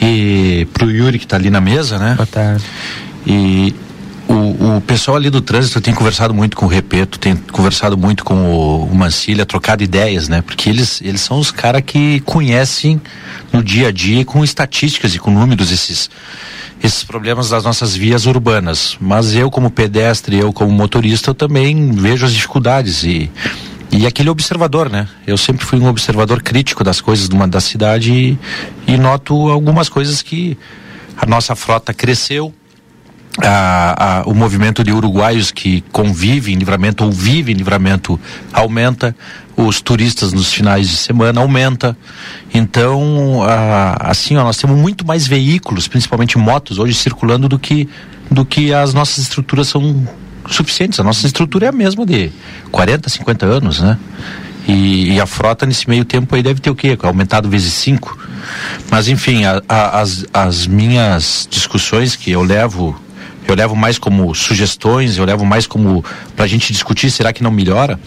e 0.00 0.66
pro 0.72 0.90
Yuri 0.90 1.18
que 1.18 1.24
está 1.24 1.36
ali 1.36 1.50
na 1.50 1.60
mesa, 1.60 1.98
né? 1.98 2.14
Boa 2.14 2.26
tarde. 2.26 2.64
E 3.26 3.74
o, 4.28 4.76
o 4.76 4.80
pessoal 4.80 5.16
ali 5.16 5.30
do 5.30 5.40
trânsito 5.40 5.80
tem 5.80 5.94
conversado 5.94 6.34
muito 6.34 6.56
com 6.56 6.66
o 6.66 6.68
Repeto, 6.68 7.18
tem 7.18 7.36
conversado 7.36 7.96
muito 7.96 8.24
com 8.24 8.34
o, 8.34 8.84
o 8.84 8.94
Mancilha, 8.94 9.44
trocado 9.46 9.82
ideias, 9.82 10.28
né? 10.28 10.42
Porque 10.42 10.68
eles, 10.68 11.00
eles 11.02 11.20
são 11.20 11.38
os 11.38 11.50
caras 11.50 11.82
que 11.84 12.20
conhecem 12.20 13.00
no 13.52 13.62
dia 13.62 13.88
a 13.88 13.92
dia 13.92 14.24
com 14.24 14.42
estatísticas 14.42 15.14
e 15.14 15.18
com 15.18 15.30
números 15.30 15.70
esses 15.70 16.10
esses 16.82 17.02
problemas 17.02 17.48
das 17.48 17.64
nossas 17.64 17.96
vias 17.96 18.26
urbanas. 18.26 18.96
Mas 19.00 19.34
eu 19.34 19.50
como 19.50 19.70
pedestre, 19.70 20.38
eu 20.38 20.52
como 20.52 20.70
motorista, 20.70 21.30
eu 21.30 21.34
também 21.34 21.92
vejo 21.92 22.26
as 22.26 22.32
dificuldades 22.32 23.04
e 23.04 23.30
e 23.90 24.06
aquele 24.06 24.28
observador, 24.28 24.90
né? 24.90 25.08
Eu 25.26 25.36
sempre 25.36 25.64
fui 25.64 25.78
um 25.78 25.86
observador 25.86 26.42
crítico 26.42 26.82
das 26.82 27.00
coisas 27.00 27.28
de 27.28 27.34
uma, 27.34 27.46
da 27.46 27.60
cidade 27.60 28.12
e, 28.12 28.38
e 28.86 28.96
noto 28.96 29.48
algumas 29.48 29.88
coisas 29.88 30.20
que 30.22 30.58
a 31.16 31.26
nossa 31.26 31.54
frota 31.54 31.94
cresceu, 31.94 32.52
a, 33.38 34.20
a, 34.20 34.22
o 34.24 34.34
movimento 34.34 34.84
de 34.84 34.92
uruguaios 34.92 35.50
que 35.50 35.82
convivem 35.92 36.54
em 36.54 36.58
livramento 36.58 37.04
ou 37.04 37.10
vivem 37.10 37.54
em 37.54 37.58
livramento 37.58 38.18
aumenta, 38.52 39.14
os 39.56 39.80
turistas 39.80 40.32
nos 40.32 40.52
finais 40.52 40.88
de 40.88 40.96
semana 40.96 41.40
aumenta. 41.40 41.96
Então, 42.52 43.42
a, 43.42 44.10
assim, 44.10 44.36
ó, 44.36 44.44
nós 44.44 44.56
temos 44.56 44.78
muito 44.78 45.06
mais 45.06 45.26
veículos, 45.26 45.88
principalmente 45.88 46.38
motos, 46.38 46.78
hoje 46.78 46.94
circulando 46.94 47.48
do 47.48 47.58
que, 47.58 47.88
do 48.30 48.44
que 48.44 48.72
as 48.72 48.94
nossas 48.94 49.18
estruturas 49.18 49.68
são 49.68 50.06
suficientes. 50.48 51.00
A 51.00 51.04
nossa 51.04 51.26
estrutura 51.26 51.66
é 51.66 51.68
a 51.68 51.72
mesma 51.72 52.04
de 52.04 52.30
40, 52.70 53.08
50 53.08 53.46
anos, 53.46 53.80
né? 53.80 53.98
E, 54.66 55.12
e, 55.12 55.20
a 55.20 55.26
frota 55.26 55.66
nesse 55.66 55.88
meio 55.88 56.06
tempo 56.06 56.34
aí 56.34 56.42
deve 56.42 56.58
ter 56.58 56.70
o 56.70 56.74
quê? 56.74 56.96
Aumentado 57.02 57.50
vezes 57.50 57.74
cinco. 57.74 58.18
Mas 58.90 59.08
enfim, 59.08 59.44
a, 59.44 59.62
a, 59.68 60.00
as, 60.00 60.24
as 60.32 60.66
minhas 60.66 61.46
discussões 61.50 62.16
que 62.16 62.30
eu 62.30 62.42
levo, 62.42 62.98
eu 63.46 63.54
levo 63.54 63.76
mais 63.76 63.98
como 63.98 64.34
sugestões, 64.34 65.18
eu 65.18 65.24
levo 65.26 65.44
mais 65.44 65.66
como 65.66 66.02
para 66.34 66.46
a 66.46 66.48
gente 66.48 66.72
discutir, 66.72 67.10
será 67.10 67.30
que 67.30 67.42
não 67.42 67.50
melhora? 67.50 68.00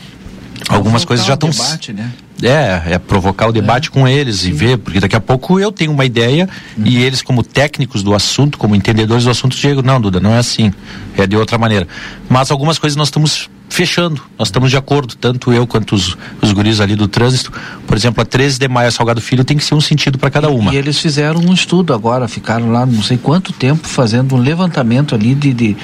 Algumas 0.67 1.05
coisas 1.05 1.25
já 1.25 1.35
estão. 1.35 1.51
Debate, 1.51 1.93
né? 1.93 2.11
É, 2.41 2.93
é 2.93 2.99
provocar 2.99 3.47
o 3.47 3.51
debate 3.51 3.89
é. 3.89 3.91
com 3.91 4.07
eles 4.07 4.45
e 4.45 4.51
ver, 4.51 4.77
porque 4.77 4.99
daqui 4.99 5.15
a 5.15 5.19
pouco 5.19 5.59
eu 5.59 5.71
tenho 5.71 5.91
uma 5.91 6.05
ideia 6.05 6.47
uhum. 6.77 6.85
e 6.85 6.97
eles, 7.03 7.21
como 7.21 7.41
técnicos 7.41 8.03
do 8.03 8.13
assunto, 8.13 8.57
como 8.57 8.75
entendedores 8.75 9.23
do 9.23 9.31
assunto, 9.31 9.55
chegam, 9.55 9.81
não, 9.81 9.99
Duda, 9.99 10.19
não 10.19 10.33
é 10.33 10.37
assim, 10.37 10.71
é 11.17 11.25
de 11.25 11.35
outra 11.35 11.57
maneira. 11.57 11.87
Mas 12.29 12.51
algumas 12.51 12.77
coisas 12.77 12.95
nós 12.95 13.07
estamos 13.07 13.49
fechando, 13.69 14.21
nós 14.37 14.47
estamos 14.47 14.69
de 14.69 14.77
acordo, 14.77 15.15
tanto 15.15 15.51
eu 15.51 15.67
quanto 15.67 15.93
os, 15.93 16.17
os 16.41 16.51
guris 16.51 16.79
ali 16.79 16.95
do 16.95 17.07
trânsito. 17.07 17.51
Por 17.85 17.97
exemplo, 17.97 18.21
a 18.21 18.25
13 18.25 18.59
de 18.59 18.67
maio, 18.67 18.91
Salgado 18.91 19.21
Filho, 19.21 19.43
tem 19.43 19.57
que 19.57 19.63
ser 19.63 19.75
um 19.75 19.81
sentido 19.81 20.17
para 20.17 20.29
cada 20.29 20.49
uma. 20.49 20.71
E, 20.71 20.75
e, 20.75 20.77
eles 20.77 20.99
fizeram 20.99 21.41
um 21.41 21.53
estudo 21.53 21.93
agora, 21.93 22.27
ficaram 22.27 22.71
lá 22.71 22.85
não 22.85 23.03
sei 23.03 23.17
quanto 23.17 23.51
tempo 23.51 23.87
fazendo 23.87 24.35
um 24.35 24.39
levantamento 24.39 25.13
ali 25.13 25.35
de, 25.35 25.53
de 25.53 25.77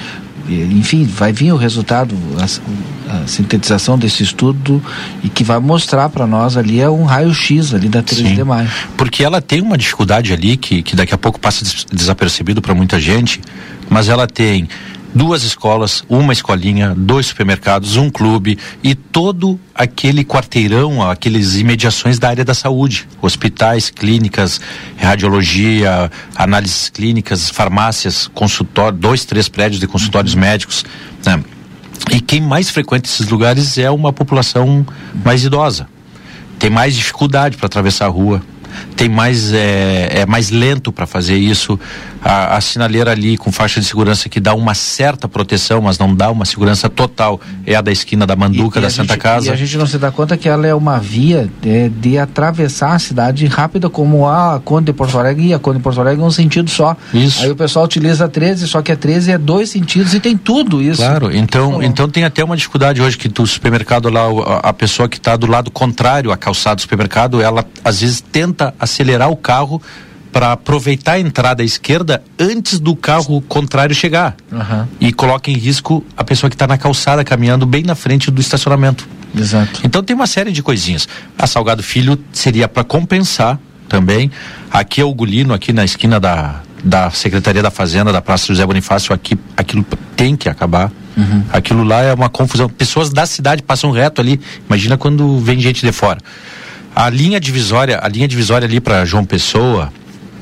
enfim, 0.48 1.04
vai 1.04 1.32
vir 1.32 1.52
o 1.52 1.56
resultado, 1.56 2.14
a, 2.38 3.14
a, 3.16 3.26
sintetização 3.26 3.98
desse 3.98 4.22
estudo 4.22 4.82
e 5.22 5.28
que 5.28 5.42
vai 5.42 5.58
mostrar 5.58 6.08
para 6.08 6.26
nós 6.26 6.56
ali 6.56 6.80
é 6.80 6.88
um 6.88 7.04
raio-x 7.04 7.74
ali 7.74 7.88
da 7.88 8.02
13 8.02 8.28
Sim, 8.28 8.34
de 8.34 8.44
maio. 8.44 8.68
Porque 8.96 9.24
ela 9.24 9.40
tem 9.40 9.60
uma 9.60 9.78
dificuldade 9.78 10.32
ali 10.32 10.56
que, 10.56 10.82
que 10.82 10.94
daqui 10.94 11.14
a 11.14 11.18
pouco 11.18 11.40
passa 11.40 11.64
desapercebido 11.92 12.60
para 12.60 12.74
muita 12.74 13.00
gente, 13.00 13.40
mas 13.88 14.08
ela 14.08 14.26
tem 14.26 14.68
duas 15.14 15.44
escolas, 15.44 16.02
uma 16.08 16.32
escolinha, 16.32 16.94
dois 16.96 17.26
supermercados, 17.26 17.96
um 17.96 18.10
clube 18.10 18.58
e 18.82 18.94
todo 18.94 19.58
aquele 19.74 20.24
quarteirão, 20.24 21.08
aqueles 21.08 21.54
imediações 21.54 22.18
da 22.18 22.28
área 22.28 22.44
da 22.44 22.54
saúde, 22.54 23.08
hospitais, 23.22 23.90
clínicas, 23.90 24.60
radiologia, 24.96 26.10
análises 26.34 26.90
clínicas, 26.90 27.48
farmácias, 27.48 28.28
consultório, 28.34 28.98
dois, 28.98 29.24
três 29.24 29.48
prédios 29.48 29.80
de 29.80 29.86
consultórios 29.86 30.34
uhum. 30.34 30.40
médicos, 30.40 30.84
né? 31.24 31.42
E 32.10 32.20
quem 32.20 32.40
mais 32.40 32.68
frequenta 32.68 33.08
esses 33.08 33.28
lugares 33.28 33.78
é 33.78 33.90
uma 33.90 34.12
população 34.12 34.84
mais 35.24 35.44
idosa. 35.44 35.88
Tem 36.58 36.68
mais 36.68 36.94
dificuldade 36.94 37.56
para 37.56 37.66
atravessar 37.66 38.06
a 38.06 38.08
rua, 38.08 38.42
tem 38.96 39.08
mais 39.08 39.52
é, 39.52 40.20
é 40.20 40.26
mais 40.26 40.50
lento 40.50 40.92
para 40.92 41.06
fazer 41.06 41.36
isso. 41.36 41.78
A, 42.22 42.56
a, 42.56 42.60
sinaleira 42.60 43.10
ali 43.10 43.36
com 43.36 43.52
faixa 43.52 43.80
de 43.80 43.86
segurança 43.86 44.30
que 44.30 44.40
dá 44.40 44.54
uma 44.54 44.74
certa 44.74 45.28
proteção, 45.28 45.82
mas 45.82 45.98
não 45.98 46.14
dá 46.14 46.30
uma 46.30 46.46
segurança 46.46 46.88
total, 46.88 47.38
é 47.66 47.74
a 47.74 47.82
da 47.82 47.92
esquina 47.92 48.26
da 48.26 48.34
Manduca, 48.34 48.78
e, 48.78 48.82
da 48.82 48.88
Santa 48.88 49.12
gente, 49.12 49.22
Casa. 49.22 49.48
E 49.48 49.50
a 49.50 49.56
gente 49.56 49.76
não 49.76 49.86
se 49.86 49.98
dá 49.98 50.10
conta 50.10 50.34
que 50.36 50.48
ela 50.48 50.66
é 50.66 50.74
uma 50.74 50.98
via 50.98 51.50
de, 51.60 51.90
de 51.90 52.16
atravessar 52.16 52.94
a 52.94 52.98
cidade 52.98 53.46
rápida, 53.46 53.90
como 53.90 54.26
a 54.26 54.58
Conde 54.64 54.86
de 54.86 54.92
Porto 54.94 55.18
Alegre 55.18 55.48
e 55.48 55.54
a 55.54 55.58
Conde 55.58 55.78
de 55.78 55.82
Porto 55.82 56.00
Alegre 56.00 56.22
é 56.22 56.26
um 56.26 56.30
sentido 56.30 56.70
só. 56.70 56.96
Isso. 57.12 57.42
Aí 57.42 57.50
o 57.50 57.56
pessoal 57.56 57.84
utiliza 57.84 58.26
13, 58.26 58.68
só 58.68 58.80
que 58.80 58.90
a 58.90 58.96
13 58.96 59.32
é 59.32 59.38
dois 59.38 59.68
sentidos 59.68 60.14
e 60.14 60.20
tem 60.20 60.34
tudo 60.34 60.80
isso. 60.80 61.02
Claro, 61.02 61.30
então, 61.34 61.82
então 61.82 62.08
tem 62.08 62.24
até 62.24 62.42
uma 62.42 62.56
dificuldade 62.56 63.02
hoje 63.02 63.18
que 63.18 63.28
o 63.42 63.46
supermercado 63.46 64.08
lá, 64.08 64.22
a, 64.22 64.70
a 64.70 64.72
pessoa 64.72 65.08
que 65.08 65.18
está 65.18 65.36
do 65.36 65.46
lado 65.46 65.70
contrário 65.70 66.32
à 66.32 66.36
calçada 66.36 66.76
do 66.76 66.80
supermercado, 66.80 67.42
ela 67.42 67.66
às 67.84 68.00
vezes 68.00 68.20
tenta 68.20 68.63
acelerar 68.78 69.30
o 69.30 69.36
carro 69.36 69.82
para 70.32 70.52
aproveitar 70.52 71.12
a 71.12 71.20
entrada 71.20 71.62
à 71.62 71.64
esquerda 71.64 72.22
antes 72.38 72.80
do 72.80 72.96
carro 72.96 73.40
contrário 73.42 73.94
chegar. 73.94 74.34
Uhum. 74.50 74.86
E 75.00 75.12
coloca 75.12 75.50
em 75.50 75.54
risco 75.54 76.04
a 76.16 76.24
pessoa 76.24 76.50
que 76.50 76.56
está 76.56 76.66
na 76.66 76.76
calçada 76.76 77.22
caminhando 77.22 77.64
bem 77.64 77.84
na 77.84 77.94
frente 77.94 78.30
do 78.32 78.40
estacionamento. 78.40 79.06
Exato. 79.36 79.80
Então 79.84 80.02
tem 80.02 80.14
uma 80.14 80.26
série 80.26 80.50
de 80.50 80.60
coisinhas. 80.62 81.08
A 81.38 81.46
Salgado 81.46 81.82
Filho 81.82 82.18
seria 82.32 82.66
para 82.66 82.82
compensar 82.82 83.60
também. 83.88 84.30
Aqui 84.70 85.00
é 85.00 85.04
o 85.04 85.14
Gulino, 85.14 85.54
aqui 85.54 85.72
na 85.72 85.84
esquina 85.84 86.18
da, 86.18 86.62
da 86.82 87.10
Secretaria 87.10 87.62
da 87.62 87.70
Fazenda, 87.70 88.12
da 88.12 88.20
Praça 88.20 88.48
José 88.48 88.66
Bonifácio, 88.66 89.14
aqui 89.14 89.38
aquilo 89.56 89.86
tem 90.16 90.34
que 90.36 90.48
acabar. 90.48 90.90
Uhum. 91.16 91.44
Aquilo 91.52 91.84
lá 91.84 92.02
é 92.02 92.12
uma 92.12 92.28
confusão. 92.28 92.68
Pessoas 92.68 93.10
da 93.10 93.24
cidade 93.24 93.62
passam 93.62 93.90
reto 93.90 94.20
ali. 94.20 94.40
Imagina 94.66 94.96
quando 94.96 95.38
vem 95.38 95.60
gente 95.60 95.86
de 95.86 95.92
fora. 95.92 96.18
A 96.94 97.10
linha 97.10 97.40
divisória, 97.40 97.98
a 98.02 98.08
linha 98.08 98.28
divisória 98.28 98.66
ali 98.66 98.80
para 98.80 99.04
João 99.04 99.24
Pessoa, 99.24 99.92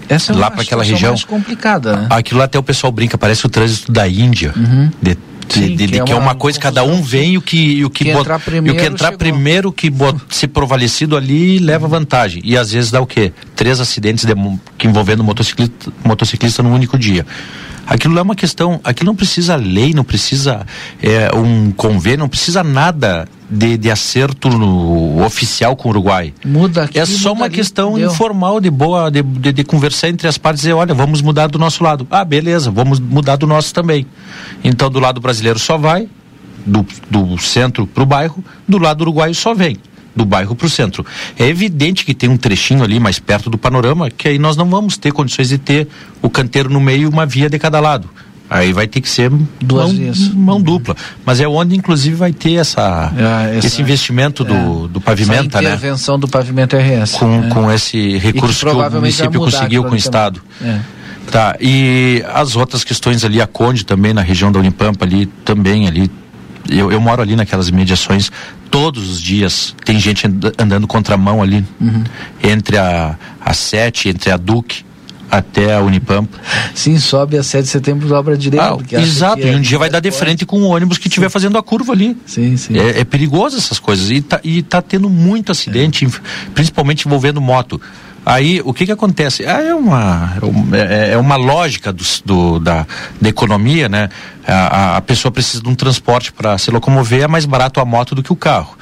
Essa 0.08 0.32
é 0.32 0.36
lá 0.36 0.50
para 0.50 0.62
aquela 0.62 0.84
região, 0.84 1.12
mais 1.12 1.24
complicada, 1.24 1.96
né? 1.96 2.06
Aquilo 2.10 2.38
lá 2.38 2.44
até 2.44 2.58
o 2.58 2.62
pessoal 2.62 2.92
brinca, 2.92 3.16
parece 3.16 3.46
o 3.46 3.48
trânsito 3.48 3.90
da 3.90 4.06
Índia. 4.06 4.52
Uhum. 4.56 4.90
De, 5.00 5.16
Sim, 5.48 5.60
de, 5.60 5.86
de, 5.86 5.88
que, 5.88 6.00
é, 6.00 6.04
que 6.04 6.12
é 6.12 6.14
uma, 6.14 6.34
coisa, 6.34 6.58
cada 6.58 6.82
um 6.82 7.02
vem 7.02 7.34
e 7.34 7.38
o 7.38 7.42
que, 7.42 7.84
o 7.84 7.90
que, 7.90 8.04
que 8.04 8.12
bot, 8.12 8.22
entrar 8.22 8.38
primeiro, 8.38 8.78
o 8.78 8.80
que 8.80 8.86
entrar 8.86 9.06
chegou. 9.08 9.18
primeiro, 9.18 9.72
que 9.72 9.90
bot, 9.90 10.18
se 10.30 10.46
provalecido 10.46 11.16
ali, 11.16 11.58
leva 11.58 11.86
vantagem. 11.86 12.40
E 12.44 12.56
às 12.56 12.72
vezes 12.72 12.90
dá 12.90 13.00
o 13.00 13.06
quê? 13.06 13.32
Três 13.54 13.80
acidentes 13.80 14.24
de, 14.24 14.32
que 14.78 14.86
envolvendo 14.86 15.22
motociclista, 15.22 15.92
motociclista 16.04 16.62
num 16.62 16.72
único 16.72 16.98
dia. 16.98 17.26
Aquilo 17.86 18.18
é 18.18 18.22
uma 18.22 18.34
questão, 18.36 18.80
aquilo 18.84 19.08
não 19.08 19.16
precisa 19.16 19.56
lei, 19.56 19.92
não 19.92 20.04
precisa 20.04 20.64
é, 21.02 21.34
um 21.34 21.70
convênio, 21.72 22.20
não 22.20 22.28
precisa 22.28 22.62
nada 22.62 23.26
de, 23.50 23.76
de 23.76 23.90
acerto 23.90 24.48
no, 24.48 25.22
oficial 25.24 25.74
com 25.76 25.88
o 25.88 25.90
Uruguai. 25.90 26.32
Muda 26.44 26.84
aqui, 26.84 26.98
É 26.98 27.04
só 27.04 27.32
uma 27.32 27.46
ali, 27.46 27.54
questão 27.54 27.94
deu. 27.94 28.10
informal, 28.10 28.60
de 28.60 28.70
boa, 28.70 29.10
de, 29.10 29.22
de, 29.22 29.52
de 29.52 29.64
conversar 29.64 30.08
entre 30.08 30.28
as 30.28 30.38
partes 30.38 30.62
e 30.62 30.66
dizer, 30.66 30.74
olha, 30.74 30.94
vamos 30.94 31.20
mudar 31.20 31.48
do 31.48 31.58
nosso 31.58 31.82
lado. 31.82 32.06
Ah, 32.10 32.24
beleza, 32.24 32.70
vamos 32.70 33.00
mudar 33.00 33.36
do 33.36 33.46
nosso 33.46 33.74
também. 33.74 34.06
Então, 34.62 34.88
do 34.88 35.00
lado 35.00 35.20
brasileiro 35.20 35.58
só 35.58 35.76
vai, 35.76 36.08
do, 36.64 36.86
do 37.10 37.36
centro 37.38 37.86
para 37.86 38.02
o 38.02 38.06
bairro, 38.06 38.44
do 38.66 38.78
lado 38.78 39.02
uruguaio 39.02 39.34
só 39.34 39.52
vem 39.54 39.76
do 40.14 40.24
bairro 40.24 40.54
para 40.54 40.66
o 40.66 40.70
centro. 40.70 41.04
É 41.38 41.46
evidente 41.46 42.04
que 42.04 42.14
tem 42.14 42.28
um 42.28 42.36
trechinho 42.36 42.82
ali 42.84 43.00
mais 43.00 43.18
perto 43.18 43.48
do 43.48 43.56
panorama 43.58 44.10
que 44.10 44.28
aí 44.28 44.38
nós 44.38 44.56
não 44.56 44.68
vamos 44.68 44.96
ter 44.96 45.12
condições 45.12 45.48
de 45.48 45.58
ter 45.58 45.88
o 46.20 46.28
canteiro 46.28 46.68
no 46.68 46.80
meio 46.80 47.02
e 47.02 47.06
uma 47.06 47.24
via 47.26 47.48
de 47.48 47.58
cada 47.58 47.80
lado. 47.80 48.08
Aí 48.50 48.70
vai 48.70 48.86
ter 48.86 49.00
que 49.00 49.08
ser 49.08 49.30
Duas 49.62 49.90
mão, 49.94 50.12
mão 50.34 50.60
dupla. 50.60 50.94
Mas 51.24 51.40
é 51.40 51.48
onde, 51.48 51.74
inclusive, 51.74 52.14
vai 52.14 52.34
ter 52.34 52.54
essa, 52.56 53.10
É, 53.16 53.56
essa- 53.56 53.66
esse 53.68 53.80
investimento 53.80 54.44
do, 54.44 54.88
do 54.88 55.00
pavimento, 55.00 55.56
né? 55.56 55.62
intervenção 55.62 56.18
do 56.18 56.28
pavimento 56.28 56.76
RS. 56.76 57.12
Com, 57.12 57.40
né? 57.40 57.48
com 57.48 57.72
esse 57.72 58.18
recurso 58.18 58.58
que, 58.58 58.66
o 58.66 58.70
provavelmente 58.72 59.16
vai 59.16 59.28
município 59.28 59.40
conseguiu 59.40 59.82
com 59.82 59.88
o 59.88 59.92
aquilo 59.94 59.98
Estado. 59.98 60.42
É. 60.62 60.80
Tá, 61.30 61.56
e 61.60 62.22
as 62.34 62.54
outras 62.56 62.84
questões 62.84 63.24
ali, 63.24 63.40
a 63.40 63.46
Conde 63.46 63.86
também, 63.86 64.12
na 64.12 64.20
região 64.20 64.52
da 64.52 64.58
Unipampa 64.58 65.06
ali, 65.06 65.24
também 65.46 65.86
ali. 65.88 66.10
Eu, 66.68 66.90
eu 66.92 67.00
moro 67.00 67.20
ali 67.22 67.34
naquelas 67.36 67.68
imediações, 67.68 68.30
todos 68.70 69.10
os 69.10 69.20
dias 69.20 69.74
tem 69.84 69.98
gente 69.98 70.26
and- 70.26 70.52
andando 70.58 70.86
contramão 70.86 71.42
ali, 71.42 71.64
Uhum. 71.80 72.04
entre 72.42 72.76
a, 72.78 73.16
a 73.40 73.52
Sete, 73.52 74.08
entre 74.08 74.30
a 74.30 74.36
Duque 74.36 74.84
até 75.30 75.74
a 75.74 75.80
Unipampa. 75.80 76.38
Sim, 76.74 76.98
sobe 76.98 77.38
a 77.38 77.42
7 77.42 77.64
de 77.64 77.70
setembro 77.70 78.06
dobra 78.06 78.36
direito. 78.36 78.62
Ah, 78.62 79.00
exato, 79.00 79.40
é- 79.42 79.52
e 79.52 79.54
um 79.56 79.60
dia 79.62 79.78
vai 79.78 79.88
dar 79.88 80.00
de 80.00 80.10
frente 80.10 80.44
com 80.44 80.60
o 80.60 80.66
ônibus 80.68 80.98
que 80.98 81.08
estiver 81.08 81.30
fazendo 81.30 81.56
a 81.56 81.62
curva 81.62 81.92
ali. 81.94 82.14
Sim, 82.26 82.54
sim. 82.58 82.78
É, 82.78 83.00
é 83.00 83.04
perigoso 83.04 83.56
essas 83.56 83.78
coisas. 83.78 84.10
E 84.10 84.20
tá, 84.20 84.38
e 84.44 84.62
tá 84.62 84.82
tendo 84.82 85.08
muito 85.08 85.50
acidente, 85.50 86.04
inf- 86.04 86.20
principalmente 86.54 87.06
envolvendo 87.08 87.40
moto. 87.40 87.80
Aí, 88.24 88.60
o 88.64 88.72
que 88.72 88.86
que 88.86 88.92
acontece? 88.92 89.44
Ah, 89.46 89.60
é, 89.60 89.74
uma, 89.74 90.32
é 90.40 90.44
um- 90.44 90.74
é, 90.74 91.10
é 91.12 91.18
uma 91.18 91.34
lógica 91.36 91.92
dos- 91.92 92.22
do, 92.24 92.60
da, 92.60 92.86
da 93.20 93.28
economia, 93.28 93.88
né? 93.88 94.08
A, 94.46 94.96
a- 94.96 95.00
pessoa 95.00 95.32
precisa 95.32 95.62
de 95.62 95.68
um 95.68 95.74
transporte 95.74 96.32
para 96.32 96.56
se 96.56 96.70
locomover, 96.70 97.22
é 97.22 97.26
mais 97.28 97.44
barato 97.44 97.80
a 97.80 97.84
moto 97.84 98.14
do 98.14 98.22
que 98.22 98.32
o 98.32 98.36
carro. 98.36 98.76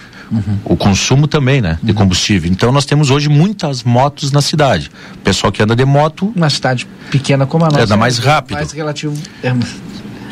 O 0.65 0.77
consumo 0.77 1.27
também, 1.27 1.61
né? 1.61 1.77
De 1.83 1.93
combustível. 1.93 2.49
Então, 2.49 2.71
nós 2.71 2.85
temos 2.85 3.11
hoje 3.11 3.29
muitas 3.29 3.83
motos 3.83 4.31
na 4.31 4.41
cidade. 4.41 4.89
O 5.15 5.19
pessoal 5.19 5.51
que 5.51 5.61
anda 5.61 5.75
de 5.75 5.85
moto... 5.85 6.33
Uma 6.37 6.49
cidade 6.49 6.87
pequena 7.11 7.47
como 7.47 7.65
a 7.65 7.69
nossa. 7.69 7.83
Anda 7.83 7.97
mais 7.97 8.19
é 8.21 8.23
rápido. 8.23 8.57
Mais 8.57 8.71
relativo. 8.71 9.15
É, 9.43 9.53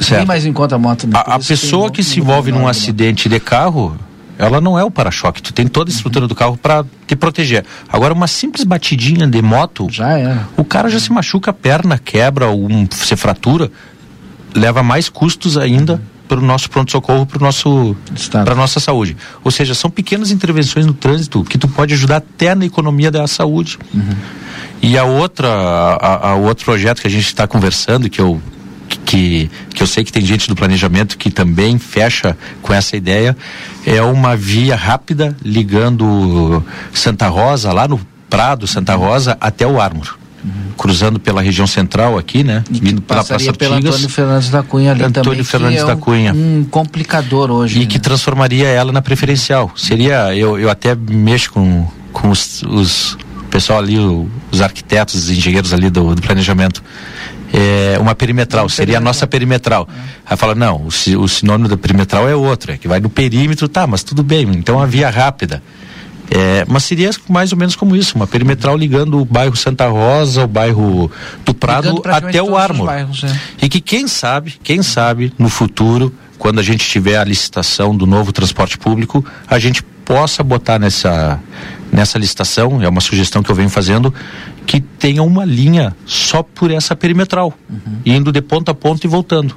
Certo. 0.01 0.29
Mais 0.29 0.47
em 0.47 0.53
conta 0.53 0.77
a 0.77 0.79
moto. 0.79 1.09
né? 1.09 1.15
A, 1.17 1.35
a 1.35 1.39
pessoa 1.41 1.87
um- 1.89 1.91
que 1.91 2.05
se 2.05 2.21
envolve 2.21 2.53
num 2.53 2.63
né? 2.67 2.71
acidente 2.71 3.29
de 3.29 3.41
carro, 3.41 3.99
ela 4.39 4.61
não 4.61 4.79
é 4.79 4.85
o 4.85 4.91
para-choque. 4.91 5.43
Tu 5.43 5.53
tem 5.53 5.67
toda 5.67 5.91
a 5.91 5.93
estrutura 5.93 6.29
do 6.29 6.35
carro 6.35 6.57
para 6.57 6.85
te 7.07 7.17
proteger. 7.17 7.65
Agora, 7.89 8.15
uma 8.15 8.29
simples 8.29 8.65
batidinha 8.65 9.27
de 9.27 9.43
moto, 9.43 9.89
já 9.91 10.17
é. 10.17 10.39
O 10.57 10.65
cara 10.65 10.89
já 10.89 11.01
se 11.01 11.13
machuca 11.13 11.51
a 11.51 11.55
perna, 11.55 11.99
quebra, 11.99 12.49
um, 12.49 12.87
se 12.91 13.17
fratura, 13.17 13.71
leva 14.55 14.83
mais 14.83 15.09
custos 15.09 15.59
ainda 15.59 16.01
para 16.29 16.39
o 16.39 16.43
nosso 16.43 16.71
pronto-socorro, 16.71 17.27
para 17.27 17.41
nosso 17.41 17.97
para 18.31 18.55
nossa 18.55 18.79
saúde. 18.79 19.17
Ou 19.43 19.51
seja, 19.51 19.75
são 19.75 19.91
pequenas 19.91 20.31
intervenções 20.31 20.87
no 20.87 20.93
trânsito 20.93 21.43
que 21.43 21.59
tu 21.59 21.67
pode 21.67 21.95
ajudar 21.95 22.19
até 22.19 22.55
na 22.55 22.67
economia 22.67 23.11
da 23.11 23.27
saúde. 23.27 23.79
E 24.81 24.97
a 24.97 25.05
outra, 25.05 25.49
a, 25.49 26.31
a 26.31 26.35
outro 26.37 26.65
projeto 26.65 27.01
que 27.01 27.07
a 27.09 27.11
gente 27.11 27.27
está 27.27 27.49
conversando, 27.49 28.09
que 28.09 28.21
eu 28.21 28.41
que, 28.97 29.51
que 29.75 29.83
eu 29.83 29.87
sei 29.87 30.05
que 30.05 30.13
tem 30.13 30.25
gente 30.25 30.49
do 30.49 30.55
planejamento 30.57 31.19
que 31.19 31.31
também 31.31 31.79
fecha 31.79 32.37
com 32.63 32.73
essa 32.73 32.97
ideia, 32.97 33.37
é 33.85 34.01
uma 34.01 34.37
via 34.37 34.77
rápida 34.77 35.37
ligando 35.45 36.65
Santa 36.93 37.29
Rosa, 37.29 37.73
lá 37.73 37.87
no 37.87 38.01
Prado, 38.31 38.67
Santa 38.67 38.95
Rosa, 38.95 39.37
até 39.41 39.67
o 39.67 39.81
Ármor. 39.81 40.19
Cruzando 40.77 41.19
pela 41.19 41.43
região 41.43 41.67
central 41.67 42.17
aqui, 42.17 42.45
né? 42.45 42.63
Vindo 42.71 43.03
pela 43.03 43.25
Praça 43.25 43.35
Artigas. 43.35 43.71
Antônio 43.73 44.09
Fernandes 44.09 44.49
da 44.51 44.63
Cunha 44.63 44.93
ali 44.93 45.03
Antônio 45.03 45.31
também. 45.31 45.45
Fernandes 45.45 45.81
é 45.81 45.85
da 45.85 45.95
um- 45.95 46.01
Cunha. 46.01 46.33
Um 46.33 46.65
complicador 46.71 47.51
hoje. 47.51 47.81
E 47.81 47.87
que 47.87 47.99
transformaria 47.99 48.69
ela 48.69 48.93
na 48.93 49.03
preferencial. 49.03 49.73
Seria, 49.77 50.35
eu, 50.37 50.57
eu 50.59 50.71
até 50.71 50.95
mexo 50.95 51.51
com, 51.53 51.87
com 52.13 52.31
os, 52.31 52.63
os 52.63 53.19
pessoal 53.51 53.81
ali, 53.81 53.99
os 54.53 54.61
arquitetos, 54.61 55.17
os 55.17 55.31
engenheiros 55.31 55.73
ali 55.73 55.91
do, 55.91 56.15
do 56.15 56.23
planejamento. 56.23 56.83
É, 57.53 57.99
uma 57.99 58.15
perimetral, 58.15 58.69
seria 58.69 58.99
a 58.99 59.01
nossa 59.01 59.27
perimetral. 59.27 59.89
Aí 60.27 60.37
fala, 60.37 60.55
não, 60.55 60.83
o, 60.83 60.89
o 60.89 61.29
sinônimo 61.29 61.69
da 61.69 61.77
perimetral 61.77 62.29
é 62.29 62.35
outro, 62.35 62.73
é 62.73 62.77
que 62.77 62.87
vai 62.87 63.01
no 63.01 63.09
perímetro, 63.09 63.69
tá, 63.69 63.87
mas 63.87 64.03
tudo 64.03 64.23
bem, 64.23 64.43
então 64.51 64.81
a 64.81 64.87
via 64.87 65.09
rápida. 65.09 65.63
É, 66.31 66.65
mas 66.69 66.85
seria 66.85 67.11
mais 67.29 67.53
ou 67.53 67.59
menos 67.59 67.75
como 67.75 67.97
isso, 67.97 68.15
uma 68.15 68.27
perimetral 68.27 68.77
ligando 68.77 69.19
o 69.19 69.25
bairro 69.25 69.57
Santa 69.57 69.89
Rosa, 69.89 70.45
o 70.45 70.47
bairro 70.47 71.11
do 71.45 71.55
Prado 71.55 72.03
até 72.05 72.43
o 72.43 72.55
Ármor. 72.55 72.87
Bairros, 72.87 73.25
é. 73.25 73.41
E 73.63 73.69
que 73.69 73.81
quem 73.81 74.07
sabe, 74.07 74.57
quem 74.63 74.83
sabe 74.83 75.33
no 75.39 75.49
futuro, 75.49 76.13
quando 76.39 76.59
a 76.59 76.63
gente 76.63 76.87
tiver 76.87 77.17
a 77.17 77.25
licitação 77.25 77.97
do 77.97 78.07
novo 78.07 78.31
transporte 78.31 78.77
público, 78.77 79.25
a 79.47 79.59
gente 79.59 79.83
possa 79.83 80.43
botar 80.43 80.79
nessa 80.79 81.41
nessa 81.91 82.19
licitação, 82.19 82.83
é 82.83 82.89
uma 82.89 83.01
sugestão 83.01 83.43
que 83.43 83.51
eu 83.51 83.55
venho 83.55 83.71
fazendo, 83.71 84.13
que 84.69 84.83
tenha 84.83 85.23
uma 85.23 85.47
linha 85.47 85.97
só 86.05 86.43
por 86.43 86.71
essa 86.71 86.95
perimetral, 86.95 87.55
indo 88.05 88.31
de 88.31 88.43
ponta 88.43 88.73
a 88.73 88.75
ponta 88.75 89.07
e 89.07 89.09
voltando. 89.09 89.57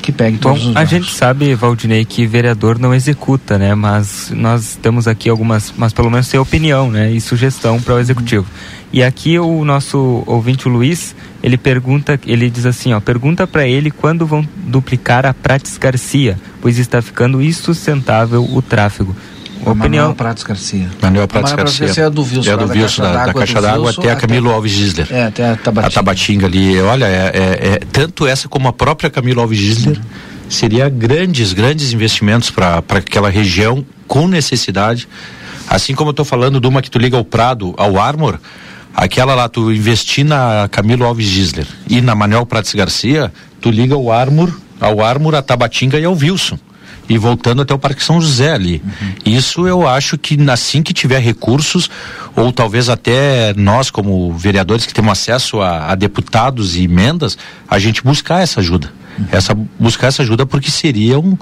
Que 0.00 0.12
pegue 0.12 0.36
Bom, 0.36 0.50
todos 0.50 0.66
os 0.66 0.70
a 0.70 0.74
bairros. 0.74 0.90
gente 0.90 1.12
sabe, 1.12 1.52
Valdinei, 1.54 2.04
que 2.04 2.24
vereador 2.26 2.78
não 2.78 2.94
executa, 2.94 3.58
né? 3.58 3.74
Mas 3.74 4.30
nós 4.30 4.78
temos 4.80 5.08
aqui 5.08 5.28
algumas, 5.28 5.74
mas 5.76 5.92
pelo 5.92 6.08
menos 6.08 6.28
tem 6.28 6.38
opinião, 6.38 6.88
né? 6.92 7.10
E 7.10 7.20
sugestão 7.20 7.82
para 7.82 7.94
o 7.94 7.98
executivo. 7.98 8.46
E 8.92 9.02
aqui 9.02 9.36
o 9.36 9.64
nosso 9.64 10.22
ouvinte, 10.26 10.68
o 10.68 10.70
Luiz, 10.70 11.16
ele 11.42 11.56
pergunta, 11.56 12.20
ele 12.24 12.48
diz 12.48 12.66
assim, 12.66 12.92
ó, 12.92 13.00
pergunta 13.00 13.48
para 13.48 13.66
ele 13.66 13.90
quando 13.90 14.24
vão 14.24 14.46
duplicar 14.68 15.26
a 15.26 15.34
Prates 15.34 15.76
Garcia, 15.76 16.38
pois 16.60 16.78
está 16.78 17.02
ficando 17.02 17.42
insustentável 17.42 18.44
o 18.44 18.62
tráfego. 18.62 19.16
Opinião. 19.64 20.04
Manuel 20.04 20.14
Pratos 20.14 20.44
Garcia. 20.44 20.88
Manuel 21.02 21.26
Prates 21.28 21.50
A 21.52 21.56
Manuel 21.56 21.64
Pratos 21.64 21.78
Garcia. 21.80 22.02
é 22.02 22.06
a 22.06 22.08
do 22.08 22.22
Wilson, 22.22 22.50
É 22.50 22.56
do 22.56 22.66
da 22.66 22.74
Caixa 22.74 23.02
da, 23.02 23.08
da 23.08 23.14
d'Água 23.26 23.40
Caixa 23.40 23.60
d'Água 23.60 23.90
até 23.90 24.08
a 24.08 24.12
até- 24.12 24.20
Camilo 24.26 24.50
Alves 24.50 24.72
Gisler. 24.72 25.08
É, 25.10 25.24
até 25.24 25.50
a 25.50 25.56
Tabatinga. 25.56 25.86
A 25.86 25.90
Tabatinga 25.90 26.46
ali, 26.46 26.80
olha, 26.80 27.04
é, 27.06 27.30
é- 27.34 27.68
é- 27.74 27.78
tanto 27.90 28.26
essa 28.26 28.48
como 28.48 28.68
a 28.68 28.72
própria 28.72 29.10
Camilo 29.10 29.40
Alves 29.40 29.58
Gisler 29.58 29.98
seria 30.48 30.88
grandes, 30.88 31.52
grandes 31.52 31.92
investimentos 31.92 32.50
para 32.50 32.78
aquela 32.88 33.28
região 33.30 33.84
com 34.06 34.28
necessidade. 34.28 35.08
Assim 35.68 35.94
como 35.94 36.10
eu 36.10 36.12
estou 36.12 36.24
falando 36.24 36.60
de 36.60 36.68
uma 36.68 36.80
que 36.80 36.90
tu 36.90 36.98
liga 36.98 37.16
ao 37.16 37.24
Prado, 37.24 37.74
ao 37.76 37.98
Armor, 37.98 38.38
aquela 38.94 39.34
lá, 39.34 39.48
tu 39.48 39.72
investir 39.72 40.24
na 40.24 40.68
Camilo 40.70 41.04
Alves 41.04 41.26
Gisler 41.26 41.66
e 41.88 42.00
na 42.00 42.14
Manuel 42.14 42.46
Prates 42.46 42.72
Garcia, 42.74 43.32
tu 43.60 43.68
liga 43.70 43.94
ao 43.96 44.12
Armor, 44.12 44.56
ao 44.80 45.02
Armor, 45.04 45.34
a 45.34 45.42
Tabatinga 45.42 45.98
e 45.98 46.04
ao 46.04 46.14
Wilson. 46.14 46.56
E 47.08 47.16
voltando 47.16 47.62
até 47.62 47.72
o 47.72 47.78
Parque 47.78 48.02
São 48.02 48.20
José 48.20 48.52
ali. 48.52 48.82
Isso 49.24 49.66
eu 49.66 49.86
acho 49.86 50.18
que 50.18 50.38
assim 50.50 50.82
que 50.82 50.92
tiver 50.92 51.20
recursos, 51.20 51.88
ou 52.34 52.52
talvez 52.52 52.88
até 52.88 53.54
nós, 53.54 53.90
como 53.90 54.32
vereadores 54.32 54.84
que 54.84 54.94
temos 54.94 55.12
acesso 55.12 55.60
a, 55.60 55.92
a 55.92 55.94
deputados 55.94 56.76
e 56.76 56.84
emendas, 56.84 57.38
a 57.68 57.78
gente 57.78 58.02
buscar 58.02 58.42
essa 58.42 58.60
ajuda. 58.60 58.92
Essa, 59.30 59.56
buscar 59.78 60.08
essa 60.08 60.22
ajuda 60.22 60.44
porque 60.44 60.70
seria 60.70 61.18
um. 61.18 61.36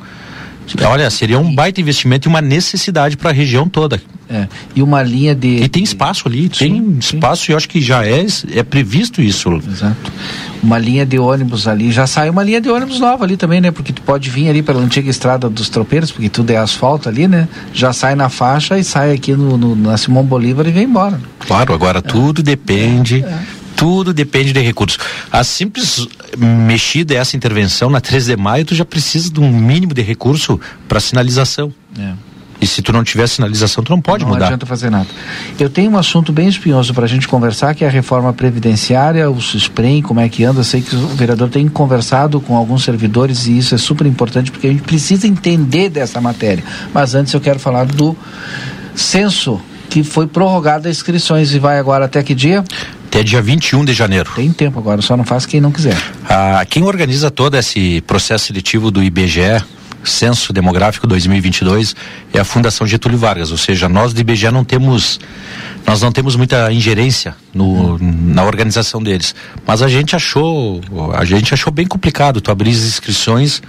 Olha, 0.86 1.10
seria 1.10 1.38
um 1.38 1.54
baita 1.54 1.80
investimento 1.80 2.26
e 2.26 2.30
uma 2.30 2.40
necessidade 2.40 3.16
para 3.16 3.30
a 3.30 3.32
região 3.32 3.68
toda. 3.68 4.00
É, 4.28 4.48
e 4.74 4.82
uma 4.82 5.02
linha 5.02 5.34
de. 5.34 5.62
E 5.62 5.68
tem 5.68 5.82
espaço 5.82 6.26
ali, 6.26 6.48
tem 6.48 6.96
espaço 6.98 7.50
e 7.50 7.52
eu 7.52 7.56
acho 7.58 7.68
que 7.68 7.78
já 7.80 8.06
é, 8.06 8.24
é 8.54 8.62
previsto 8.62 9.20
isso. 9.20 9.52
Exato. 9.70 10.10
Uma 10.62 10.78
linha 10.78 11.04
de 11.04 11.18
ônibus 11.18 11.68
ali. 11.68 11.92
Já 11.92 12.06
sai 12.06 12.30
uma 12.30 12.42
linha 12.42 12.58
de 12.60 12.70
ônibus 12.70 12.98
nova 12.98 13.22
ali 13.24 13.36
também, 13.36 13.60
né? 13.60 13.70
Porque 13.70 13.92
tu 13.92 14.00
pode 14.00 14.30
vir 14.30 14.48
ali 14.48 14.62
pela 14.62 14.80
antiga 14.80 15.10
estrada 15.10 15.50
dos 15.50 15.68
tropeiros, 15.68 16.10
porque 16.10 16.30
tudo 16.30 16.50
é 16.50 16.56
asfalto 16.56 17.06
ali, 17.08 17.28
né? 17.28 17.46
Já 17.74 17.92
sai 17.92 18.14
na 18.14 18.30
faixa 18.30 18.78
e 18.78 18.82
sai 18.82 19.12
aqui 19.12 19.32
no, 19.34 19.58
no- 19.58 19.76
na 19.76 19.98
Simão 19.98 20.24
Bolívar 20.24 20.66
e 20.66 20.70
vem 20.72 20.84
embora. 20.84 21.20
Claro, 21.40 21.74
agora 21.74 22.00
tudo 22.00 22.42
depende. 22.42 23.22
Tudo 23.84 24.14
depende 24.14 24.50
de 24.50 24.60
recursos. 24.60 24.98
A 25.30 25.44
simples 25.44 26.08
mexida, 26.38 27.12
essa 27.16 27.36
intervenção 27.36 27.90
na 27.90 28.00
3 28.00 28.24
de 28.24 28.34
maio, 28.34 28.64
tu 28.64 28.74
já 28.74 28.82
precisa 28.82 29.30
de 29.30 29.38
um 29.38 29.52
mínimo 29.52 29.92
de 29.92 30.00
recurso 30.00 30.58
para 30.88 30.98
sinalização. 31.00 31.70
É. 31.98 32.12
E 32.62 32.66
se 32.66 32.80
tu 32.80 32.94
não 32.94 33.04
tiver 33.04 33.26
sinalização, 33.26 33.84
tu 33.84 33.90
não 33.90 34.00
pode 34.00 34.24
não 34.24 34.32
mudar. 34.32 34.46
adianta 34.46 34.64
fazer 34.64 34.88
nada. 34.88 35.06
Eu 35.60 35.68
tenho 35.68 35.90
um 35.90 35.98
assunto 35.98 36.32
bem 36.32 36.48
espinhoso 36.48 36.94
para 36.94 37.04
a 37.04 37.06
gente 37.06 37.28
conversar, 37.28 37.74
que 37.74 37.84
é 37.84 37.86
a 37.86 37.90
reforma 37.90 38.32
previdenciária, 38.32 39.30
o 39.30 39.38
SUSPREM, 39.38 40.00
como 40.00 40.18
é 40.18 40.30
que 40.30 40.44
anda. 40.44 40.60
Eu 40.60 40.64
sei 40.64 40.80
que 40.80 40.96
o 40.96 41.08
vereador 41.08 41.50
tem 41.50 41.68
conversado 41.68 42.40
com 42.40 42.56
alguns 42.56 42.84
servidores 42.84 43.46
e 43.46 43.58
isso 43.58 43.74
é 43.74 43.78
super 43.78 44.06
importante 44.06 44.50
porque 44.50 44.66
a 44.66 44.70
gente 44.70 44.82
precisa 44.84 45.26
entender 45.26 45.90
dessa 45.90 46.22
matéria. 46.22 46.64
Mas 46.94 47.14
antes 47.14 47.34
eu 47.34 47.40
quero 47.40 47.58
falar 47.58 47.84
do 47.84 48.16
censo, 48.94 49.60
que 49.94 50.02
foi 50.02 50.26
prorrogada 50.26 50.88
as 50.88 50.96
inscrições 50.96 51.54
e 51.54 51.58
vai 51.60 51.78
agora 51.78 52.06
até 52.06 52.20
que 52.20 52.34
dia? 52.34 52.64
Até 53.06 53.22
dia 53.22 53.40
21 53.40 53.84
de 53.84 53.92
janeiro. 53.92 54.28
Tem 54.34 54.50
tempo 54.50 54.76
agora, 54.76 55.00
só 55.00 55.16
não 55.16 55.22
faz 55.22 55.46
quem 55.46 55.60
não 55.60 55.70
quiser. 55.70 55.96
Ah, 56.28 56.66
quem 56.68 56.82
organiza 56.82 57.30
todo 57.30 57.56
esse 57.56 58.00
processo 58.00 58.46
seletivo 58.46 58.90
do 58.90 59.00
IBGE, 59.00 59.64
Censo 60.02 60.52
Demográfico 60.52 61.06
2022, 61.06 61.94
é 62.32 62.40
a 62.40 62.44
Fundação 62.44 62.84
Getúlio 62.84 63.16
Vargas. 63.16 63.52
Ou 63.52 63.56
seja, 63.56 63.88
nós 63.88 64.12
do 64.12 64.20
IBGE 64.20 64.50
não 64.50 64.64
temos, 64.64 65.20
nós 65.86 66.02
não 66.02 66.10
temos 66.10 66.34
muita 66.34 66.72
ingerência 66.72 67.36
no, 67.54 67.96
na 68.00 68.42
organização 68.42 69.00
deles. 69.00 69.32
Mas 69.64 69.80
a 69.80 69.86
gente 69.86 70.16
achou, 70.16 70.80
a 71.16 71.24
gente 71.24 71.54
achou 71.54 71.72
bem 71.72 71.86
complicado 71.86 72.40
tu 72.40 72.50
abrir 72.50 72.70
as 72.70 72.82
inscrições 72.82 73.62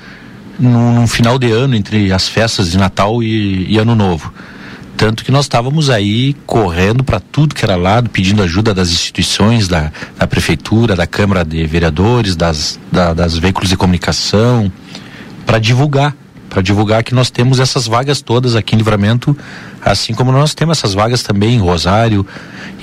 no, 0.58 1.02
no 1.02 1.08
final 1.08 1.38
de 1.38 1.52
ano 1.52 1.76
entre 1.76 2.12
as 2.12 2.28
festas 2.28 2.72
de 2.72 2.80
Natal 2.80 3.22
e, 3.22 3.72
e 3.72 3.78
Ano 3.78 3.94
Novo. 3.94 4.34
Tanto 4.98 5.26
que 5.26 5.32
nós 5.32 5.46
estávamos 5.46 5.90
aí 5.90 6.34
correndo 6.46 7.04
para 7.04 7.20
tudo 7.20 7.54
que 7.54 7.66
era 7.66 7.76
lado, 7.76 8.10
pedindo 8.10 8.42
ajuda 8.42 8.74
das 8.74 8.90
instituições, 8.92 9.68
da, 9.68 9.92
da 10.18 10.26
prefeitura, 10.26 10.96
da 10.96 11.06
Câmara 11.06 11.44
de 11.44 11.66
Vereadores, 11.66 12.36
das, 12.36 12.80
da- 12.92 13.14
das 13.14 13.38
veículos 13.38 13.70
de 13.70 13.76
comunicação, 13.76 14.72
para 15.46 15.60
divulgar, 15.60 16.16
para 16.50 16.62
divulgar 16.62 17.04
que 17.04 17.14
nós 17.14 17.30
temos 17.30 17.60
essas 17.60 17.86
vagas 17.88 18.22
todas 18.22 18.56
aqui 18.56 18.74
em 18.76 18.78
Livramento, 18.78 19.38
assim 19.84 20.14
como 20.14 20.32
nós 20.32 20.54
temos 20.56 20.78
essas 20.78 20.94
vagas 20.94 21.22
também 21.22 21.56
em 21.56 21.60
Rosário, 21.60 22.26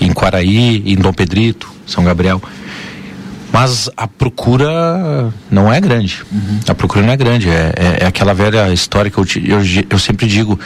em 0.00 0.12
Quaraí, 0.12 0.82
em 0.84 0.96
Dom 0.96 1.12
Pedrito, 1.14 1.72
São 1.86 2.04
Gabriel. 2.04 2.42
Mas 3.52 3.90
a 3.96 4.08
procura 4.08 5.30
não 5.50 5.70
é 5.70 5.78
grande. 5.78 6.24
A 6.66 6.74
procura 6.74 7.04
não 7.04 7.12
é 7.12 7.16
grande. 7.16 7.50
É, 7.50 7.72
é, 7.76 8.04
é 8.04 8.06
aquela 8.06 8.32
velha 8.32 8.72
história 8.72 9.10
que 9.10 9.18
eu, 9.18 9.26
eu, 9.44 9.60
eu 9.90 9.98
sempre 9.98 10.26
digo: 10.26 10.58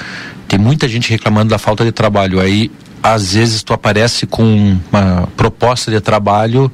tem 0.46 0.56
muita 0.56 0.86
gente 0.86 1.10
reclamando 1.10 1.50
da 1.50 1.58
falta 1.58 1.84
de 1.84 1.90
trabalho. 1.90 2.40
Aí, 2.40 2.70
às 3.02 3.34
vezes, 3.34 3.64
tu 3.64 3.72
aparece 3.72 4.24
com 4.24 4.78
uma 4.92 5.28
proposta 5.36 5.90
de 5.90 6.00
trabalho. 6.00 6.70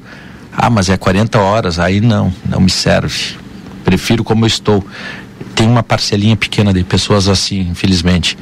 Ah, 0.55 0.69
mas 0.69 0.87
é 0.87 0.97
40 0.97 1.39
horas. 1.39 1.79
Aí 1.79 1.99
não, 1.99 2.31
não 2.45 2.61
me 2.61 2.69
serve. 2.69 3.35
Prefiro 3.83 4.23
como 4.23 4.45
eu 4.45 4.47
estou. 4.47 4.85
Tem 5.55 5.67
uma 5.67 5.81
parcelinha 5.81 6.35
pequena 6.35 6.71
de 6.71 6.83
pessoas 6.83 7.27
assim, 7.27 7.61
infelizmente. 7.71 8.37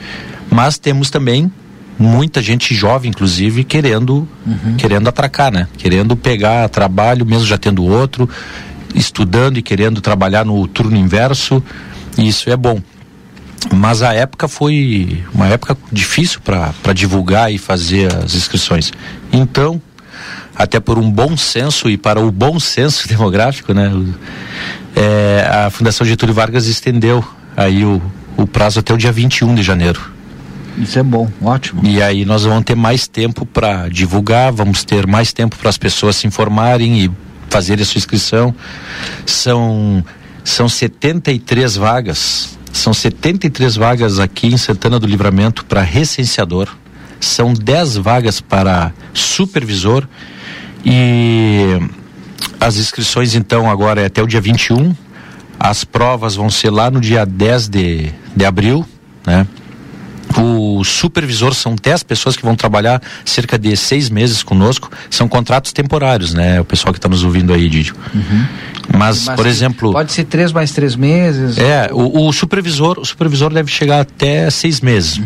Mas 0.50 0.78
temos 0.78 1.10
também 1.10 1.50
muita 2.02 2.42
gente 2.42 2.74
jovem, 2.74 3.10
inclusive, 3.10 3.64
querendo 3.64 4.28
querendo 4.78 5.08
atracar, 5.08 5.52
né? 5.52 5.68
Querendo 5.78 6.16
pegar 6.16 6.68
trabalho, 6.70 7.26
mesmo 7.26 7.46
já 7.46 7.58
tendo 7.58 7.84
outro, 7.84 8.30
estudando 8.96 9.58
e 9.58 9.62
querendo 9.62 10.02
trabalhar 10.02 10.46
no 10.46 10.68
turno 10.68 10.98
inverso. 10.98 11.64
E 12.18 12.28
isso 12.28 12.50
é 12.50 12.58
bom. 12.58 12.82
Mas 13.72 14.02
a 14.02 14.14
época 14.14 14.48
foi 14.48 15.24
uma 15.34 15.48
época 15.48 15.78
difícil 15.92 16.40
para 16.42 16.94
divulgar 16.94 17.54
e 17.54 17.58
fazer 17.58 18.14
as 18.16 18.34
inscrições. 18.34 18.92
Então, 19.32 19.80
até 20.56 20.80
por 20.80 20.98
um 20.98 21.10
bom 21.10 21.38
senso 21.38 21.90
e 21.90 21.96
para 21.96 22.20
o 22.20 22.32
bom 22.32 22.60
senso 22.60 23.08
demográfico, 23.10 23.74
né? 23.74 23.92
é, 24.96 25.48
a 25.50 25.70
Fundação 25.70 26.06
Getúlio 26.06 26.34
Vargas 26.34 26.66
estendeu 26.66 27.24
aí 27.56 27.84
o, 27.84 28.02
o 28.38 28.48
prazo 28.48 28.80
até 28.80 28.94
o 28.94 28.98
dia 28.98 29.12
21 29.12 29.56
de 29.56 29.64
janeiro. 29.64 30.02
Isso 30.78 30.98
é 30.98 31.04
bom, 31.04 31.30
ótimo. 31.42 31.82
E 31.86 32.02
aí 32.02 32.26
nós 32.26 32.44
vamos 32.44 32.64
ter 32.64 32.76
mais 32.76 33.08
tempo 33.08 33.46
para 33.46 33.90
divulgar, 33.90 34.52
vamos 34.52 34.84
ter 34.84 35.06
mais 35.06 35.34
tempo 35.34 35.58
para 35.58 35.70
as 35.70 35.78
pessoas 35.78 36.16
se 36.16 36.28
informarem 36.28 37.06
e 37.06 37.12
fazerem 37.50 37.84
a 37.84 37.86
sua 37.86 38.00
inscrição. 38.00 38.56
São 39.26 40.04
são 40.44 40.68
73 40.68 41.76
vagas. 41.76 42.58
São 42.72 42.94
73 42.94 43.76
vagas 43.76 44.20
aqui 44.20 44.48
em 44.48 44.58
Santana 44.58 44.98
do 44.98 45.06
Livramento 45.06 45.66
para 45.66 45.82
recenseador. 45.82 46.70
São 47.20 47.54
10 47.54 47.98
vagas 47.98 48.42
para 48.42 48.92
supervisor 49.14 50.08
e 50.84 51.80
as 52.60 52.78
inscrições 52.78 53.36
então 53.36 53.70
agora 53.70 54.02
é 54.02 54.06
até 54.06 54.24
o 54.24 54.28
dia 54.28 54.42
21. 54.42 54.96
As 55.60 55.84
provas 55.84 56.36
vão 56.36 56.50
ser 56.50 56.72
lá 56.72 56.90
no 56.90 57.00
dia 57.00 57.26
10 57.26 57.70
de, 57.70 58.12
de 58.36 58.46
abril, 58.46 58.86
né? 59.28 59.46
O 60.38 60.84
supervisor 60.84 61.54
são 61.54 61.76
10 61.76 62.04
pessoas 62.04 62.36
que 62.36 62.44
vão 62.44 62.56
trabalhar 62.56 63.02
cerca 63.26 63.58
de 63.58 63.76
seis 63.76 64.10
meses 64.10 64.44
conosco. 64.44 64.90
São 65.10 65.28
contratos 65.28 65.74
temporários, 65.74 66.34
né? 66.34 66.62
O 66.62 66.66
pessoal 66.66 66.94
que 66.94 67.00
está 67.00 67.10
nos 67.10 67.24
ouvindo 67.24 67.54
aí, 67.54 67.70
Didio. 67.70 67.96
Mas, 68.98 69.26
por 69.26 69.44
que 69.44 69.48
exemplo. 69.48 69.92
Pode 69.92 70.12
ser 70.12 70.26
três 70.26 70.52
mais 70.52 70.72
três 70.72 70.96
meses. 70.96 71.58
É, 71.58 71.90
o, 71.92 72.28
o 72.28 72.34
supervisor, 72.34 73.00
o 73.00 73.06
supervisor 73.06 73.54
deve 73.54 73.72
chegar 73.72 74.02
até 74.02 74.50
seis 74.50 74.82
meses 74.82 75.20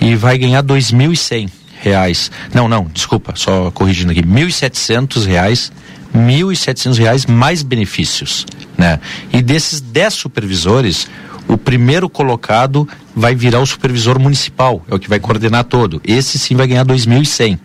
e 0.00 0.14
vai 0.14 0.38
ganhar 0.38 0.62
dois 0.62 0.90
mil 0.90 1.12
e 1.12 1.16
cem 1.16 1.48
reais. 1.80 2.30
Não, 2.54 2.68
não, 2.68 2.86
desculpa, 2.92 3.34
só 3.34 3.70
corrigindo 3.72 4.12
aqui, 4.12 4.24
mil 4.24 4.46
e 4.46 4.52
setecentos 4.52 5.26
reais, 5.26 5.72
mil 6.14 6.52
e 6.52 6.56
setecentos 6.56 6.98
reais 6.98 7.26
mais 7.26 7.62
benefícios, 7.62 8.46
né? 8.78 9.00
E 9.32 9.42
desses 9.42 9.80
dez 9.80 10.14
supervisores, 10.14 11.08
O 11.48 11.56
primeiro 11.56 12.08
colocado 12.08 12.88
vai 13.14 13.34
virar 13.34 13.60
o 13.60 13.66
supervisor 13.66 14.18
municipal, 14.18 14.82
é 14.88 14.94
o 14.94 14.98
que 14.98 15.08
vai 15.08 15.20
coordenar 15.20 15.64
todo. 15.64 16.00
Esse 16.04 16.38
sim 16.38 16.54
vai 16.54 16.66
ganhar 16.66 16.84
2.100, 16.84 17.58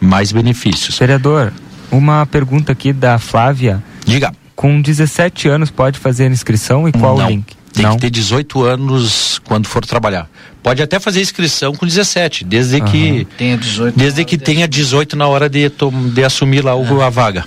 mais 0.00 0.30
benefícios. 0.32 0.98
Vereador, 0.98 1.52
uma 1.90 2.24
pergunta 2.26 2.72
aqui 2.72 2.92
da 2.92 3.18
Flávia. 3.18 3.82
Diga. 4.04 4.32
Com 4.54 4.80
17 4.80 5.48
anos 5.48 5.70
pode 5.70 5.98
fazer 5.98 6.24
a 6.24 6.28
inscrição 6.28 6.88
e 6.88 6.92
qual 6.92 7.16
Não. 7.18 7.26
o 7.26 7.28
link? 7.30 7.56
Tem 7.72 7.84
Não. 7.86 7.94
que 7.94 8.02
ter 8.02 8.10
18 8.10 8.62
anos 8.62 9.40
quando 9.44 9.66
for 9.66 9.84
trabalhar. 9.84 10.28
Pode 10.62 10.82
até 10.82 11.00
fazer 11.00 11.22
inscrição 11.22 11.74
com 11.74 11.86
17, 11.86 12.44
desde 12.44 12.80
que 12.82 13.26
Tenha 13.38 13.56
18. 13.56 13.98
desde 13.98 14.24
que 14.26 14.36
tenha 14.36 14.68
18 14.68 15.16
na 15.16 15.26
hora 15.26 15.48
de, 15.48 15.72
de 16.12 16.22
assumir 16.22 16.62
lá 16.62 16.74
o- 16.76 17.00
a 17.02 17.08
vaga. 17.08 17.44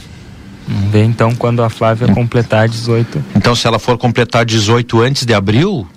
Vamos 0.67 0.91
ver 0.91 1.03
então 1.03 1.35
quando 1.35 1.63
a 1.63 1.69
Flávia 1.69 2.07
completar 2.07 2.67
18. 2.67 3.23
Então, 3.35 3.55
se 3.55 3.67
ela 3.67 3.77
for 3.77 3.97
completar 3.97 4.45
18 4.45 5.01
antes 5.01 5.25
de 5.25 5.33
abril, 5.33 5.87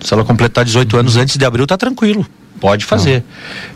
se 0.00 0.14
ela 0.14 0.24
completar 0.24 0.64
18 0.64 0.96
anos 0.96 1.16
antes 1.16 1.36
de 1.36 1.44
abril, 1.44 1.66
tá 1.66 1.76
tranquilo. 1.76 2.26
Pode 2.60 2.84
fazer. 2.84 3.22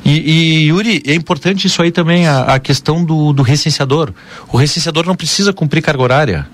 E, 0.05 0.11
e, 0.11 0.68
Yuri, 0.68 1.03
é 1.07 1.14
importante 1.14 1.66
isso 1.66 1.81
aí 1.83 1.93
também, 1.93 2.27
a, 2.27 2.43
a 2.55 2.59
questão 2.59 3.05
do, 3.05 3.33
do 3.33 3.43
recenseador. 3.43 4.12
O 4.53 4.57
recenseador 4.57 5.07
não 5.07 5.14
precisa 5.14 5.53
cumprir 5.53 5.83
carga 5.83 6.03
horária. 6.03 6.49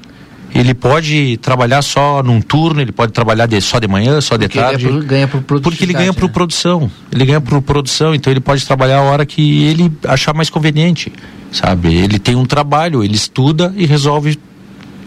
Ele 0.55 0.73
pode 0.75 1.37
trabalhar 1.39 1.83
só 1.83 2.23
num 2.23 2.41
turno, 2.41 2.81
ele 2.81 2.91
pode 2.91 3.13
trabalhar 3.13 3.47
de- 3.47 3.61
só 3.61 3.79
de 3.79 3.87
manhã, 3.87 4.21
só 4.21 4.37
de 4.37 4.47
Porque 4.47 4.59
ele 4.59 4.65
é 4.67 4.71
tarde. 4.71 4.87
pro- 4.89 5.03
ganha 5.05 5.29
por 5.29 5.41
produtividade. 5.43 5.63
Porque 5.63 5.85
ele 5.85 5.93
ganha 5.93 6.13
por 6.15 6.27
né? 6.27 6.33
produção. 6.33 6.91
Ele 7.13 7.25
ganha 7.27 7.41
por 7.41 7.63
produção, 7.63 8.15
então 8.15 8.31
ele 8.33 8.41
pode 8.41 8.65
trabalhar 8.67 8.99
a 8.99 9.03
hora 9.03 9.27
que 9.27 9.65
ele 9.65 9.93
achar 10.07 10.35
mais 10.35 10.49
conveniente, 10.51 11.13
sabe? 11.53 11.95
Ele 11.95 12.19
tem 12.19 12.35
um 12.35 12.47
trabalho, 12.47 13.05
ele 13.05 13.15
estuda 13.15 13.73
e 13.77 13.85
resolve 13.87 14.39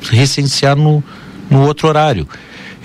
recensear 0.10 0.76
no, 0.76 1.04
no 1.50 1.62
outro 1.66 1.88
horário. 1.88 2.28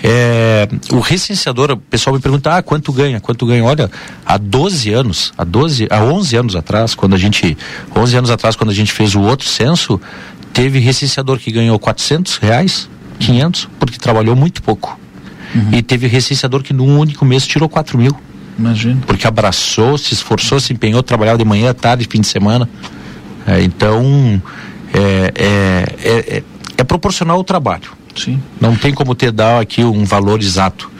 É, 0.03 0.67
o 0.91 0.99
recenseador, 0.99 1.71
o 1.71 1.77
pessoal 1.77 2.15
me 2.15 2.21
pergunta, 2.21 2.55
ah, 2.55 2.61
quanto 2.61 2.91
ganha, 2.93 3.19
quanto 3.19 3.45
ganha? 3.47 3.63
Olha, 3.63 3.89
há 4.23 4.37
12 4.37 4.91
anos, 4.93 5.33
há 5.35 5.43
12, 5.43 5.87
há 5.89 6.03
11 6.03 6.35
anos 6.35 6.55
atrás, 6.55 6.93
quando 6.93 7.15
a 7.15 7.17
gente, 7.17 7.57
11 7.95 8.15
anos 8.15 8.29
atrás, 8.29 8.55
quando 8.55 8.69
a 8.69 8.73
gente 8.73 8.91
fez 8.91 9.15
o 9.15 9.21
outro 9.21 9.47
censo, 9.47 9.99
teve 10.53 10.79
recenseador 10.79 11.37
que 11.39 11.51
ganhou 11.51 11.77
400 11.79 12.37
reais, 12.37 12.89
500, 13.19 13.69
porque 13.79 13.97
trabalhou 13.97 14.35
muito 14.35 14.61
pouco. 14.61 14.99
E 15.71 15.81
teve 15.81 16.07
recenseador 16.07 16.61
que 16.61 16.73
num 16.73 16.99
único 16.99 17.23
mês 17.25 17.47
tirou 17.47 17.69
4 17.69 17.97
mil. 17.97 18.11
Imagina. 18.59 19.01
Porque 19.07 19.25
abraçou, 19.25 19.97
se 19.97 20.13
esforçou, 20.13 20.59
se 20.59 20.73
empenhou, 20.73 21.01
trabalhava 21.01 21.37
de 21.37 21.45
manhã, 21.45 21.73
tarde, 21.73 22.07
fim 22.09 22.21
de 22.21 22.27
semana. 22.27 22.67
É, 23.45 23.61
então, 23.63 24.41
é, 24.93 25.31
é, 25.35 25.85
é, 26.03 26.37
é- 26.37 26.43
é 26.79 26.83
proporcional 26.83 27.37
ao 27.37 27.43
trabalho. 27.43 27.91
Sim. 28.15 28.41
Não 28.59 28.75
tem 28.75 28.93
como 28.93 29.15
te 29.15 29.31
dar 29.31 29.61
aqui 29.61 29.83
um 29.83 30.03
valor 30.03 30.41
exato. 30.41 30.91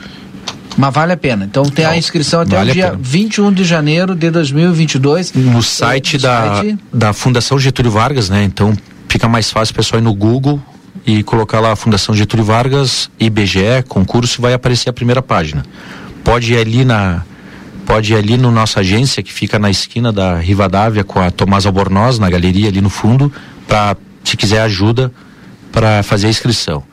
Mas 0.76 0.94
vale 0.94 1.12
a 1.12 1.16
pena. 1.16 1.44
Então 1.44 1.64
tem 1.64 1.84
a 1.84 1.96
inscrição 1.96 2.40
até 2.40 2.56
vale 2.56 2.70
o 2.70 2.74
dia 2.74 2.90
pena. 2.90 2.98
21 3.02 3.52
de 3.52 3.64
janeiro 3.64 4.14
de 4.14 4.30
2022. 4.30 5.32
No 5.34 5.62
site, 5.62 6.14
no 6.16 6.22
da, 6.22 6.54
site. 6.56 6.78
da 6.92 7.12
Fundação 7.12 7.58
Getúlio 7.58 7.90
Vargas, 7.90 8.28
né? 8.30 8.44
Então 8.44 8.72
fica 9.08 9.28
mais 9.28 9.50
fácil 9.50 9.72
o 9.72 9.76
pessoal 9.76 10.00
ir 10.00 10.04
no 10.04 10.14
Google 10.14 10.60
e 11.06 11.22
colocar 11.22 11.60
lá 11.60 11.74
Fundação 11.74 12.14
Getúlio 12.14 12.44
Vargas, 12.44 13.10
IBGE, 13.18 13.82
concurso, 13.88 14.42
vai 14.42 14.52
aparecer 14.52 14.90
a 14.90 14.92
primeira 14.92 15.22
página. 15.22 15.64
Pode 16.22 16.52
ir 16.52 16.58
ali 16.58 16.84
na. 16.84 17.22
Pode 17.86 18.12
ir 18.12 18.16
ali 18.16 18.36
na 18.36 18.50
nossa 18.50 18.80
agência, 18.80 19.22
que 19.22 19.32
fica 19.32 19.58
na 19.58 19.70
esquina 19.70 20.12
da 20.12 20.36
Rivadavia 20.36 21.02
com 21.02 21.18
a 21.18 21.30
Tomás 21.30 21.64
Albornoz, 21.64 22.18
na 22.18 22.28
galeria 22.28 22.68
ali 22.68 22.82
no 22.82 22.90
fundo, 22.90 23.32
para, 23.66 23.96
se 24.22 24.36
quiser 24.36 24.60
ajuda, 24.60 25.10
para 25.72 26.02
fazer 26.02 26.26
a 26.26 26.30
inscrição. 26.30 26.84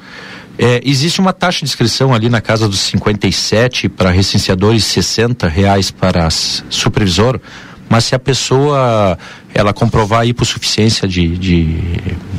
É, 0.58 0.82
existe 0.86 1.20
uma 1.20 1.34
taxa 1.34 1.60
de 1.60 1.66
inscrição 1.66 2.14
ali 2.14 2.30
na 2.30 2.40
casa 2.40 2.70
dos 2.70 2.80
57 2.80 3.90
para 3.90 4.10
recenseadores, 4.10 4.86
60 4.86 5.50
reais 5.50 5.92
para 5.92 6.30
supervisor, 6.30 7.42
mas 7.90 8.06
se 8.06 8.16
a 8.16 8.20
pessoa 8.20 9.18
ela 9.54 9.74
comprovar 9.74 10.22
a 10.22 10.26
hipossuficiência 10.26 11.08
de, 11.08 11.38
de 11.38 11.80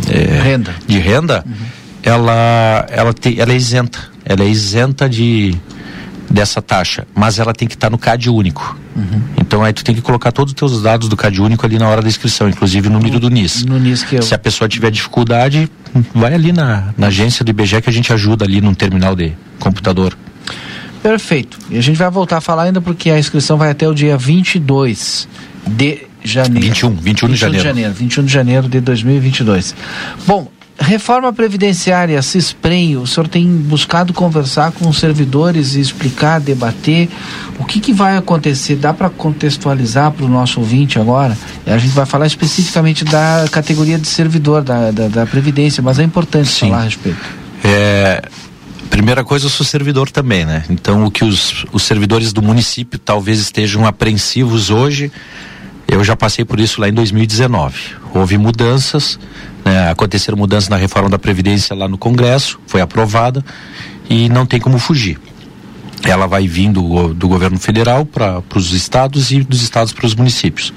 é, 0.09 0.41
Renda. 0.43 0.75
de 0.87 0.99
renda, 0.99 1.45
ela 2.03 2.87
ela, 2.91 3.13
te, 3.13 3.41
ela 3.41 3.53
é 3.53 3.57
isenta, 3.57 3.99
ela 4.25 4.43
é 4.43 4.49
isenta 4.49 5.09
de 5.09 5.55
dessa 6.29 6.61
taxa, 6.61 7.07
mas 7.15 7.39
ela 7.39 7.55
tem 7.55 7.69
que 7.69 7.75
estar 7.75 7.89
no 7.89 7.97
CAD 7.97 8.29
único. 8.29 8.77
Então 9.41 9.63
aí 9.63 9.73
tu 9.73 9.85
tem 9.85 9.95
que 9.95 10.03
colocar 10.03 10.33
todos 10.33 10.53
os 10.53 10.57
teus 10.57 10.83
dados 10.83 11.09
do 11.09 11.17
CAD 11.17 11.41
único 11.41 11.65
ali 11.65 11.79
na 11.79 11.89
hora 11.89 12.03
da 12.03 12.09
inscrição, 12.09 12.49
inclusive 12.49 12.89
o 12.89 12.91
número 12.91 13.21
do 13.21 13.31
NIS. 13.31 13.65
No 13.65 13.79
NIS 13.79 14.03
que 14.03 14.17
eu... 14.17 14.23
Se 14.23 14.35
a 14.35 14.39
pessoa 14.39 14.69
tiver 14.69 14.91
dificuldade, 14.91 15.71
vai 16.15 16.35
ali 16.35 16.53
na, 16.53 16.93
na 16.97 17.07
agência 17.09 17.45
do 17.45 17.51
IBGE 17.51 17.81
que 17.81 17.91
a 17.91 17.93
gente 17.93 18.13
ajuda 18.13 18.45
ali 18.45 18.61
num 18.61 18.75
terminal 18.75 19.15
de 19.15 19.33
computador. 19.59 20.17
Perfeito. 21.07 21.57
E 21.71 21.79
a 21.79 21.81
gente 21.81 21.97
vai 21.97 22.11
voltar 22.11 22.39
a 22.39 22.41
falar 22.41 22.65
ainda 22.65 22.81
porque 22.81 23.11
a 23.11 23.19
inscrição 23.19 23.57
vai 23.57 23.71
até 23.71 23.89
o 23.89 23.95
dia 23.95 24.19
22 24.19 25.29
de 25.65 26.01
janeiro. 26.25 26.67
21, 26.67 26.97
21 26.97 27.29
de 27.29 27.37
janeiro. 27.37 27.93
21 27.95 28.25
de 28.25 28.33
janeiro 28.33 28.69
de 28.69 28.81
2022. 28.81 29.73
Bom, 30.27 30.49
reforma 30.77 31.33
previdenciária, 31.33 32.21
CISPREM, 32.21 32.97
o 32.97 33.07
senhor 33.07 33.29
tem 33.29 33.47
buscado 33.47 34.13
conversar 34.13 34.73
com 34.73 34.89
os 34.89 34.99
servidores 34.99 35.77
e 35.77 35.81
explicar, 35.81 36.41
debater 36.41 37.09
o 37.57 37.65
que, 37.65 37.79
que 37.79 37.93
vai 37.93 38.17
acontecer. 38.17 38.75
Dá 38.75 38.93
para 38.93 39.09
contextualizar 39.09 40.11
para 40.11 40.27
o 40.27 40.29
nosso 40.29 40.59
ouvinte 40.59 40.99
agora? 40.99 41.39
A 41.69 41.79
gente 41.79 41.95
vai 41.95 42.05
falar 42.05 42.27
especificamente 42.27 43.05
da 43.05 43.47
categoria 43.53 43.97
de 43.97 44.09
servidor, 44.09 44.61
da, 44.65 44.91
da, 44.91 45.07
da 45.07 45.25
Previdência, 45.25 45.81
mas 45.81 46.01
é 46.01 46.03
importante 46.03 46.51
falar 46.51 46.79
a 46.79 46.83
respeito. 46.83 47.21
É, 47.63 48.23
primeira 48.87 49.25
coisa, 49.25 49.47
eu 49.47 49.51
sou 49.51 49.65
servidor 49.65 50.11
também, 50.11 50.45
né? 50.45 50.65
Então, 50.71 51.05
o 51.05 51.11
que 51.11 51.25
os, 51.25 51.65
os 51.73 51.83
servidores 51.83 52.33
do 52.33 52.43
município 52.43 52.99
talvez 52.99 53.39
estejam 53.39 53.87
apreensivos 53.87 54.71
hoje, 54.71 55.11
eu 55.89 56.03
já 56.03 56.17
passei 56.17 56.45
por 56.45 56.59
isso 56.59 56.81
lá 56.81 56.89
em 56.89 56.93
2019. 56.93 57.77
Houve 58.15 58.39
mudanças, 58.39 59.19
né? 59.65 59.91
aconteceram 59.91 60.37
mudanças 60.37 60.69
na 60.69 60.77
reforma 60.77 61.09
da 61.09 61.19
Previdência 61.19 61.77
lá 61.77 61.89
no 61.89 61.97
Congresso, 61.97 62.59
foi 62.67 62.81
aprovada 62.81 63.45
e 64.09 64.29
não 64.29 64.47
tem 64.47 64.61
como 64.61 64.79
fugir. 64.79 65.19
Ela 66.05 66.27
vai 66.27 66.47
vindo 66.47 67.15
do, 67.15 67.29
governo 67.29 67.59
federal 67.59 68.05
para 68.05 68.43
os 68.55 68.73
estados 68.73 69.31
e 69.31 69.41
dos 69.41 69.63
estados 69.63 69.93
para 69.93 70.07
os 70.07 70.15
municípios. 70.15 70.73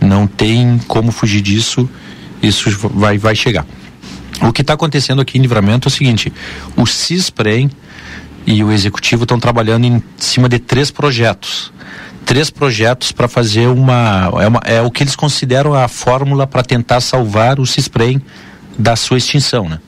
Não 0.00 0.26
tem 0.26 0.80
como 0.86 1.10
fugir 1.10 1.40
disso, 1.40 1.88
isso 2.42 2.70
vai, 2.94 3.18
vai 3.18 3.34
chegar. 3.34 3.66
O 4.42 4.52
que 4.52 4.62
está 4.62 4.74
acontecendo 4.74 5.20
aqui 5.20 5.38
em 5.38 5.42
Livramento 5.42 5.88
é 5.88 5.90
o 5.90 5.92
seguinte: 5.92 6.32
o 6.76 6.86
CISPREM 6.86 7.70
e 8.46 8.64
o 8.64 8.72
executivo 8.72 9.24
estão 9.24 9.38
trabalhando 9.38 9.84
em 9.84 10.02
cima 10.16 10.48
de 10.48 10.58
três 10.58 10.90
projetos. 10.90 11.72
Três 12.24 12.50
projetos 12.50 13.12
para 13.12 13.28
fazer 13.28 13.66
uma 13.66 14.30
é, 14.40 14.46
uma. 14.46 14.60
é 14.64 14.80
o 14.80 14.90
que 14.90 15.02
eles 15.02 15.16
consideram 15.16 15.74
a 15.74 15.88
fórmula 15.88 16.46
para 16.46 16.62
tentar 16.62 17.00
salvar 17.00 17.58
o 17.58 17.66
CISPREM 17.66 18.22
da 18.78 18.96
sua 18.96 19.18
extinção, 19.18 19.68
né? 19.68 19.78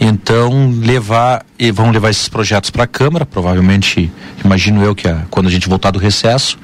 Então, 0.00 0.70
levar. 0.80 1.44
E 1.58 1.70
vão 1.70 1.90
levar 1.90 2.10
esses 2.10 2.28
projetos 2.28 2.70
para 2.70 2.84
a 2.84 2.86
Câmara, 2.86 3.26
provavelmente, 3.26 4.10
imagino 4.42 4.82
eu 4.82 4.94
que 4.94 5.06
a, 5.06 5.26
quando 5.30 5.46
a 5.46 5.50
gente 5.50 5.68
voltar 5.68 5.90
do 5.90 5.98
recesso. 5.98 6.58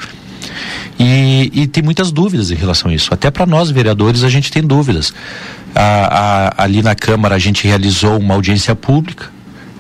E, 0.99 1.51
e 1.53 1.67
tem 1.67 1.83
muitas 1.83 2.11
dúvidas 2.11 2.51
em 2.51 2.55
relação 2.55 2.91
a 2.91 2.95
isso. 2.95 3.13
Até 3.13 3.31
para 3.31 3.47
nós, 3.47 3.71
vereadores, 3.71 4.23
a 4.25 4.29
gente 4.29 4.51
tem 4.51 4.63
dúvidas. 4.63 5.13
A- 5.75 6.53
a- 6.59 6.65
ali 6.65 6.83
na 6.83 6.95
Câmara 6.95 7.35
a 7.35 7.39
gente 7.39 7.67
realizou 7.67 8.19
uma 8.19 8.35
audiência 8.35 8.75
pública, 8.75 9.31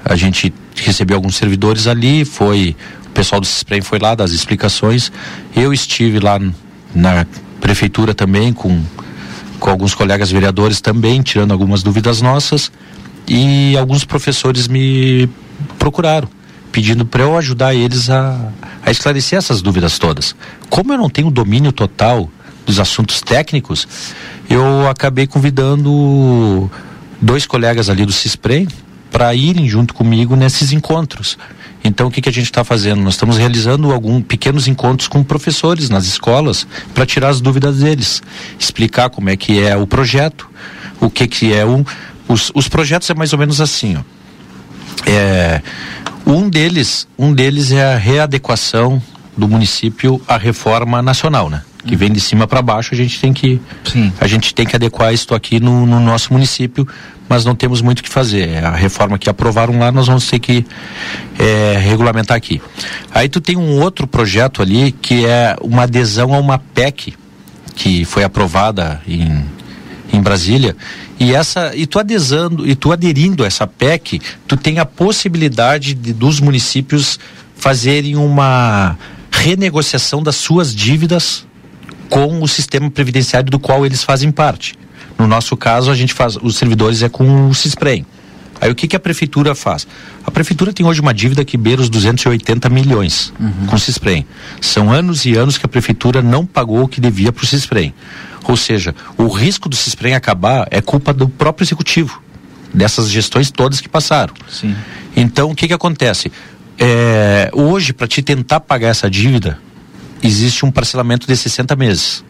a 0.05 0.15
gente 0.17 0.53
recebeu 0.77 1.17
alguns 1.17 1.37
servidores 1.37 1.87
ali, 1.87 2.25
foi. 2.25 2.77
O 3.07 3.11
pessoal 3.17 3.41
do 3.41 3.47
CISPREM 3.47 3.81
foi 3.81 3.99
lá 3.99 4.15
das 4.15 4.31
explicações. 4.33 5.11
Eu 5.55 5.73
estive 5.73 6.21
lá 6.21 6.39
na 6.95 7.27
prefeitura 7.61 8.15
também 8.15 8.53
com, 8.53 8.83
com 9.59 9.71
alguns 9.71 9.95
colegas 9.95 10.31
vereadores 10.31 10.83
também, 10.83 11.23
tirando 11.23 11.51
algumas 11.53 11.83
dúvidas 11.83 12.21
nossas. 12.21 12.71
E 13.27 13.75
alguns 13.77 14.05
professores 14.05 14.69
me 14.69 15.29
procuraram, 15.79 16.29
pedindo 16.77 17.07
para 17.07 17.23
eu 17.23 17.39
ajudar 17.39 17.75
eles 17.75 18.11
a, 18.11 18.53
a 18.85 18.91
esclarecer 18.91 19.39
essas 19.39 19.63
dúvidas 19.63 19.99
todas. 19.99 20.37
Como 20.69 20.93
eu 20.93 20.99
não 20.99 21.09
tenho 21.09 21.31
domínio 21.31 21.73
total 21.73 22.29
dos 22.67 22.79
assuntos 22.79 23.23
técnicos, 23.23 23.89
eu 24.47 24.87
acabei 24.87 25.27
convidando 25.27 26.71
dois 27.19 27.47
colegas 27.47 27.89
ali 27.89 28.05
do 28.05 28.13
CISPREM 28.13 28.69
para 29.11 29.35
irem 29.35 29.67
junto 29.67 29.95
comigo 29.95 30.37
nesses 30.37 30.71
encontros. 30.71 31.39
Então, 31.83 32.09
o 32.09 32.11
que, 32.11 32.21
que 32.21 32.29
a 32.29 32.33
gente 32.33 32.45
está 32.45 32.63
fazendo? 32.63 33.01
Nós 33.01 33.15
estamos 33.15 33.39
realizando 33.39 33.91
alguns 33.91 34.23
pequenos 34.25 34.69
encontros 34.69 35.09
com 35.09 35.25
professores 35.25 35.89
nas 35.89 36.05
escolas 36.05 36.67
para 36.93 37.07
tirar 37.07 37.31
as 37.31 37.41
dúvidas 37.41 37.79
deles, 37.79 38.23
explicar 38.59 39.09
como 39.09 39.31
é 39.31 39.37
que 39.37 39.63
é 39.63 39.75
o 39.75 39.87
projeto, 39.87 40.47
o 41.01 41.09
que, 41.09 41.27
que 41.27 41.55
é 41.55 41.65
um. 41.65 41.83
Os, 42.29 42.53
os 42.55 42.69
projetos 42.69 43.09
é 43.09 43.15
mais 43.15 43.33
ou 43.33 43.39
menos 43.39 43.63
assim, 43.63 43.97
ó. 43.97 44.03
É, 45.07 45.63
um 46.27 46.49
deles, 46.49 47.07
um 47.19 47.33
deles 47.33 47.73
é 47.73 47.95
a 47.95 47.97
readequação 47.97 49.01
do 49.37 49.47
município 49.47 50.21
à 50.27 50.37
reforma 50.37 51.01
nacional, 51.01 51.49
né? 51.49 51.63
que 51.87 51.95
vem 51.95 52.11
de 52.11 52.21
cima 52.21 52.47
para 52.47 52.61
baixo, 52.61 52.93
a 52.93 52.97
gente 52.97 53.21
tem 53.21 53.33
que 53.33 53.61
Sim. 53.85 54.13
a 54.21 54.27
gente 54.27 54.53
tem 54.53 54.67
que 54.67 54.75
adequar 54.75 55.15
isso 55.15 55.33
aqui 55.35 55.61
no, 55.61 55.87
no 55.87 56.01
nosso 56.01 56.33
município, 56.33 56.87
mas 57.29 57.45
não 57.45 57.55
temos 57.55 57.81
muito 57.81 58.01
o 58.01 58.03
que 58.03 58.09
fazer. 58.09 58.65
A 58.65 58.73
reforma 58.73 59.17
que 59.19 59.31
aprovaram 59.31 59.79
lá, 59.79 59.93
nós 59.93 60.09
vamos 60.09 60.27
ter 60.27 60.39
que 60.39 60.67
é, 61.39 61.79
regulamentar 61.79 62.37
aqui. 62.37 62.61
Aí 63.15 63.29
tu 63.29 63.41
tem 63.41 63.57
um 63.57 63.81
outro 63.81 64.07
projeto 64.07 64.61
ali 64.61 64.93
que 64.93 65.25
é 65.25 65.57
uma 65.61 65.85
adesão 65.85 66.35
a 66.35 66.39
uma 66.39 66.59
PEC 66.59 67.15
que 67.75 68.05
foi 68.05 68.25
aprovada 68.25 69.01
em, 69.07 69.45
em 70.13 70.21
Brasília 70.21 70.77
e 71.19 71.35
essa 71.35 71.75
e 71.75 71.87
tu 71.87 71.99
adesando 71.99 72.69
e 72.69 72.75
tu 72.75 72.93
aderindo 72.93 73.43
a 73.43 73.47
essa 73.47 73.67
PEC, 73.67 74.21
tu 74.47 74.57
tem 74.57 74.79
a 74.79 74.85
possibilidade 74.85 75.95
de, 75.95 76.13
dos 76.13 76.41
municípios 76.41 77.19
fazerem 77.57 78.17
uma 78.17 78.99
renegociação 79.31 80.23
das 80.23 80.37
suas 80.37 80.75
dívidas 80.75 81.47
com 82.09 82.43
o 82.43 82.49
sistema 82.49 82.91
previdenciário 82.91 83.51
do 83.51 83.59
qual 83.59 83.85
eles 83.85 84.05
fazem 84.05 84.31
parte. 84.31 84.75
No 85.19 85.27
nosso 85.27 85.57
caso, 85.57 85.91
a 85.91 85.95
gente 85.95 86.13
faz, 86.13 86.37
os 86.37 86.57
servidores 86.57 87.03
é 87.03 87.09
com 87.09 87.49
o 87.49 87.55
Cisprem. 87.55 88.05
Aí 88.61 88.71
o 88.71 88.75
que, 88.75 88.89
que 88.89 88.97
a 88.97 89.01
prefeitura 89.01 89.55
faz? 89.55 89.87
A 90.25 90.31
prefeitura 90.31 90.73
tem 90.73 90.85
hoje 90.87 91.01
uma 91.01 91.13
dívida 91.13 91.45
que 91.45 91.57
beira 91.57 91.81
os 91.81 91.89
280 91.89 92.69
milhões 92.69 93.33
com 93.67 93.77
o 93.77 93.79
Cisprem. 93.79 94.27
São 94.61 94.91
anos 94.91 95.25
e 95.25 95.35
anos 95.35 95.59
que 95.59 95.67
a 95.67 95.69
prefeitura 95.69 96.23
não 96.23 96.47
pagou 96.47 96.83
o 96.83 96.89
que 96.89 97.01
devia 97.01 97.33
para 97.33 97.45
o 97.45 97.47
Cisprem. 97.47 97.95
Ou 98.45 98.57
seja, 98.57 98.95
o 99.19 99.29
risco 99.29 99.69
do 99.69 99.77
Cisprem 99.77 100.15
acabar 100.15 100.69
é 100.71 100.81
culpa 100.81 101.13
do 101.13 101.29
próprio 101.29 101.65
executivo, 101.65 102.23
dessas 102.73 103.11
gestões 103.11 103.51
todas 103.51 103.81
que 103.81 103.89
passaram. 103.89 104.35
Sim. 104.49 104.75
Então, 105.17 105.51
o 105.51 105.55
que 105.55 105.67
que 105.67 105.75
acontece? 105.75 106.31
É, 106.79 107.51
hoje, 107.53 107.93
para 107.93 108.07
te 108.07 108.23
tentar 108.23 108.61
pagar 108.61 108.89
essa 108.89 109.11
dívida, 109.11 109.59
existe 110.23 110.65
um 110.65 110.71
parcelamento 110.71 111.27
de 111.27 111.37
60 111.37 111.75
meses, 111.75 112.25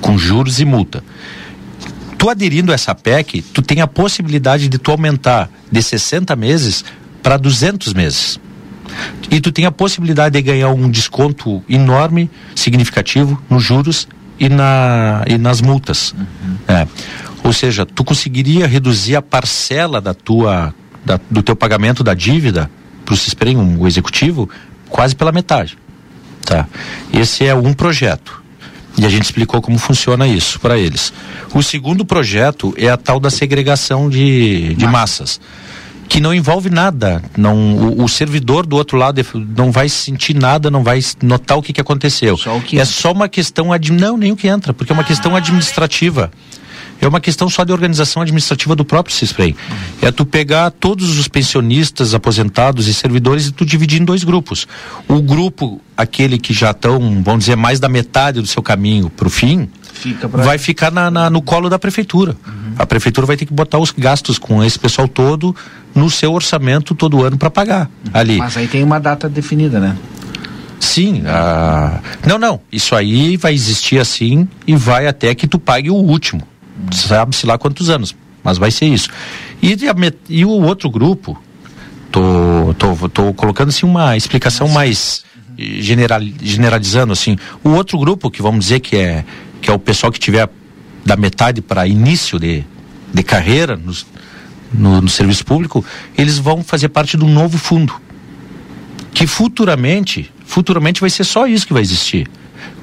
com 0.00 0.16
juros 0.16 0.60
e 0.60 0.64
multa. 0.64 1.02
Tu 2.20 2.28
aderindo 2.28 2.70
a 2.70 2.74
essa 2.74 2.94
PEC, 2.94 3.40
tu 3.40 3.62
tem 3.62 3.80
a 3.80 3.86
possibilidade 3.86 4.68
de 4.68 4.76
tu 4.76 4.90
aumentar 4.90 5.48
de 5.72 5.82
60 5.82 6.36
meses 6.36 6.84
para 7.22 7.38
200 7.38 7.94
meses. 7.94 8.38
E 9.30 9.40
tu 9.40 9.50
tem 9.50 9.64
a 9.64 9.72
possibilidade 9.72 10.34
de 10.34 10.42
ganhar 10.42 10.68
um 10.68 10.90
desconto 10.90 11.64
enorme, 11.66 12.30
significativo, 12.54 13.42
nos 13.48 13.64
juros 13.64 14.06
e, 14.38 14.50
na, 14.50 15.24
e 15.26 15.38
nas 15.38 15.62
multas. 15.62 16.14
É. 16.68 16.86
Ou 17.42 17.54
seja, 17.54 17.86
tu 17.86 18.04
conseguiria 18.04 18.66
reduzir 18.66 19.16
a 19.16 19.22
parcela 19.22 19.98
da 19.98 20.12
tua, 20.12 20.74
da, 21.02 21.18
do 21.30 21.42
teu 21.42 21.56
pagamento 21.56 22.04
da 22.04 22.12
dívida 22.12 22.70
para 23.02 23.14
o 23.14 23.16
Cisprem, 23.16 23.56
o 23.56 23.86
executivo, 23.86 24.46
quase 24.90 25.16
pela 25.16 25.32
metade. 25.32 25.78
Tá? 26.44 26.68
Esse 27.14 27.46
é 27.46 27.54
um 27.54 27.72
projeto. 27.72 28.39
E 29.00 29.06
a 29.06 29.08
gente 29.08 29.24
explicou 29.24 29.62
como 29.62 29.78
funciona 29.78 30.28
isso 30.28 30.60
para 30.60 30.78
eles. 30.78 31.10
O 31.54 31.62
segundo 31.62 32.04
projeto 32.04 32.74
é 32.76 32.90
a 32.90 32.98
tal 32.98 33.18
da 33.18 33.30
segregação 33.30 34.10
de, 34.10 34.74
de 34.74 34.86
massas 34.86 35.40
que 36.06 36.20
não 36.20 36.34
envolve 36.34 36.68
nada. 36.68 37.22
Não, 37.34 37.56
o, 37.76 38.04
o 38.04 38.08
servidor 38.08 38.66
do 38.66 38.76
outro 38.76 38.98
lado 38.98 39.24
não 39.56 39.70
vai 39.70 39.88
sentir 39.88 40.34
nada, 40.34 40.70
não 40.70 40.82
vai 40.82 41.00
notar 41.22 41.56
o 41.56 41.62
que, 41.62 41.72
que 41.72 41.80
aconteceu. 41.80 42.36
é 42.78 42.84
só 42.84 43.12
uma 43.12 43.28
questão 43.28 43.72
ad, 43.72 43.90
não 43.90 44.18
nem 44.18 44.32
o 44.32 44.36
que 44.36 44.48
entra, 44.48 44.74
porque 44.74 44.92
é 44.92 44.94
uma 44.94 45.04
questão 45.04 45.34
administrativa. 45.34 46.30
É 47.00 47.08
uma 47.08 47.20
questão 47.20 47.48
só 47.48 47.64
de 47.64 47.72
organização 47.72 48.22
administrativa 48.22 48.76
do 48.76 48.84
próprio 48.84 49.14
Cisprem. 49.14 49.56
É 50.02 50.12
tu 50.12 50.26
pegar 50.26 50.70
todos 50.70 51.18
os 51.18 51.28
pensionistas, 51.28 52.14
aposentados 52.14 52.86
e 52.88 52.94
servidores 52.94 53.46
e 53.46 53.52
tu 53.52 53.64
dividir 53.64 54.00
em 54.00 54.04
dois 54.04 54.22
grupos. 54.22 54.68
O 55.08 55.22
grupo, 55.22 55.80
aquele 55.96 56.38
que 56.38 56.52
já 56.52 56.72
estão, 56.72 57.22
vamos 57.22 57.40
dizer, 57.40 57.56
mais 57.56 57.80
da 57.80 57.88
metade 57.88 58.40
do 58.40 58.46
seu 58.46 58.62
caminho 58.62 59.08
para 59.08 59.26
o 59.26 59.30
fim, 59.30 59.68
Fica 59.92 60.28
pra... 60.28 60.42
vai 60.42 60.58
ficar 60.58 60.90
na, 60.90 61.10
na, 61.10 61.30
no 61.30 61.42
colo 61.42 61.68
da 61.68 61.78
prefeitura. 61.78 62.36
A 62.78 62.86
prefeitura 62.86 63.26
vai 63.26 63.36
ter 63.36 63.44
que 63.44 63.52
botar 63.52 63.78
os 63.78 63.90
gastos 63.90 64.38
com 64.38 64.62
esse 64.64 64.78
pessoal 64.78 65.06
todo 65.06 65.54
no 65.94 66.08
seu 66.08 66.32
orçamento 66.32 66.94
todo 66.94 67.22
ano 67.22 67.36
para 67.36 67.50
pagar 67.50 67.90
ali. 68.12 68.38
Mas 68.38 68.56
aí 68.56 68.66
tem 68.66 68.82
uma 68.82 68.98
data 68.98 69.28
definida, 69.28 69.80
né? 69.80 69.96
Sim, 70.78 71.22
ah, 71.26 72.00
não, 72.26 72.38
não. 72.38 72.60
Isso 72.72 72.96
aí 72.96 73.36
vai 73.36 73.52
existir 73.52 73.98
assim 73.98 74.48
e 74.66 74.74
vai 74.74 75.06
até 75.06 75.34
que 75.34 75.46
tu 75.46 75.58
pague 75.58 75.90
o 75.90 75.94
último. 75.94 76.42
Sabe-se 76.92 77.46
lá 77.46 77.58
quantos 77.58 77.90
anos, 77.90 78.14
mas 78.42 78.58
vai 78.58 78.70
ser 78.70 78.86
isso. 78.86 79.08
E, 79.62 79.76
e 80.28 80.44
o 80.44 80.50
outro 80.50 80.90
grupo, 80.90 81.40
tô, 82.10 82.74
tô, 82.78 83.08
tô 83.08 83.34
colocando 83.34 83.68
assim 83.68 83.86
uma 83.86 84.16
explicação 84.16 84.68
mais 84.68 85.24
general, 85.58 86.20
generalizando 86.42 87.12
assim. 87.12 87.36
O 87.62 87.70
outro 87.70 87.98
grupo 87.98 88.30
que 88.30 88.42
vamos 88.42 88.66
dizer 88.66 88.80
que 88.80 88.96
é 88.96 89.24
que 89.60 89.70
é 89.70 89.72
o 89.72 89.78
pessoal 89.78 90.10
que 90.10 90.18
tiver 90.18 90.48
da 91.04 91.16
metade 91.16 91.60
para 91.60 91.86
início 91.86 92.38
de, 92.38 92.64
de 93.12 93.22
carreira 93.22 93.76
nos, 93.76 94.06
no, 94.72 95.02
no 95.02 95.08
serviço 95.08 95.44
público, 95.44 95.84
eles 96.16 96.38
vão 96.38 96.62
fazer 96.62 96.88
parte 96.88 97.16
de 97.16 97.24
um 97.24 97.28
novo 97.28 97.58
fundo 97.58 97.94
que 99.12 99.26
futuramente, 99.26 100.32
futuramente 100.46 101.00
vai 101.00 101.10
ser 101.10 101.24
só 101.24 101.46
isso 101.46 101.66
que 101.66 101.72
vai 101.72 101.82
existir. 101.82 102.28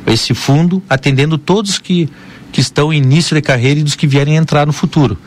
Esse 0.08 0.34
fundo 0.34 0.82
atendendo 0.90 1.38
todos 1.38 1.78
que, 1.78 2.10
que 2.52 2.62
estão 2.62 2.92
em 2.92 2.98
início 2.98 3.36
de 3.36 3.42
carreira 3.42 3.80
e 3.80 3.84
dos 3.84 3.96
que 3.96 4.08
vierem 4.08 4.36
entrar 4.36 4.66
no 4.66 4.74
futuro. 4.74 5.18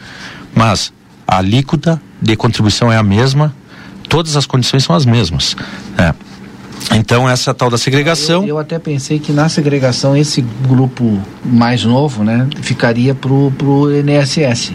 Mas 0.55 0.93
a 1.27 1.39
alíquota 1.39 2.01
de 2.21 2.35
contribuição 2.35 2.91
é 2.91 2.97
a 2.97 3.03
mesma, 3.03 3.55
todas 4.09 4.37
as 4.37 4.47
condições 4.47 4.83
são 4.83 4.97
as 4.97 5.05
mesmas. 5.05 5.57
É. 5.97 6.13
Então 6.97 7.29
essa 7.29 7.55
tal 7.55 7.71
da 7.71 7.79
segregação. 7.79 8.43
Eu, 8.43 8.49
eu, 8.49 8.59
até 8.59 8.79
pensei 8.79 9.19
que 9.19 9.33
na 9.33 9.49
segregação 9.49 10.17
esse 10.17 10.41
grupo 10.67 11.23
mais 11.45 11.85
novo, 11.85 12.25
né, 12.25 12.49
ficaria 12.63 13.15
pro 13.15 13.53
pro 13.57 13.89
INSS. 13.95 14.73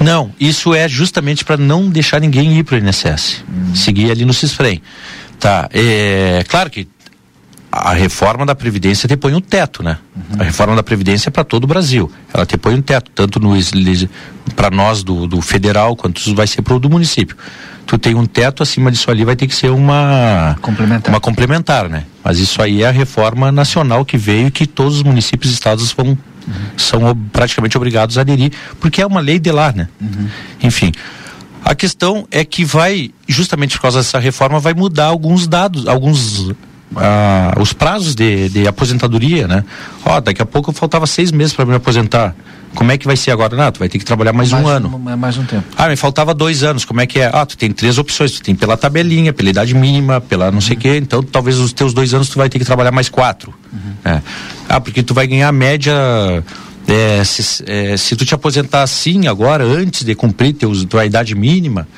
Não, 0.00 0.30
isso 0.38 0.74
é 0.74 0.88
justamente 0.88 1.44
para 1.44 1.56
não 1.56 1.88
deixar 1.88 2.20
ninguém 2.20 2.58
ir 2.58 2.64
pro 2.64 2.76
INSS. 2.76 3.44
Hum. 3.48 3.74
Seguir 3.74 4.10
ali 4.10 4.24
no 4.24 4.32
Cisfrem. 4.32 4.82
Tá, 5.38 5.68
é 5.72 6.44
claro 6.48 6.70
que 6.70 6.88
a 7.78 7.92
reforma 7.92 8.46
da 8.46 8.54
Previdência 8.54 9.08
te 9.08 9.16
põe 9.16 9.34
um 9.34 9.40
teto, 9.40 9.82
né? 9.82 9.98
Uhum. 10.14 10.40
A 10.40 10.44
reforma 10.44 10.74
da 10.74 10.82
Previdência 10.82 11.28
é 11.28 11.30
para 11.30 11.44
todo 11.44 11.64
o 11.64 11.66
Brasil. 11.66 12.10
Ela 12.32 12.46
te 12.46 12.56
põe 12.56 12.74
um 12.74 12.82
teto, 12.82 13.10
tanto 13.14 13.40
para 14.54 14.70
nós 14.70 15.02
do, 15.02 15.26
do 15.26 15.40
federal, 15.40 15.94
quanto 15.94 16.34
vai 16.34 16.46
ser 16.46 16.62
para 16.62 16.74
o 16.74 16.80
do 16.80 16.88
município. 16.88 17.36
Tu 17.86 17.98
tem 17.98 18.14
um 18.14 18.26
teto, 18.26 18.62
acima 18.62 18.90
disso 18.90 19.10
ali 19.10 19.24
vai 19.24 19.36
ter 19.36 19.46
que 19.46 19.54
ser 19.54 19.70
uma 19.70 20.56
complementar. 20.60 21.12
uma 21.12 21.20
complementar, 21.20 21.88
né? 21.88 22.04
Mas 22.24 22.38
isso 22.38 22.60
aí 22.60 22.82
é 22.82 22.88
a 22.88 22.90
reforma 22.90 23.52
nacional 23.52 24.04
que 24.04 24.18
veio 24.18 24.48
e 24.48 24.50
que 24.50 24.66
todos 24.66 24.96
os 24.96 25.02
municípios 25.02 25.52
e 25.52 25.54
estados 25.54 25.92
vão 25.92 26.08
uhum. 26.08 26.18
são 26.76 27.16
praticamente 27.32 27.76
obrigados 27.76 28.18
a 28.18 28.22
aderir, 28.22 28.52
porque 28.80 29.00
é 29.00 29.06
uma 29.06 29.20
lei 29.20 29.38
de 29.38 29.52
lá, 29.52 29.72
né? 29.72 29.88
Uhum. 30.00 30.28
Enfim, 30.62 30.90
a 31.64 31.74
questão 31.74 32.26
é 32.30 32.44
que 32.44 32.64
vai, 32.64 33.10
justamente 33.28 33.76
por 33.76 33.82
causa 33.82 33.98
dessa 33.98 34.18
reforma, 34.18 34.58
vai 34.58 34.74
mudar 34.74 35.06
alguns 35.06 35.46
dados, 35.46 35.86
alguns 35.86 36.52
ah, 36.94 37.54
os 37.60 37.72
prazos 37.72 38.14
de, 38.14 38.48
de 38.48 38.68
aposentadoria, 38.68 39.48
né? 39.48 39.64
Ó, 40.04 40.20
daqui 40.20 40.40
a 40.40 40.46
pouco 40.46 40.72
faltava 40.72 41.06
seis 41.06 41.32
meses 41.32 41.52
para 41.52 41.64
me 41.64 41.74
aposentar. 41.74 42.34
Como 42.74 42.92
é 42.92 42.98
que 42.98 43.06
vai 43.06 43.16
ser 43.16 43.30
agora? 43.30 43.56
Não, 43.56 43.72
tu 43.72 43.78
vai 43.78 43.88
ter 43.88 43.98
que 43.98 44.04
trabalhar 44.04 44.34
mais, 44.34 44.52
mais 44.52 44.64
um 44.64 44.68
ano. 44.68 44.94
Um, 44.94 45.16
mais 45.16 45.38
um 45.38 45.44
tempo. 45.44 45.64
Ah, 45.76 45.88
me 45.88 45.96
faltava 45.96 46.34
dois 46.34 46.62
anos. 46.62 46.84
Como 46.84 47.00
é 47.00 47.06
que 47.06 47.18
é? 47.18 47.30
Ah, 47.32 47.46
tu 47.46 47.56
tem 47.56 47.72
três 47.72 47.96
opções. 47.96 48.32
Tu 48.32 48.42
tem 48.42 48.54
pela 48.54 48.76
tabelinha, 48.76 49.32
pela 49.32 49.48
idade 49.48 49.74
mínima, 49.74 50.20
pela 50.20 50.46
não 50.46 50.56
uhum. 50.56 50.60
sei 50.60 50.76
o 50.76 50.78
quê. 50.78 50.96
Então, 50.98 51.22
talvez 51.22 51.58
os 51.58 51.72
teus 51.72 51.94
dois 51.94 52.12
anos 52.12 52.28
tu 52.28 52.36
vai 52.36 52.50
ter 52.50 52.58
que 52.58 52.64
trabalhar 52.64 52.92
mais 52.92 53.08
quatro. 53.08 53.52
Uhum. 53.72 54.12
É. 54.12 54.20
Ah, 54.68 54.80
porque 54.80 55.02
tu 55.02 55.14
vai 55.14 55.26
ganhar 55.26 55.48
a 55.48 55.52
média. 55.52 55.94
É, 56.86 57.24
se, 57.24 57.64
é, 57.66 57.96
se 57.96 58.14
tu 58.14 58.24
te 58.24 58.34
aposentar 58.34 58.82
assim 58.82 59.26
agora, 59.26 59.64
antes 59.64 60.04
de 60.04 60.14
cumprir 60.14 60.52
teus, 60.52 60.84
tua 60.84 61.04
idade 61.04 61.34
mínima, 61.34 61.88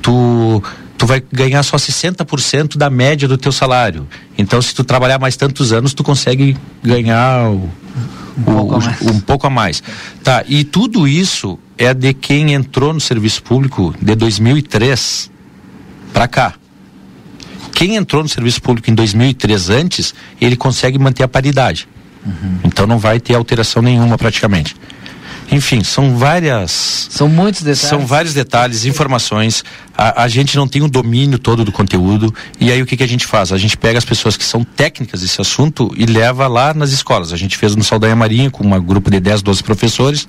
tu 0.00 0.62
tu 0.98 1.06
vai 1.06 1.22
ganhar 1.32 1.62
só 1.62 1.76
60% 1.76 2.76
da 2.76 2.90
média 2.90 3.28
do 3.28 3.38
teu 3.38 3.52
salário. 3.52 4.06
Então, 4.36 4.60
se 4.60 4.74
tu 4.74 4.82
trabalhar 4.82 5.18
mais 5.18 5.36
tantos 5.36 5.72
anos, 5.72 5.94
tu 5.94 6.02
consegue 6.02 6.56
ganhar 6.82 7.48
o, 7.48 7.70
um, 8.36 8.42
pouco 8.42 8.74
o, 8.74 9.10
um, 9.10 9.20
pouco 9.20 9.46
a 9.46 9.50
mais. 9.50 9.80
Tá, 10.24 10.44
e 10.46 10.64
tudo 10.64 11.06
isso 11.06 11.56
é 11.78 11.94
de 11.94 12.12
quem 12.12 12.52
entrou 12.52 12.92
no 12.92 13.00
serviço 13.00 13.42
público 13.44 13.94
de 14.02 14.16
2003 14.16 15.30
para 16.12 16.26
cá. 16.26 16.54
Quem 17.72 17.94
entrou 17.94 18.24
no 18.24 18.28
serviço 18.28 18.60
público 18.60 18.90
em 18.90 18.94
2003 18.94 19.70
antes, 19.70 20.12
ele 20.40 20.56
consegue 20.56 20.98
manter 20.98 21.22
a 21.22 21.28
paridade. 21.28 21.88
Uhum. 22.26 22.58
Então 22.64 22.88
não 22.88 22.98
vai 22.98 23.20
ter 23.20 23.36
alteração 23.36 23.80
nenhuma 23.80 24.18
praticamente. 24.18 24.74
Enfim, 25.50 25.82
são 25.82 26.16
várias. 26.16 27.08
São 27.10 27.28
muitos 27.28 27.62
detalhes. 27.62 27.80
São 27.80 28.06
vários 28.06 28.34
detalhes, 28.34 28.84
informações. 28.84 29.64
A, 29.96 30.24
a 30.24 30.28
gente 30.28 30.56
não 30.56 30.68
tem 30.68 30.82
o 30.82 30.88
domínio 30.88 31.38
todo 31.38 31.64
do 31.64 31.72
conteúdo. 31.72 32.34
E 32.60 32.70
aí 32.70 32.82
o 32.82 32.86
que, 32.86 32.96
que 32.96 33.02
a 33.02 33.08
gente 33.08 33.26
faz? 33.26 33.50
A 33.50 33.56
gente 33.56 33.76
pega 33.76 33.98
as 33.98 34.04
pessoas 34.04 34.36
que 34.36 34.44
são 34.44 34.62
técnicas 34.62 35.22
desse 35.22 35.40
assunto 35.40 35.90
e 35.96 36.04
leva 36.04 36.46
lá 36.46 36.74
nas 36.74 36.90
escolas. 36.90 37.32
A 37.32 37.36
gente 37.36 37.56
fez 37.56 37.74
no 37.74 37.82
Saldanha 37.82 38.14
Marinho 38.14 38.50
com 38.50 38.64
um 38.66 38.82
grupo 38.82 39.10
de 39.10 39.20
10, 39.20 39.40
12 39.42 39.62
professores. 39.62 40.28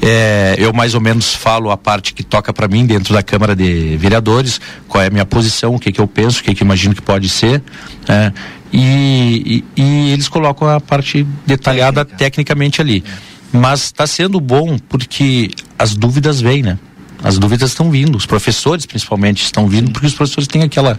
É, 0.00 0.56
eu 0.58 0.72
mais 0.72 0.94
ou 0.94 1.00
menos 1.00 1.34
falo 1.34 1.70
a 1.70 1.76
parte 1.76 2.12
que 2.12 2.24
toca 2.24 2.52
para 2.52 2.66
mim 2.66 2.84
dentro 2.84 3.14
da 3.14 3.22
Câmara 3.22 3.54
de 3.54 3.96
Vereadores, 3.96 4.60
qual 4.88 5.04
é 5.04 5.06
a 5.06 5.10
minha 5.10 5.24
posição, 5.24 5.76
o 5.76 5.78
que, 5.78 5.92
que 5.92 6.00
eu 6.00 6.08
penso, 6.08 6.40
o 6.40 6.44
que, 6.44 6.54
que 6.54 6.62
eu 6.62 6.66
imagino 6.66 6.94
que 6.94 7.02
pode 7.02 7.28
ser. 7.28 7.62
É, 8.08 8.32
e, 8.72 9.64
e, 9.76 9.82
e, 9.82 10.10
eles 10.12 10.28
colocam 10.28 10.66
a 10.66 10.80
parte 10.80 11.26
detalhada 11.46 12.04
Técnica. 12.04 12.24
tecnicamente 12.24 12.80
ali. 12.80 13.04
Mas 13.52 13.84
está 13.84 14.06
sendo 14.06 14.40
bom 14.40 14.78
porque 14.88 15.50
as 15.78 15.94
dúvidas 15.94 16.40
vêm, 16.40 16.62
né? 16.62 16.78
As 17.22 17.38
dúvidas 17.38 17.70
estão 17.70 17.88
vindo, 17.90 18.16
os 18.16 18.26
professores 18.26 18.84
principalmente 18.84 19.44
estão 19.44 19.68
vindo, 19.68 19.92
porque 19.92 20.06
os 20.06 20.14
professores 20.14 20.48
têm 20.48 20.62
aquela, 20.62 20.98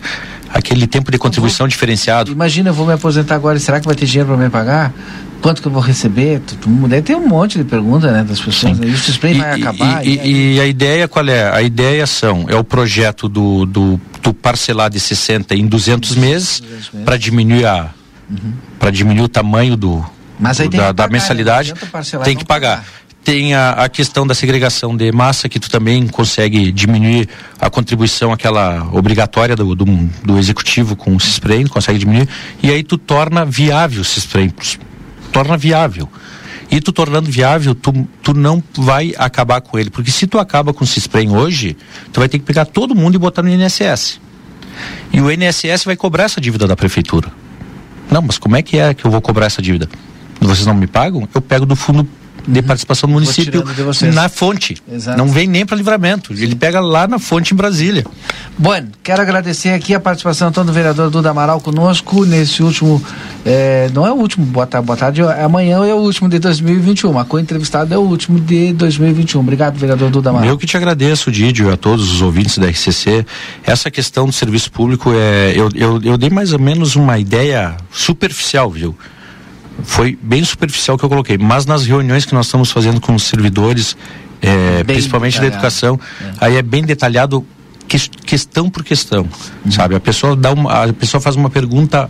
aquele 0.49 0.87
tempo 0.87 1.11
de 1.11 1.17
contribuição 1.17 1.65
vou, 1.65 1.67
diferenciado. 1.67 2.31
Imagina, 2.31 2.69
eu 2.69 2.73
vou 2.73 2.87
me 2.87 2.93
aposentar 2.93 3.35
agora, 3.35 3.59
será 3.59 3.79
que 3.79 3.85
vai 3.85 3.95
ter 3.95 4.05
dinheiro 4.05 4.29
para 4.29 4.37
me 4.37 4.49
pagar? 4.49 4.93
Quanto 5.41 5.61
que 5.61 5.67
eu 5.67 5.71
vou 5.71 5.81
receber? 5.81 6.41
Deve 6.87 7.01
ter 7.01 7.15
um 7.15 7.27
monte 7.27 7.57
de 7.57 7.65
perguntas 7.65 8.09
né, 8.09 8.23
das 8.23 8.39
pessoas. 8.39 8.77
Sim. 8.77 8.85
Isso 8.85 9.11
spray 9.11 9.33
vai 9.33 9.61
acabar. 9.61 10.07
E, 10.07 10.17
e, 10.17 10.55
e, 10.55 10.59
a 10.61 10.65
ideia 10.65 11.05
qual 11.09 11.27
é? 11.27 11.53
A 11.53 11.61
ideia 11.61 12.07
são, 12.07 12.45
é 12.47 12.55
o 12.55 12.63
projeto 12.63 13.27
do, 13.27 13.65
do, 13.65 13.99
do 14.21 14.33
parcelar 14.33 14.89
de 14.89 15.01
60 15.01 15.53
em 15.53 15.67
200 15.67 16.15
meses, 16.15 16.61
meses. 16.61 16.89
para 17.03 17.17
diminuir 17.17 17.65
a. 17.65 17.89
Uhum. 18.31 18.53
para 18.79 18.89
diminuir 18.89 19.25
o 19.25 19.27
tamanho 19.27 19.75
do, 19.75 20.03
mas 20.39 20.59
aí 20.59 20.69
da, 20.69 20.77
pagar, 20.77 20.91
da, 20.93 21.07
mensalidade 21.07 21.73
tem 22.23 22.35
que 22.35 22.45
pagar. 22.45 22.77
pagar. 22.77 22.85
Tem 23.23 23.53
a, 23.53 23.71
a, 23.71 23.89
questão 23.89 24.27
da 24.27 24.35
segregação 24.35 24.97
de 24.97 25.09
massa, 25.09 25.47
que 25.47 25.57
tu 25.57 25.69
também 25.69 26.05
consegue 26.07 26.73
diminuir 26.73 27.29
a 27.57 27.69
contribuição, 27.69 28.33
aquela 28.33 28.89
obrigatória 28.91 29.55
do, 29.55 29.73
do, 29.73 29.85
do 29.85 30.37
executivo 30.37 30.93
com 30.93 31.15
o 31.15 31.19
CISPREM, 31.19 31.67
consegue 31.67 31.97
diminuir, 31.97 32.27
e 32.61 32.69
aí 32.69 32.83
tu 32.83 32.97
torna 32.97 33.45
viável 33.45 34.01
o 34.01 34.03
CISPREM, 34.03 34.53
torna 35.31 35.55
viável. 35.55 36.09
E 36.69 36.81
tu 36.81 36.91
tornando 36.91 37.31
viável, 37.31 37.73
tu, 37.75 38.07
tu 38.21 38.33
não 38.33 38.61
vai 38.77 39.13
acabar 39.17 39.61
com 39.61 39.79
ele, 39.79 39.89
porque 39.89 40.11
se 40.11 40.27
tu 40.27 40.37
acaba 40.37 40.73
com 40.73 40.83
o 40.83 40.87
CISPREM 40.87 41.31
hoje, 41.31 41.77
tu 42.11 42.19
vai 42.19 42.27
ter 42.27 42.39
que 42.39 42.45
pegar 42.45 42.65
todo 42.65 42.93
mundo 42.93 43.15
e 43.15 43.17
botar 43.17 43.41
no 43.41 43.49
INSS. 43.49 44.19
E 45.13 45.21
o 45.21 45.31
INSS 45.31 45.85
vai 45.85 45.95
cobrar 45.95 46.23
essa 46.25 46.41
dívida 46.41 46.67
da 46.67 46.75
prefeitura. 46.75 47.31
Não, 48.11 48.21
mas 48.21 48.37
como 48.37 48.55
é 48.55 48.61
que 48.61 48.77
é 48.77 48.93
que 48.93 49.05
eu 49.05 49.11
vou 49.11 49.21
cobrar 49.21 49.45
essa 49.45 49.61
dívida? 49.61 49.87
Vocês 50.47 50.65
não 50.65 50.73
me 50.73 50.87
pagam, 50.87 51.27
eu 51.33 51.41
pego 51.41 51.65
do 51.65 51.75
fundo 51.75 52.07
de 52.47 52.59
uhum. 52.59 52.65
participação 52.65 53.07
do 53.07 53.13
município 53.13 53.63
na 54.13 54.27
fonte. 54.27 54.75
Exato. 54.91 55.17
Não 55.17 55.27
vem 55.27 55.47
nem 55.47 55.65
para 55.65 55.77
livramento. 55.77 56.35
Sim. 56.35 56.43
Ele 56.43 56.55
pega 56.55 56.79
lá 56.79 57.07
na 57.07 57.19
fonte 57.19 57.53
em 57.53 57.57
Brasília. 57.57 58.05
Bom, 58.57 58.71
quero 59.01 59.21
agradecer 59.21 59.69
aqui 59.69 59.93
a 59.95 59.99
participação 59.99 60.49
então, 60.49 60.65
do 60.65 60.73
vereador 60.73 61.09
Duda 61.09 61.29
Amaral 61.29 61.59
conosco 61.61 62.25
nesse 62.25 62.61
último. 62.61 63.01
É, 63.45 63.89
não 63.93 64.05
é 64.05 64.11
o 64.11 64.15
último, 64.15 64.45
boa 64.45 64.65
tarde, 64.65 64.85
boa 64.85 64.97
tarde, 64.97 65.21
amanhã 65.21 65.85
é 65.85 65.93
o 65.93 65.97
último 65.97 66.29
de 66.29 66.39
2021. 66.39 67.17
A 67.17 67.25
co-entrevistada 67.25 67.95
é 67.95 67.97
o 67.97 68.01
último 68.01 68.39
de 68.39 68.73
2021. 68.73 69.39
Obrigado, 69.39 69.77
vereador 69.77 70.09
Duda 70.09 70.29
Amaral. 70.29 70.49
Eu 70.49 70.57
que 70.57 70.65
te 70.65 70.77
agradeço, 70.77 71.31
Didio, 71.31 71.71
a 71.71 71.77
todos 71.77 72.11
os 72.11 72.21
ouvintes 72.21 72.57
da 72.57 72.67
RCC. 72.67 73.25
Essa 73.63 73.89
questão 73.89 74.25
do 74.25 74.33
serviço 74.33 74.71
público, 74.71 75.11
é, 75.13 75.53
eu, 75.55 75.69
eu, 75.73 76.01
eu 76.03 76.17
dei 76.17 76.29
mais 76.29 76.53
ou 76.53 76.59
menos 76.59 76.95
uma 76.95 77.17
ideia 77.17 77.75
superficial, 77.91 78.69
viu? 78.69 78.95
Foi 79.83 80.17
bem 80.21 80.43
superficial 80.43 80.97
que 80.97 81.05
eu 81.05 81.09
coloquei, 81.09 81.37
mas 81.37 81.65
nas 81.65 81.85
reuniões 81.85 82.25
que 82.25 82.33
nós 82.33 82.47
estamos 82.47 82.71
fazendo 82.71 82.99
com 82.99 83.13
os 83.13 83.23
servidores, 83.23 83.95
é, 84.41 84.83
principalmente 84.83 85.33
detalhado. 85.33 85.51
da 85.51 85.57
educação, 85.57 85.99
é. 86.21 86.45
aí 86.45 86.55
é 86.57 86.61
bem 86.61 86.83
detalhado 86.83 87.45
que, 87.87 87.97
questão 88.25 88.69
por 88.69 88.83
questão, 88.83 89.27
uhum. 89.65 89.71
sabe? 89.71 89.95
A 89.95 89.99
pessoa 89.99 90.35
dá 90.35 90.51
uma, 90.51 90.85
a 90.85 90.93
pessoa 90.93 91.21
faz 91.21 91.35
uma 91.35 91.49
pergunta 91.49 92.09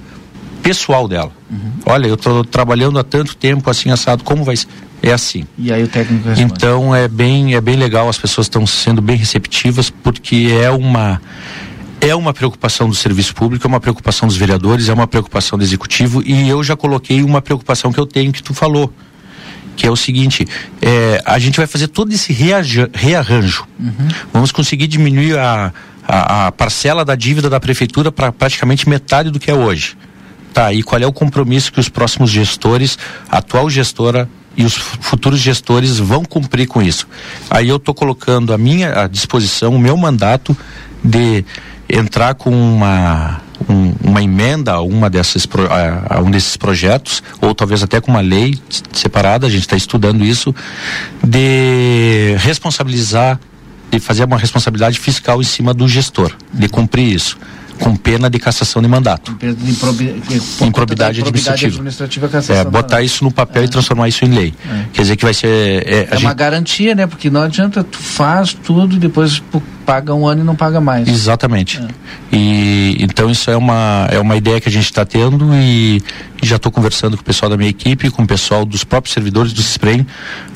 pessoal 0.61 1.07
dela. 1.07 1.31
Uhum. 1.51 1.71
Olha, 1.85 2.07
eu 2.07 2.15
estou 2.15 2.43
trabalhando 2.45 2.97
há 2.97 3.03
tanto 3.03 3.35
tempo 3.35 3.69
assim 3.69 3.91
assado, 3.91 4.23
como 4.23 4.43
vai 4.43 4.55
ser? 4.55 4.67
É 5.01 5.11
assim. 5.11 5.45
E 5.57 5.71
aí 5.71 5.83
o 5.83 5.87
técnico 5.89 6.29
responde. 6.29 6.53
Então 6.53 6.95
é 6.95 7.09
bem 7.09 7.55
é 7.55 7.59
bem 7.59 7.75
legal, 7.75 8.07
as 8.07 8.17
pessoas 8.17 8.45
estão 8.45 8.65
sendo 8.65 9.01
bem 9.01 9.17
receptivas 9.17 9.89
porque 9.89 10.47
é 10.61 10.71
uma 10.71 11.21
é 12.03 12.13
uma 12.13 12.33
preocupação 12.33 12.89
do 12.89 12.95
serviço 12.95 13.33
público, 13.33 13.65
é 13.65 13.69
uma 13.69 13.79
preocupação 13.79 14.27
dos 14.27 14.35
vereadores, 14.35 14.89
é 14.89 14.93
uma 14.93 15.07
preocupação 15.07 15.57
do 15.57 15.63
executivo 15.63 16.21
e 16.25 16.49
eu 16.49 16.61
já 16.61 16.75
coloquei 16.75 17.23
uma 17.23 17.41
preocupação 17.41 17.93
que 17.93 17.99
eu 17.99 18.05
tenho 18.05 18.33
que 18.33 18.43
tu 18.43 18.53
falou, 18.53 18.93
que 19.77 19.87
é 19.87 19.89
o 19.89 19.95
seguinte: 19.95 20.45
é, 20.81 21.21
a 21.25 21.39
gente 21.39 21.55
vai 21.55 21.65
fazer 21.65 21.87
todo 21.87 22.11
esse 22.11 22.33
rearranjo. 22.93 23.65
Uhum. 23.79 24.07
Vamos 24.33 24.51
conseguir 24.51 24.87
diminuir 24.87 25.39
a, 25.39 25.73
a, 26.05 26.47
a, 26.47 26.51
parcela 26.51 27.05
da 27.05 27.15
dívida 27.15 27.49
da 27.49 27.59
prefeitura 27.59 28.11
para 28.11 28.33
praticamente 28.33 28.87
metade 28.89 29.31
do 29.31 29.39
que 29.39 29.49
é 29.49 29.53
hoje. 29.53 29.95
Tá, 30.53 30.71
e 30.71 30.83
qual 30.83 31.01
é 31.01 31.07
o 31.07 31.13
compromisso 31.13 31.71
que 31.71 31.79
os 31.79 31.89
próximos 31.89 32.29
gestores, 32.29 32.99
a 33.27 33.37
atual 33.37 33.69
gestora 33.71 34.29
e 34.55 34.63
os 34.63 34.75
futuros 34.75 35.39
gestores 35.39 35.97
vão 35.97 36.23
cumprir 36.23 36.67
com 36.67 36.79
isso? 36.79 37.07
Aí 37.49 37.69
eu 37.69 37.77
estou 37.77 37.95
colocando 37.95 38.53
a 38.53 38.57
minha 38.57 39.03
à 39.03 39.07
disposição, 39.07 39.73
o 39.73 39.79
meu 39.79 39.97
mandato 39.97 40.55
de 41.03 41.43
entrar 41.89 42.35
com 42.35 42.51
uma, 42.51 43.41
um, 43.69 43.93
uma 44.03 44.23
emenda 44.23 44.73
a, 44.73 44.81
uma 44.81 45.09
dessas, 45.09 45.47
a, 45.69 46.17
a, 46.17 46.21
um 46.21 46.31
desses 46.31 46.57
projetos, 46.57 47.21
ou 47.41 47.53
talvez 47.53 47.83
até 47.83 47.99
com 48.01 48.11
uma 48.11 48.21
lei 48.21 48.59
separada, 48.91 49.47
a 49.47 49.49
gente 49.49 49.61
está 49.61 49.75
estudando 49.75 50.23
isso, 50.23 50.53
de 51.23 52.35
responsabilizar, 52.39 53.39
de 53.91 53.99
fazer 53.99 54.23
uma 54.23 54.37
responsabilidade 54.37 54.99
fiscal 54.99 55.41
em 55.41 55.45
cima 55.45 55.73
do 55.73 55.87
gestor, 55.87 56.31
de 56.51 56.67
cumprir 56.67 57.13
isso 57.13 57.37
com 57.79 57.95
pena 57.95 58.29
de 58.29 58.39
cassação 58.39 58.81
de 58.81 58.87
mandato. 58.87 59.31
Com 59.31 59.37
pena 59.37 59.53
de 59.53 59.71
improbi 59.71 60.21
improbidade, 60.61 61.21
administrativa. 61.21 61.73
administrativa 61.73 62.29
é, 62.49 62.63
botar 62.65 63.01
isso 63.01 63.23
no 63.23 63.31
papel 63.31 63.63
é. 63.63 63.65
e 63.65 63.69
transformar 63.69 64.07
isso 64.07 64.25
em 64.25 64.29
lei. 64.29 64.53
É. 64.65 64.85
Quer 64.93 65.01
dizer 65.01 65.15
que 65.15 65.25
vai 65.25 65.33
ser. 65.33 65.47
É, 65.47 66.07
é 66.11 66.17
uma 66.17 66.29
gente... 66.29 66.35
garantia, 66.35 66.95
né? 66.95 67.07
Porque 67.07 67.29
não 67.29 67.41
adianta, 67.41 67.83
tu 67.83 67.97
faz 67.97 68.53
tudo 68.53 68.95
e 68.95 68.99
depois 68.99 69.41
paga 69.85 70.13
um 70.13 70.25
ano 70.25 70.41
e 70.41 70.43
não 70.43 70.55
paga 70.55 70.79
mais. 70.79 71.07
Exatamente. 71.07 71.79
É. 71.79 71.87
E 72.31 72.97
então 72.99 73.29
isso 73.29 73.49
é 73.49 73.57
uma, 73.57 74.07
é 74.09 74.19
uma 74.19 74.35
ideia 74.35 74.59
que 74.59 74.69
a 74.69 74.71
gente 74.71 74.85
está 74.85 75.05
tendo 75.05 75.53
e, 75.53 76.01
e 76.43 76.45
já 76.45 76.57
estou 76.57 76.71
conversando 76.71 77.15
com 77.15 77.21
o 77.21 77.25
pessoal 77.25 77.49
da 77.49 77.55
minha 77.55 77.69
equipe, 77.69 78.09
com 78.09 78.23
o 78.23 78.27
pessoal 78.27 78.65
dos 78.65 78.83
próprios 78.83 79.13
servidores 79.13 79.53
do 79.53 79.61
SPREM, 79.61 80.05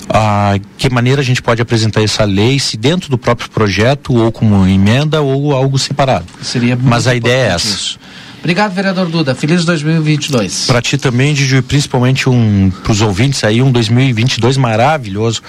a 0.09 0.59
que 0.77 0.89
maneira 0.89 1.21
a 1.21 1.23
gente 1.23 1.41
pode 1.41 1.61
apresentar 1.61 2.03
essa 2.03 2.25
lei, 2.25 2.59
se 2.59 2.75
dentro 2.75 3.09
do 3.09 3.17
próprio 3.17 3.49
projeto, 3.49 4.13
ou 4.13 4.31
como 4.31 4.67
emenda, 4.67 5.21
ou 5.21 5.53
algo 5.53 5.79
separado. 5.79 6.25
Seria 6.41 6.75
Mas 6.75 7.07
a 7.07 7.15
ideia 7.15 7.51
é 7.51 7.55
essa. 7.55 7.67
Isso. 7.67 7.99
Obrigado, 8.39 8.73
vereador 8.73 9.07
Duda. 9.07 9.33
Feliz 9.33 9.63
2022. 9.65 10.67
Para 10.67 10.81
ti 10.81 10.97
também, 10.97 11.33
Didi, 11.33 11.61
principalmente 11.61 12.29
um, 12.29 12.69
para 12.83 12.91
os 12.91 13.01
ouvintes 13.01 13.43
aí, 13.43 13.61
um 13.61 13.71
2022 13.71 14.57
maravilhoso. 14.57 15.41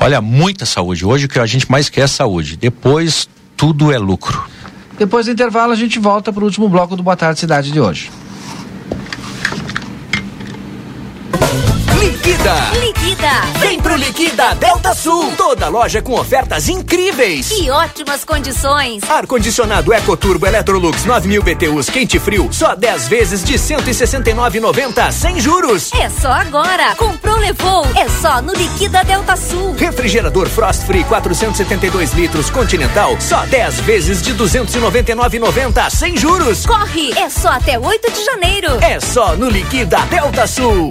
Olha, 0.00 0.20
muita 0.20 0.64
saúde. 0.64 1.04
Hoje 1.04 1.26
o 1.26 1.28
que 1.28 1.38
a 1.38 1.46
gente 1.46 1.70
mais 1.70 1.88
quer 1.88 2.02
é 2.02 2.06
saúde. 2.06 2.56
Depois, 2.56 3.28
tudo 3.56 3.92
é 3.92 3.98
lucro. 3.98 4.44
Depois 4.98 5.26
do 5.26 5.32
intervalo, 5.32 5.72
a 5.72 5.76
gente 5.76 5.98
volta 5.98 6.32
para 6.32 6.42
o 6.42 6.46
último 6.46 6.68
bloco 6.68 6.96
do 6.96 7.02
Boa 7.02 7.16
Tarde 7.16 7.40
Cidade 7.40 7.70
de 7.70 7.80
hoje. 7.80 8.10
Thank 11.44 11.68
you. 11.68 11.73
Liquida! 12.24 12.54
Liquida! 12.80 13.30
Vem 13.58 13.78
pro 13.78 13.96
Liquida 13.96 14.54
Delta 14.54 14.94
Sul! 14.94 15.30
Toda 15.36 15.68
loja 15.68 16.00
com 16.00 16.14
ofertas 16.14 16.70
incríveis! 16.70 17.50
E 17.50 17.68
ótimas 17.68 18.24
condições! 18.24 19.02
Ar-condicionado 19.06 19.92
EcoTurbo 19.92 20.46
Electrolux 20.46 21.04
9000 21.04 21.42
BTUs 21.42 21.90
quente 21.90 22.18
frio, 22.18 22.48
só 22.50 22.74
10 22.74 23.08
vezes 23.08 23.44
de 23.44 23.58
169,90 23.58 25.12
sem 25.12 25.38
juros! 25.38 25.92
É 25.92 26.08
só 26.08 26.32
agora! 26.32 26.94
Comprou, 26.96 27.36
levou! 27.36 27.84
É 27.94 28.08
só 28.08 28.40
no 28.40 28.54
Liquida 28.54 29.04
Delta 29.04 29.36
Sul! 29.36 29.74
Refrigerador 29.74 30.48
Frost 30.48 30.84
Free 30.86 31.04
472 31.04 32.14
litros 32.14 32.48
Continental, 32.48 33.20
só 33.20 33.44
10 33.44 33.80
vezes 33.80 34.22
de 34.22 34.34
299,90 34.34 35.90
sem 35.90 36.16
juros! 36.16 36.64
Corre! 36.64 37.12
É 37.18 37.28
só 37.28 37.50
até 37.50 37.78
8 37.78 38.10
de 38.10 38.24
janeiro! 38.24 38.78
É 38.82 38.98
só 38.98 39.36
no 39.36 39.50
Liquida 39.50 39.98
Delta 40.06 40.46
Sul! 40.46 40.90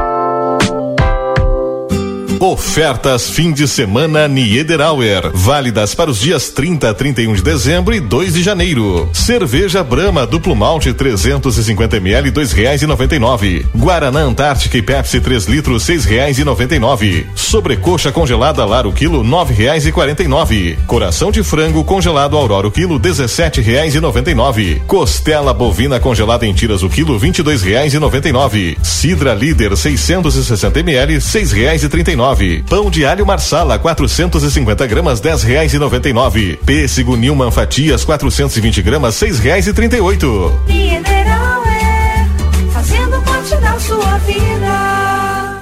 Ofertas 2.41 3.29
fim 3.29 3.53
de 3.53 3.67
semana 3.67 4.27
Niederauer, 4.27 5.29
válidas 5.31 5.93
para 5.93 6.09
os 6.09 6.19
dias 6.19 6.49
30, 6.49 6.91
31 6.91 7.35
de 7.35 7.43
dezembro 7.43 7.93
e 7.93 7.99
2 7.99 8.33
de 8.33 8.41
janeiro. 8.41 9.07
Cerveja 9.13 9.83
Brama 9.83 10.25
duplo 10.25 10.55
malte 10.55 10.91
350 10.91 11.97
ml 11.97 12.31
dois 12.31 12.51
reais 12.51 12.81
e 12.81 12.87
noventa 12.87 13.15
e 13.15 13.19
nove. 13.19 13.63
Guaraná 13.75 14.21
Antártica 14.21 14.75
e 14.75 14.81
Pepsi 14.81 15.21
3 15.21 15.45
litros 15.45 15.83
seis 15.83 16.03
reais 16.03 16.39
e 16.39 16.43
noventa 16.43 16.75
e 16.75 16.79
nove. 16.79 17.27
Sobrecoxa 17.35 18.11
congelada 18.11 18.65
Lar 18.65 18.87
o 18.87 18.91
quilo 18.91 19.23
nove 19.23 19.53
reais 19.53 19.85
e 19.85 19.91
quarenta 19.91 20.23
e 20.23 20.27
nove. 20.27 20.79
Coração 20.87 21.29
de 21.29 21.43
frango 21.43 21.83
congelado 21.83 22.35
Aurora 22.35 22.67
o 22.67 22.71
quilo 22.71 22.97
dezessete 22.97 23.61
reais 23.61 23.93
e 23.93 23.99
noventa 23.99 24.31
e 24.31 24.33
nove. 24.33 24.81
Costela 24.87 25.53
bovina 25.53 25.99
congelada 25.99 26.47
em 26.47 26.53
tiras 26.55 26.81
o 26.81 26.89
quilo 26.89 27.19
vinte 27.19 27.37
e 27.37 27.43
dois 27.43 27.61
reais 27.61 27.93
e 27.93 27.99
noventa 27.99 28.27
e 28.27 28.31
nove. 28.31 28.79
Cidra 28.81 29.35
Líder 29.35 29.77
660 29.77 30.79
ml 30.79 31.21
seis 31.21 31.51
reais 31.51 31.83
e 31.83 31.87
trinta 31.87 32.11
e 32.11 32.15
nove. 32.15 32.30
Pão 32.69 32.89
de 32.89 33.05
alho 33.05 33.25
Marsala 33.25 33.77
450 33.77 34.87
gramas 34.87 35.19
dez 35.19 35.43
reais 35.43 35.73
e 35.73 35.79
noventa 35.79 36.07
e 36.07 36.13
nove. 36.13 36.57
Pêssego 36.65 37.15
Nilman 37.17 37.51
fatias 37.51 38.05
420 38.05 38.81
gramas 38.81 39.15
seis 39.15 39.39
reais 39.39 39.67
e 39.67 39.73
trinta 39.73 39.97
e 39.97 40.01
oito. 40.01 40.61
Mineral 40.67 41.63
é 41.65 42.25
fazendo 42.71 43.21
parte 43.23 43.55
da 43.57 43.79
sua 43.79 44.17
vida. 44.19 45.61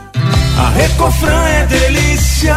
A 0.57 0.69
Recofran 0.75 1.47
é 1.47 1.65
delícia. 1.65 2.55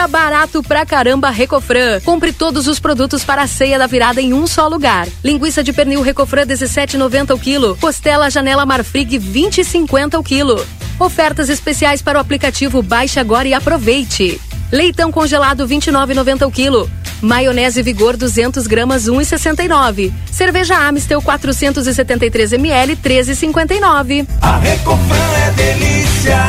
Quinta 0.00 0.08
barato 0.08 0.62
pra 0.62 0.86
caramba 0.86 1.28
Recofran. 1.28 2.00
Compre 2.00 2.32
todos 2.32 2.66
os 2.66 2.80
produtos 2.80 3.22
para 3.22 3.42
a 3.42 3.46
ceia 3.46 3.78
da 3.78 3.86
virada 3.86 4.18
em 4.18 4.32
um 4.32 4.46
só 4.46 4.66
lugar. 4.66 5.06
Linguiça 5.22 5.62
de 5.62 5.74
pernil 5.74 6.00
Recofran 6.00 6.46
17,90 6.46 7.34
o 7.34 7.38
quilo. 7.38 7.76
Costela 7.78 8.30
Janela 8.30 8.64
Marfrig 8.64 9.18
20,50 9.18 10.18
o 10.18 10.22
quilo. 10.22 10.66
Ofertas 10.98 11.50
especiais 11.50 12.00
para 12.00 12.16
o 12.16 12.20
aplicativo 12.20 12.80
Baixe 12.80 13.20
agora 13.20 13.46
e 13.46 13.52
aproveite. 13.52 14.40
Leitão 14.72 15.12
congelado 15.12 15.68
29,90 15.68 16.46
o 16.46 16.50
quilo. 16.50 16.90
Maionese 17.20 17.82
Vigor 17.82 18.16
200 18.16 18.66
gramas 18.66 19.04
1,69. 19.04 20.10
Cerveja 20.32 20.78
Amistel 20.78 21.20
473 21.20 22.54
ml 22.54 22.96
13,59. 22.96 24.26
A 24.40 24.56
Recofran 24.56 25.32
é 25.46 25.50
delícia. 25.50 26.48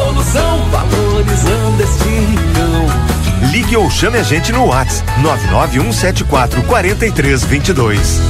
valorizando 0.39 1.83
este 1.83 2.03
rincão. 2.03 3.49
Ligue 3.51 3.75
ou 3.75 3.89
chame 3.89 4.17
a 4.17 4.23
gente 4.23 4.51
no 4.51 4.65
WhatsApp 4.67 5.19
99174 5.21 6.63
4322. 6.63 8.21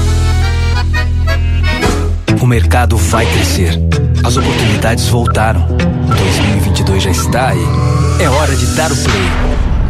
O 2.41 2.47
mercado 2.47 2.97
vai 2.97 3.25
crescer. 3.25 3.79
As 4.23 4.35
oportunidades 4.35 5.07
voltaram. 5.07 5.67
2022 6.07 7.03
já 7.03 7.11
está 7.11 7.49
aí. 7.49 7.65
É 8.19 8.29
hora 8.29 8.55
de 8.55 8.65
dar 8.75 8.91
o 8.91 8.95
play. 8.95 9.29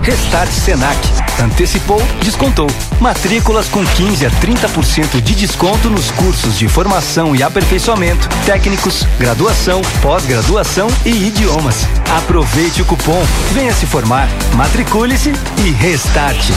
Restart 0.03 0.51
Senac. 0.51 1.20
Antecipou, 1.39 2.01
descontou. 2.23 2.67
Matrículas 2.99 3.67
com 3.67 3.85
15 3.85 4.25
a 4.25 4.31
30% 4.31 5.21
de 5.21 5.35
desconto 5.35 5.89
nos 5.89 6.11
cursos 6.11 6.57
de 6.57 6.67
formação 6.67 7.35
e 7.35 7.43
aperfeiçoamento, 7.43 8.27
técnicos, 8.45 9.05
graduação, 9.19 9.81
pós-graduação 10.01 10.87
e 11.05 11.27
idiomas. 11.27 11.85
Aproveite 12.17 12.81
o 12.81 12.85
cupom, 12.85 13.23
venha 13.53 13.73
se 13.73 13.85
formar, 13.85 14.27
matricule-se 14.55 15.31
e 15.65 15.71
restarte. 15.71 16.53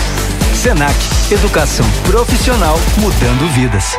Senac, 0.54 0.94
educação 1.30 1.86
profissional 2.06 2.78
mudando 2.98 3.52
vidas. 3.52 3.98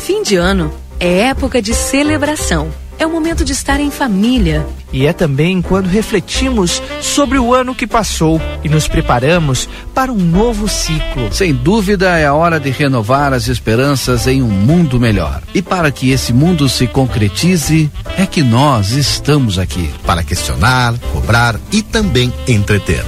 Fim 0.00 0.22
de 0.22 0.36
ano 0.36 0.72
é 1.00 1.28
época 1.28 1.60
de 1.60 1.74
celebração. 1.74 2.72
É 2.98 3.06
o 3.06 3.10
momento 3.10 3.44
de 3.44 3.52
estar 3.52 3.78
em 3.78 3.90
família. 3.90 4.66
E 4.92 5.06
é 5.06 5.12
também 5.12 5.62
quando 5.62 5.86
refletimos 5.86 6.82
sobre 7.00 7.38
o 7.38 7.54
ano 7.54 7.74
que 7.74 7.86
passou 7.86 8.40
e 8.64 8.68
nos 8.68 8.88
preparamos 8.88 9.68
para 9.94 10.10
um 10.10 10.16
novo 10.16 10.68
ciclo. 10.68 11.32
Sem 11.32 11.54
dúvida 11.54 12.18
é 12.18 12.26
a 12.26 12.34
hora 12.34 12.58
de 12.58 12.70
renovar 12.70 13.32
as 13.32 13.46
esperanças 13.46 14.26
em 14.26 14.42
um 14.42 14.48
mundo 14.48 14.98
melhor. 14.98 15.42
E 15.54 15.62
para 15.62 15.92
que 15.92 16.10
esse 16.10 16.32
mundo 16.32 16.68
se 16.68 16.86
concretize, 16.86 17.90
é 18.16 18.26
que 18.26 18.42
nós 18.42 18.90
estamos 18.90 19.58
aqui. 19.58 19.90
Para 20.04 20.24
questionar, 20.24 20.94
cobrar 21.12 21.54
e 21.70 21.82
também 21.82 22.32
entreter. 22.48 23.04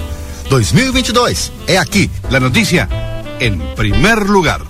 2022 0.49 1.51
é 1.67 1.79
aqui. 1.79 2.11
La 2.31 2.39
notícia 2.39 2.89
em 3.41 3.59
primeiro 3.75 4.31
lugar. 4.31 4.70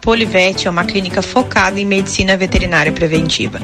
Polivete 0.00 0.66
é 0.66 0.70
uma 0.70 0.84
clínica 0.84 1.22
focada 1.22 1.80
em 1.80 1.84
medicina 1.84 2.36
veterinária 2.36 2.92
preventiva, 2.92 3.60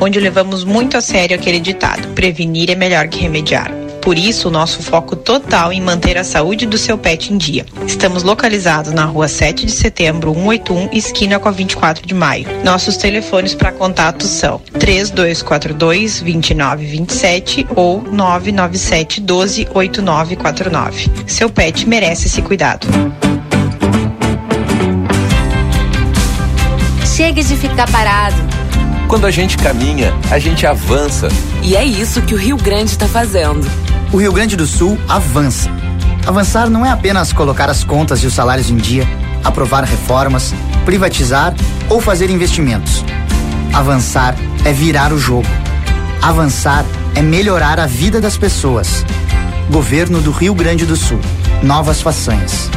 onde 0.00 0.20
levamos 0.20 0.64
muito 0.64 0.96
a 0.96 1.00
sério 1.00 1.36
aquele 1.36 1.60
ditado: 1.60 2.08
prevenir 2.08 2.70
é 2.70 2.74
melhor 2.74 3.08
que 3.08 3.20
remediar. 3.20 3.72
Por 4.00 4.16
isso, 4.16 4.48
o 4.48 4.50
nosso 4.50 4.82
foco 4.82 5.14
total 5.14 5.70
em 5.70 5.82
manter 5.82 6.16
a 6.16 6.24
saúde 6.24 6.64
do 6.64 6.78
seu 6.78 6.96
pet 6.96 7.30
em 7.32 7.36
dia. 7.36 7.66
Estamos 7.86 8.22
localizados 8.22 8.92
na 8.92 9.04
rua 9.04 9.28
7 9.28 9.66
de 9.66 9.72
setembro, 9.72 10.32
181, 10.32 10.88
esquina 10.92 11.38
com 11.38 11.46
a 11.46 11.52
24 11.52 12.06
de 12.06 12.14
maio. 12.14 12.46
Nossos 12.64 12.96
telefones 12.96 13.54
para 13.54 13.70
contato 13.70 14.24
são 14.24 14.62
3242 14.78 16.22
2927 16.22 17.66
ou 17.76 18.00
997 18.02 19.20
12 19.20 19.68
8949. 19.74 21.10
Seu 21.26 21.50
pet 21.50 21.86
merece 21.86 22.28
esse 22.28 22.40
cuidado. 22.40 22.88
Chega 27.18 27.42
de 27.42 27.56
ficar 27.56 27.90
parado. 27.90 28.36
Quando 29.08 29.26
a 29.26 29.30
gente 29.32 29.58
caminha, 29.58 30.14
a 30.30 30.38
gente 30.38 30.64
avança. 30.64 31.26
E 31.64 31.74
é 31.74 31.84
isso 31.84 32.22
que 32.22 32.32
o 32.32 32.38
Rio 32.38 32.56
Grande 32.56 32.92
está 32.92 33.08
fazendo. 33.08 33.68
O 34.12 34.18
Rio 34.18 34.32
Grande 34.32 34.54
do 34.54 34.64
Sul 34.68 34.96
avança. 35.08 35.68
Avançar 36.24 36.70
não 36.70 36.86
é 36.86 36.90
apenas 36.90 37.32
colocar 37.32 37.68
as 37.68 37.82
contas 37.82 38.22
e 38.22 38.26
os 38.28 38.34
salários 38.34 38.70
em 38.70 38.76
dia, 38.76 39.02
aprovar 39.42 39.82
reformas, 39.82 40.54
privatizar 40.84 41.52
ou 41.90 42.00
fazer 42.00 42.30
investimentos. 42.30 43.04
Avançar 43.74 44.36
é 44.64 44.72
virar 44.72 45.12
o 45.12 45.18
jogo. 45.18 45.48
Avançar 46.22 46.84
é 47.16 47.20
melhorar 47.20 47.80
a 47.80 47.86
vida 47.86 48.20
das 48.20 48.36
pessoas. 48.36 49.04
Governo 49.68 50.20
do 50.20 50.30
Rio 50.30 50.54
Grande 50.54 50.86
do 50.86 50.94
Sul. 50.94 51.18
Novas 51.64 52.00
façanhas. 52.00 52.70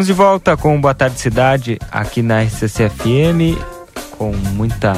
Estamos 0.00 0.06
de 0.06 0.12
volta 0.14 0.56
com 0.56 0.74
o 0.74 0.80
Boa 0.80 0.94
Tarde 0.94 1.20
Cidade 1.20 1.78
aqui 1.92 2.22
na 2.22 2.40
RCCFM 2.40 3.54
com 4.16 4.32
muita 4.54 4.96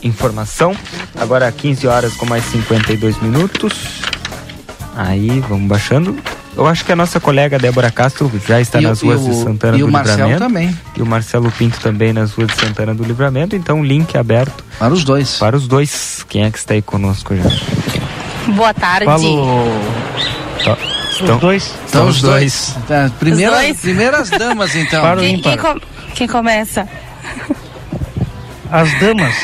informação. 0.00 0.76
Agora 1.20 1.50
15 1.50 1.88
horas 1.88 2.14
com 2.14 2.24
mais 2.24 2.44
52 2.44 3.20
minutos. 3.20 4.00
Aí, 4.96 5.40
vamos 5.48 5.66
baixando. 5.68 6.16
Eu 6.56 6.68
acho 6.68 6.84
que 6.84 6.92
a 6.92 6.94
nossa 6.94 7.18
colega 7.18 7.58
Débora 7.58 7.90
Castro 7.90 8.30
já 8.46 8.60
está 8.60 8.80
E 8.80 8.86
o- 8.86 8.90
nas 8.90 9.02
ruas 9.02 9.22
e 9.22 9.24
de 9.24 9.30
o- 9.32 9.42
Santana 9.42 9.76
e 9.76 9.80
do 9.80 9.86
o 9.88 9.90
Marcelo 9.90 10.18
Livramento. 10.28 10.44
também. 10.44 10.78
E 10.96 11.02
o 11.02 11.06
Marcelo 11.06 11.50
Pinto 11.50 11.80
também 11.80 12.12
nas 12.12 12.30
ruas 12.30 12.46
de 12.52 12.54
Santana 12.60 12.94
do 12.94 13.02
Livramento. 13.02 13.56
Então, 13.56 13.84
link 13.84 14.16
aberto. 14.16 14.64
Para 14.78 14.94
os 14.94 15.02
dois. 15.02 15.36
Para 15.36 15.56
os 15.56 15.66
dois. 15.66 16.24
Quem 16.28 16.44
é 16.44 16.50
que 16.52 16.58
está 16.58 16.74
aí 16.74 16.82
conosco 16.82 17.34
já? 17.34 17.42
Boa 18.52 18.72
tarde. 18.72 19.06
Tá. 20.64 20.78
Estão, 21.20 21.38
dois. 21.38 21.74
Estão 21.86 22.08
os 22.08 22.20
dois. 22.20 22.74
Tá, 22.88 23.10
primeira- 23.18 23.52
Os 23.52 23.58
dois? 23.62 23.80
primeiras 23.80 24.30
damas, 24.30 24.74
então. 24.76 25.00
Para 25.02 25.20
Quem, 25.20 25.40
quem, 25.40 25.56
com- 25.56 25.80
quem 26.14 26.26
começa? 26.28 26.88
As 28.70 28.92
damas. 29.00 29.34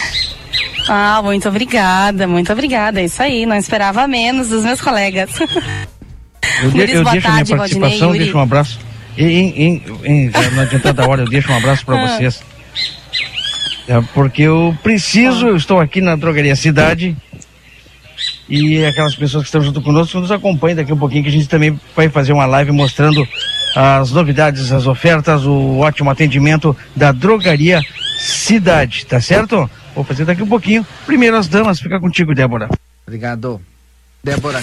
Ah, 0.89 1.21
muito 1.23 1.49
obrigada, 1.49 2.27
muito 2.27 2.53
obrigada. 2.53 3.01
É 3.01 3.05
isso 3.05 3.23
aí, 3.23 3.47
não 3.47 3.57
esperava 3.57 4.07
menos 4.09 4.49
dos 4.49 4.65
meus 4.65 4.81
colegas. 4.81 5.31
Eu, 5.41 5.47
de- 6.71 6.77
Muris, 6.77 6.95
eu 6.95 7.03
boa 7.05 7.13
deixo 7.13 7.29
a 7.29 7.31
minha 7.33 7.45
tarde, 7.45 7.57
participação, 7.57 7.99
Valdinei, 7.99 8.19
deixo 8.25 8.37
um 8.39 8.41
abraço. 8.43 8.81
Em, 9.17 9.27
em, 9.27 9.83
em, 10.05 10.31
já 10.31 10.51
não 10.51 10.63
adiantando 10.63 11.03
a 11.03 11.09
hora, 11.09 11.23
eu 11.23 11.29
deixo 11.29 11.53
um 11.53 11.57
abraço 11.57 11.85
para 11.85 12.03
Ah. 12.03 12.07
vocês. 12.09 12.43
É, 13.89 14.01
porque 14.15 14.43
eu 14.43 14.77
preciso, 14.83 15.49
eu 15.49 15.57
estou 15.57 15.81
aqui 15.81 16.01
na 16.01 16.17
Drogaria 16.17 16.55
Cidade. 16.57 17.17
E 18.51 18.85
aquelas 18.85 19.15
pessoas 19.15 19.45
que 19.45 19.49
estão 19.49 19.63
junto 19.63 19.81
conosco 19.81 20.19
nos 20.19 20.33
acompanham 20.33 20.77
daqui 20.77 20.91
a 20.91 20.95
um 20.95 20.99
pouquinho, 20.99 21.23
que 21.23 21.29
a 21.29 21.33
gente 21.33 21.49
também 21.49 21.79
vai 21.95 22.09
fazer 22.09 22.33
uma 22.33 22.47
live 22.47 22.73
mostrando 22.73 23.27
as 23.77 24.11
novidades, 24.11 24.73
as 24.73 24.89
ofertas, 24.89 25.47
o 25.47 25.79
ótimo 25.79 26.11
atendimento 26.11 26.77
da 26.97 27.13
Drogaria 27.13 27.81
Cidade, 28.19 29.07
tá 29.07 29.21
certo? 29.21 29.71
Vou 29.95 30.05
fazer 30.05 30.25
daqui 30.25 30.41
a 30.41 30.45
um 30.45 30.49
pouquinho. 30.49 30.87
Primeiro 31.07 31.37
as 31.37 31.49
damas, 31.49 31.81
fica 31.81 31.99
contigo, 32.01 32.35
Débora. 32.35 32.69
Obrigado. 33.07 33.61
Débora. 34.23 34.61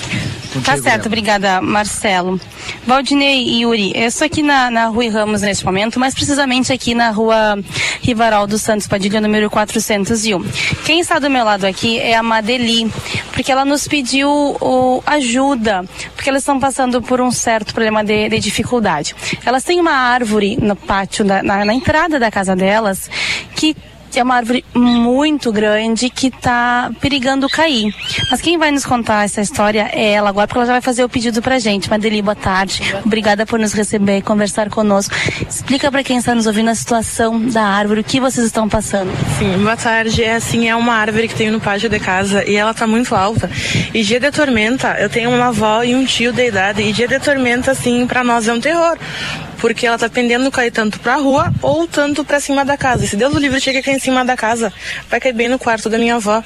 Contigo, 0.58 0.66
Tá 0.66 0.74
certo, 0.82 0.84
Débora. 1.04 1.08
obrigada, 1.08 1.62
Marcelo. 1.62 2.40
Valdinei 2.86 3.44
e 3.44 3.62
Yuri, 3.62 3.92
eu 3.96 4.08
estou 4.08 4.26
aqui 4.26 4.42
na, 4.42 4.70
na 4.70 4.86
Rui 4.88 5.08
Ramos 5.10 5.42
neste 5.42 5.66
momento, 5.66 6.00
mais 6.00 6.14
precisamente 6.14 6.72
aqui 6.74 6.94
na 6.94 7.10
rua 7.12 7.58
Rivaral 8.02 8.46
dos 8.48 8.62
Santos 8.62 8.88
Padilha, 8.88 9.20
número 9.22 9.50
401. 9.50 10.44
Quem 10.86 11.00
está 11.00 11.20
do 11.20 11.30
meu 11.30 11.44
lado 11.44 11.66
aqui 11.66 12.00
é 12.00 12.16
a 12.16 12.24
Madeli, 12.24 12.92
porque 13.34 13.52
ela 13.52 13.66
nos 13.66 13.88
pediu 13.88 14.30
o, 14.30 15.02
ajuda, 15.06 15.84
porque 16.16 16.30
elas 16.30 16.42
estão 16.42 16.60
passando 16.60 17.02
por 17.02 17.22
um 17.22 17.32
certo 17.32 17.74
problema 17.74 18.04
de, 18.04 18.30
de 18.30 18.40
dificuldade. 18.40 19.16
Elas 19.46 19.64
têm 19.64 19.80
uma 19.80 19.92
árvore 19.94 20.58
no 20.62 20.76
pátio, 20.76 21.24
da- 21.26 21.44
na, 21.44 21.64
na 21.66 21.74
entrada 21.74 22.20
da 22.20 22.30
casa 22.32 22.56
delas, 22.56 23.10
que 23.56 23.76
é 24.16 24.24
uma 24.24 24.36
árvore 24.36 24.64
muito 24.74 25.52
grande 25.52 26.10
que 26.10 26.28
está 26.28 26.92
perigando 27.02 27.50
cair. 27.50 27.94
Mas 28.32 28.42
quem 28.42 28.58
vai 28.58 28.72
nos 28.72 28.86
contar 28.86 29.26
essa 29.26 29.42
história 29.42 29.90
é 29.94 30.12
ela 30.12 30.30
agora, 30.30 30.48
porque 30.48 30.60
ela 30.60 30.68
já 30.68 30.74
vai 30.74 30.82
fazer 30.82 31.04
o 31.04 31.10
pedido 31.10 31.42
pra 31.42 31.60
gente. 31.60 31.90
Madeli, 31.90 32.22
boa 32.22 32.36
tarde. 32.36 32.82
Obrigada 33.06 33.46
por 33.46 33.60
nos 33.60 33.74
receber 33.74 34.18
e 34.18 34.22
conversar 34.22 34.70
conosco. 34.70 35.14
Explica 35.48 35.92
para 35.92 36.04
quem 36.04 36.18
está 36.18 36.34
nos 36.34 36.48
ouvindo 36.48 36.70
a 36.70 36.76
situação 36.76 37.40
da 37.48 37.64
árvore, 37.64 38.02
o 38.02 38.04
que 38.04 38.20
vocês 38.20 38.46
estão 38.46 38.68
passando. 38.68 39.12
Sim, 39.38 39.58
boa 39.58 39.78
tarde. 39.78 40.24
É 40.24 40.36
assim, 40.36 40.70
é 40.70 40.76
uma 40.76 40.94
árvore 40.94 41.28
que 41.28 41.36
tem 41.36 41.50
no 41.50 41.60
pátio 41.60 41.90
de 41.90 42.00
casa 42.00 42.44
e 42.48 42.56
ela 42.56 42.74
tá 42.74 42.88
muito 42.88 43.16
alta. 43.16 43.50
E 43.94 44.04
dia 44.04 44.20
de 44.20 44.32
tormenta, 44.32 44.96
eu 45.00 45.10
tenho 45.10 45.30
uma 45.30 45.48
avó 45.48 45.84
e 45.84 45.96
um 45.96 46.06
tio 46.06 46.32
da 46.34 46.46
idade 46.46 46.82
e 46.82 46.92
dia 46.94 47.08
de 47.08 47.20
tormenta 47.20 47.72
assim 47.72 48.06
pra 48.06 48.24
nós 48.24 48.48
é 48.48 48.54
um 48.54 48.60
terror. 48.60 48.98
Porque 49.60 49.86
ela 49.88 49.98
tá 49.98 50.10
pendendo 50.10 50.52
cair 50.52 50.72
tanto 50.72 51.00
pra 51.00 51.16
rua 51.16 51.52
ou 51.62 51.88
tanto 51.88 52.24
pra 52.24 52.40
cima 52.40 52.64
da 52.64 52.78
casa. 52.78 53.06
Se 53.06 53.16
Deus 53.16 53.34
o 53.34 53.40
livre 53.40 53.60
chega 53.60 53.82
cair 53.82 53.96
em 53.96 54.00
cima 54.00 54.24
da 54.24 54.36
casa, 54.36 54.72
vai 55.10 55.20
cair 55.20 55.34
bem 55.34 55.50
no 55.50 55.58
quarto 55.58 55.90
da 55.90 55.98
minha 55.98 56.16
avó. 56.16 56.44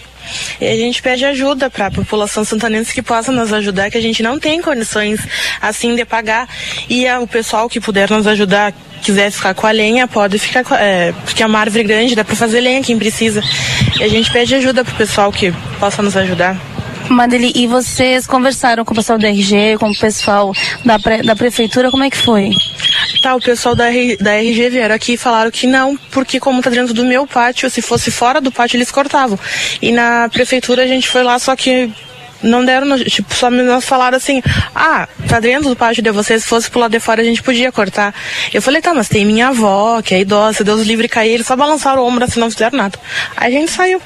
E 0.60 0.68
a 0.68 0.76
gente 0.76 1.02
pede 1.02 1.26
ajuda 1.26 1.70
para 1.70 1.88
a 1.88 1.92
população 1.92 2.44
santanense 2.46 2.94
que 2.94 3.02
possa 3.02 3.32
nos 3.32 3.52
ajudar, 3.52 3.90
que 3.90 3.98
a 3.98 4.02
gente 4.02 4.22
não 4.22 4.40
tem 4.40 4.62
condições 4.62 5.20
assim 5.62 5.96
de 5.96 6.06
pagar. 6.06 6.48
E 6.90 7.08
ah, 7.08 7.20
o 7.20 7.28
pessoal 7.28 7.68
que 7.68 7.80
puder 7.80 8.10
nos 8.10 8.28
ajudar, 8.28 8.74
quiser 9.02 9.32
ficar 9.32 9.54
com 9.54 9.66
a 9.66 9.72
lenha, 9.72 10.08
pode 10.08 10.38
ficar 10.38 10.64
com, 10.64 10.76
é, 10.76 11.12
porque 11.26 11.42
é 11.42 11.46
uma 11.46 11.60
árvore 11.60 11.84
grande, 11.84 12.16
dá 12.16 12.24
para 12.24 12.36
fazer 12.36 12.62
lenha 12.62 12.84
quem 12.84 12.98
precisa. 12.98 13.42
E 14.00 14.04
a 14.04 14.08
gente 14.08 14.32
pede 14.32 14.56
ajuda 14.56 14.86
pro 14.86 14.96
pessoal 14.96 15.32
que 15.32 15.52
possa 15.80 16.02
nos 16.02 16.16
ajudar. 16.16 16.71
Madeli, 17.12 17.52
e 17.56 17.68
vocês 17.68 18.26
conversaram 18.26 18.86
com 18.86 18.94
o 18.94 18.96
pessoal 18.96 19.18
da 19.18 19.28
RG, 19.28 19.78
com 19.80 19.90
o 19.90 19.98
pessoal 19.98 20.54
da, 20.84 21.00
pre, 21.00 21.22
da 21.22 21.36
prefeitura, 21.36 21.92
como 21.92 22.04
é 22.04 22.10
que 22.10 22.18
foi? 22.18 22.52
Tá, 23.22 23.36
o 23.36 23.42
pessoal 23.42 23.76
da, 23.76 23.92
R, 23.92 24.18
da 24.18 24.34
RG 24.34 24.70
vieram 24.70 24.96
aqui 24.96 25.14
e 25.14 25.18
falaram 25.18 25.52
que 25.52 25.68
não, 25.68 25.98
porque 26.12 26.40
como 26.40 26.62
tá 26.62 26.70
dentro 26.70 26.94
do 26.94 27.06
meu 27.06 27.28
pátio, 27.28 27.70
se 27.70 27.82
fosse 27.82 28.12
fora 28.12 28.42
do 28.42 28.52
pátio 28.52 28.78
eles 28.78 28.92
cortavam. 28.92 29.38
E 29.82 29.92
na 29.92 30.30
prefeitura 30.30 30.84
a 30.84 30.88
gente 30.88 31.08
foi 31.08 31.24
lá, 31.24 31.38
só 31.38 31.56
que 31.56 31.92
não 32.44 32.66
deram, 32.66 32.98
tipo, 33.04 33.34
só 33.34 33.50
nós 33.50 33.86
falaram 33.86 34.18
assim, 34.18 34.42
ah, 34.76 35.08
tá 35.28 35.40
dentro 35.40 35.70
do 35.70 35.76
pátio 35.76 36.02
de 36.02 36.12
vocês, 36.12 36.44
se 36.44 36.50
fosse 36.50 36.70
pro 36.70 36.80
lado 36.80 36.92
de 36.92 37.00
fora 37.00 37.22
a 37.22 37.26
gente 37.26 37.44
podia 37.44 37.72
cortar. 37.72 38.14
Eu 38.54 38.62
falei, 38.62 38.82
tá, 38.82 38.94
mas 38.94 39.08
tem 39.08 39.26
minha 39.26 39.50
avó, 39.50 40.02
que 40.02 40.16
é 40.16 40.22
idosa, 40.22 40.64
Deus 40.64 40.82
livre 40.82 41.08
cair, 41.08 41.34
eles 41.34 41.48
só 41.48 41.56
balançaram 41.56 42.02
o 42.02 42.08
ombro 42.08 42.24
assim, 42.24 42.40
não 42.40 42.50
fizeram 42.50 42.78
nada. 42.78 42.98
Aí 43.36 43.56
a 43.56 43.60
gente 43.60 43.72
saiu. 43.72 44.02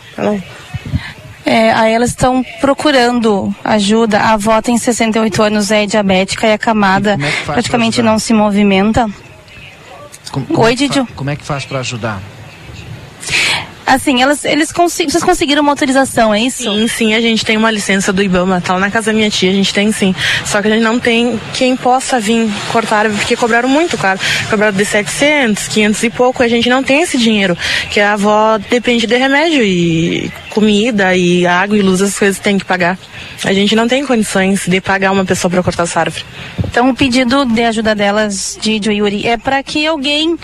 É, 1.46 1.72
aí 1.74 1.94
elas 1.94 2.10
estão 2.10 2.44
procurando 2.60 3.54
ajuda. 3.64 4.20
A 4.20 4.34
avó 4.34 4.60
tem 4.62 4.78
68 4.78 5.44
anos, 5.44 5.70
é 5.72 5.86
diabética 5.86 6.48
e 6.48 6.54
acamada, 6.54 7.14
é 7.22 7.46
praticamente 7.46 8.02
não 8.02 8.18
se 8.18 8.34
movimenta. 8.34 9.08
Como, 10.32 10.46
Oi, 10.60 10.72
é 10.72 10.76
Didio. 10.76 11.08
Como 11.16 11.30
é 11.30 11.36
que 11.36 11.44
faz 11.46 11.64
para 11.66 11.80
ajudar? 11.80 12.20
Assim, 13.88 14.20
elas, 14.20 14.44
eles 14.44 14.72
consi- 14.72 15.06
vocês 15.06 15.24
conseguiram 15.24 15.62
uma 15.62 15.72
autorização, 15.72 16.34
é 16.34 16.40
isso? 16.42 16.64
Sim, 16.64 16.88
sim, 16.88 17.14
a 17.14 17.22
gente 17.22 17.46
tem 17.46 17.56
uma 17.56 17.70
licença 17.70 18.12
do 18.12 18.24
IBAMA, 18.24 18.60
tá 18.60 18.74
lá 18.74 18.80
na 18.80 18.90
casa 18.90 19.12
da 19.12 19.14
minha 19.14 19.30
tia, 19.30 19.52
a 19.52 19.54
gente 19.54 19.72
tem 19.72 19.92
sim. 19.92 20.14
Só 20.44 20.60
que 20.60 20.68
a 20.68 20.72
gente 20.72 20.82
não 20.82 21.00
tem 21.00 21.40
quem 21.54 21.76
possa 21.78 22.20
vir 22.20 22.50
cortar 22.72 22.96
a 22.96 23.00
árvore, 23.02 23.20
porque 23.20 23.36
cobraram 23.36 23.70
muito 23.70 23.96
caro. 23.96 24.20
Cobraram 24.50 24.76
de 24.76 24.84
700, 24.84 25.68
500 25.68 26.02
e 26.04 26.10
pouco, 26.10 26.42
a 26.42 26.48
gente 26.48 26.68
não 26.68 26.82
tem 26.82 27.02
esse 27.04 27.16
dinheiro, 27.16 27.56
que 27.92 28.00
a 28.00 28.14
avó 28.14 28.58
depende 28.58 29.06
de 29.06 29.16
remédio 29.18 29.64
e 29.64 30.32
comida 30.56 31.14
e 31.18 31.46
água 31.46 31.78
e 31.78 31.82
luz, 31.82 32.02
as 32.02 32.18
coisas 32.18 32.40
tem 32.40 32.58
que 32.58 32.64
pagar. 32.64 32.98
A 33.44 33.52
gente 33.54 33.76
não 33.76 33.90
tem 33.90 34.06
condições 34.06 34.66
de 34.66 34.80
pagar 34.80 35.12
uma 35.12 35.26
pessoa 35.26 35.52
para 35.52 35.62
cortar 35.62 35.84
essa 35.84 36.00
árvore. 36.00 36.24
Então, 36.64 36.90
o 36.90 36.96
pedido 36.96 37.44
de 37.46 37.62
ajuda 37.62 37.94
delas, 37.94 38.58
Didio 38.62 38.92
e 38.92 38.98
Yuri, 38.98 39.28
é 39.28 39.36
para 39.38 39.62
que 39.62 39.86
alguém 39.86 40.38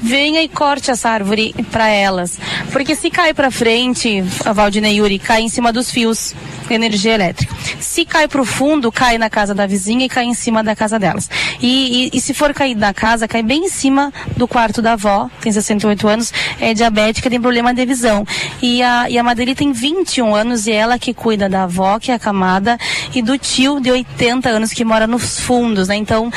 venha 0.00 0.40
e 0.42 0.48
corte 0.48 0.90
essa 0.90 1.10
árvore 1.10 1.52
para 1.72 1.88
elas. 1.88 2.38
Porque 2.72 2.94
se 2.94 3.10
cai 3.10 3.34
para 3.34 3.50
frente, 3.50 4.22
a 4.44 4.52
Valdina 4.52 4.88
e 4.88 4.98
Yuri, 4.98 5.18
cai 5.18 5.42
em 5.42 5.48
cima 5.48 5.72
dos 5.72 5.90
fios 5.90 6.32
de 6.68 6.74
energia 6.74 7.14
elétrica. 7.14 7.54
Se 7.80 8.04
cai 8.04 8.28
para 8.28 8.40
o 8.40 8.44
fundo, 8.44 8.90
cai 8.92 9.18
na 9.18 9.28
casa 9.30 9.52
da 9.54 9.66
vizinha 9.66 10.06
e 10.06 10.08
cai 10.08 10.24
em 10.24 10.34
cima 10.34 10.62
da 10.62 10.76
casa 10.76 10.98
delas. 10.98 11.28
E, 11.60 12.10
e- 12.12 12.16
e 12.16 12.20
se 12.20 12.32
for 12.34 12.52
cair 12.54 12.76
na 12.76 12.92
casa, 12.94 13.26
cai 13.26 13.42
bem 13.42 13.64
em 13.66 13.68
cima 13.68 14.12
do 14.36 14.46
quarto 14.46 14.80
da 14.80 14.92
avó, 14.92 15.28
tem 15.40 15.50
68 15.52 16.06
anos, 16.08 16.32
é 16.60 16.72
diabética, 16.74 17.28
tem 17.30 17.40
problema 17.40 17.72
de 17.74 17.84
visão. 17.86 18.24
E 18.62 18.82
a, 18.82 19.08
e 19.10 19.18
a 19.18 19.22
Madeli 19.22 19.54
tem 19.56 19.72
21 19.72 20.34
anos 20.34 20.66
e 20.66 20.72
é 20.72 20.76
ela 20.76 20.98
que 20.98 21.14
cuida 21.14 21.48
da 21.48 21.64
avó, 21.64 21.98
que 21.98 22.10
é 22.10 22.14
acamada, 22.14 22.78
e 23.14 23.22
do 23.22 23.38
tio 23.38 23.80
de 23.80 23.90
80 23.90 24.48
anos 24.48 24.72
que 24.72 24.84
mora 24.84 25.06
nos 25.06 25.40
fundos, 25.40 25.88
né? 25.88 25.96
Então, 25.96 26.30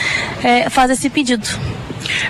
é, 0.44 0.70
faz 0.70 0.90
esse 0.92 1.10
pedido. 1.10 1.48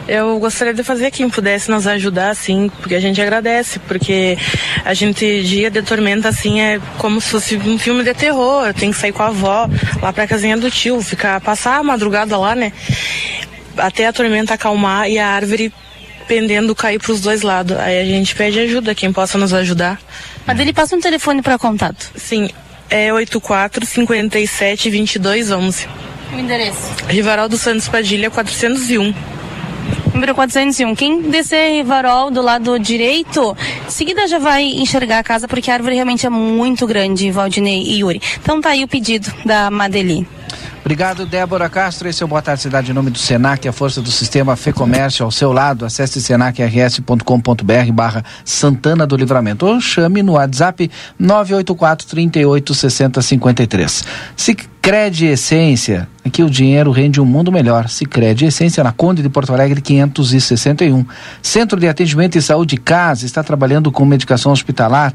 Eu 0.08 0.40
gostaria 0.40 0.74
de 0.74 0.84
fazer 0.84 1.12
quem 1.12 1.30
pudesse 1.30 1.70
nos 1.70 1.86
ajudar, 1.86 2.32
assim, 2.32 2.72
porque 2.82 2.96
a 2.96 3.00
gente 3.00 3.22
agradece, 3.22 3.80
porque 3.80 4.38
a 4.84 4.94
gente, 4.94 5.44
dia 5.44 5.70
de 5.70 5.82
tormenta, 5.82 6.30
assim, 6.30 6.60
é 6.60 6.80
como 6.98 7.22
se 7.22 7.30
fosse 7.30 7.56
um 7.56 7.78
filme 7.78 8.04
de 8.04 8.14
terror. 8.14 8.74
Tem 8.74 8.92
que 8.92 8.98
sair 8.98 9.12
com 9.12 9.24
a 9.24 9.28
avó 9.28 9.70
lá 10.02 10.12
pra 10.12 10.28
casinha 10.28 10.58
do 10.58 10.72
tio, 10.72 11.02
ficar, 11.02 11.40
passar 11.40 11.78
a 11.78 11.84
madrugada 11.84 12.38
lá, 12.38 12.56
né? 12.56 12.74
Até 13.78 14.08
a 14.08 14.14
tormenta 14.14 14.56
acalmar 14.56 15.10
e 15.10 15.20
a 15.20 15.28
árvore 15.28 15.72
pendendo 16.30 16.76
cair 16.76 17.00
pros 17.00 17.20
dois 17.20 17.42
lados. 17.42 17.76
Aí 17.80 18.00
a 18.00 18.06
gente 18.06 18.36
pede 18.36 18.60
ajuda, 18.60 18.94
quem 18.94 19.12
possa 19.12 19.38
nos 19.40 19.52
ajudar. 19.52 20.00
Madeli, 20.46 20.72
passa 20.72 20.96
um 20.96 21.02
telefone 21.02 21.42
para 21.42 21.58
contato. 21.58 22.12
Sim, 22.16 22.50
é 22.88 23.12
84 23.12 23.84
57 23.84 24.90
22 24.92 25.52
11. 25.52 25.88
O 26.32 26.40
endereço? 26.40 26.94
Rivaraldo 27.08 27.58
Santos 27.58 27.90
Padilha 27.90 28.30
401. 28.30 29.14
Número 30.14 30.36
401. 30.36 30.96
Quem 30.96 31.22
descer 31.24 31.72
Rivarol 31.72 32.30
do 32.30 32.42
lado 32.44 32.78
direito, 32.78 33.58
em 33.88 33.92
seguida 33.92 34.28
já 34.28 34.38
vai 34.38 34.64
enxergar 34.64 35.20
a 35.20 35.24
casa, 35.24 35.48
porque 35.48 35.72
a 35.72 35.74
árvore 35.74 35.96
realmente 35.96 36.28
é 36.28 36.30
muito 36.30 36.86
grande, 36.86 37.32
Valdinei 37.32 37.82
e 37.82 38.00
Yuri. 38.02 38.22
Então 38.40 38.62
tá 38.62 38.70
aí 38.70 38.84
o 38.84 38.88
pedido 38.88 39.34
da 39.44 39.72
Madeli. 39.72 40.28
Obrigado, 40.90 41.24
Débora 41.24 41.70
Castro. 41.70 42.10
Esse 42.10 42.24
é 42.24 42.26
o 42.26 42.28
Boa 42.28 42.42
Tarde 42.42 42.64
Cidade 42.64 42.90
em 42.90 42.96
nome 42.96 43.12
do 43.12 43.20
Senac, 43.20 43.68
a 43.68 43.72
força 43.72 44.02
do 44.02 44.10
sistema 44.10 44.56
Fê 44.56 44.74
Comércio 44.74 45.24
ao 45.24 45.30
seu 45.30 45.54
lado. 45.54 45.86
Acesse 45.86 46.20
senacrs.com.br 46.20 47.92
barra 47.94 48.26
Santana 48.44 49.06
do 49.06 49.16
Livramento 49.16 49.68
ou 49.68 49.80
chame 49.80 50.24
no 50.24 50.32
WhatsApp 50.32 50.90
984 51.20 52.08
38 52.08 52.74
60 52.74 53.22
53. 53.22 54.04
Sicredi 54.36 55.28
Essência, 55.28 56.10
aqui 56.26 56.42
o 56.42 56.50
dinheiro 56.50 56.90
rende 56.90 57.22
um 57.22 57.26
mundo 57.26 57.52
melhor. 57.52 57.88
Sicredi 57.88 58.46
Essência 58.46 58.84
na 58.84 58.92
Conde 58.92 59.22
de 59.22 59.30
Porto 59.30 59.54
Alegre 59.54 59.82
561. 59.82 61.06
Centro 61.40 61.80
de 61.80 61.88
Atendimento 61.88 62.36
e 62.36 62.42
Saúde 62.42 62.78
Casa 62.78 63.28
está 63.28 63.44
trabalhando 63.44 63.92
com 63.92 64.04
medicação 64.06 64.52
hospitalar 64.52 65.14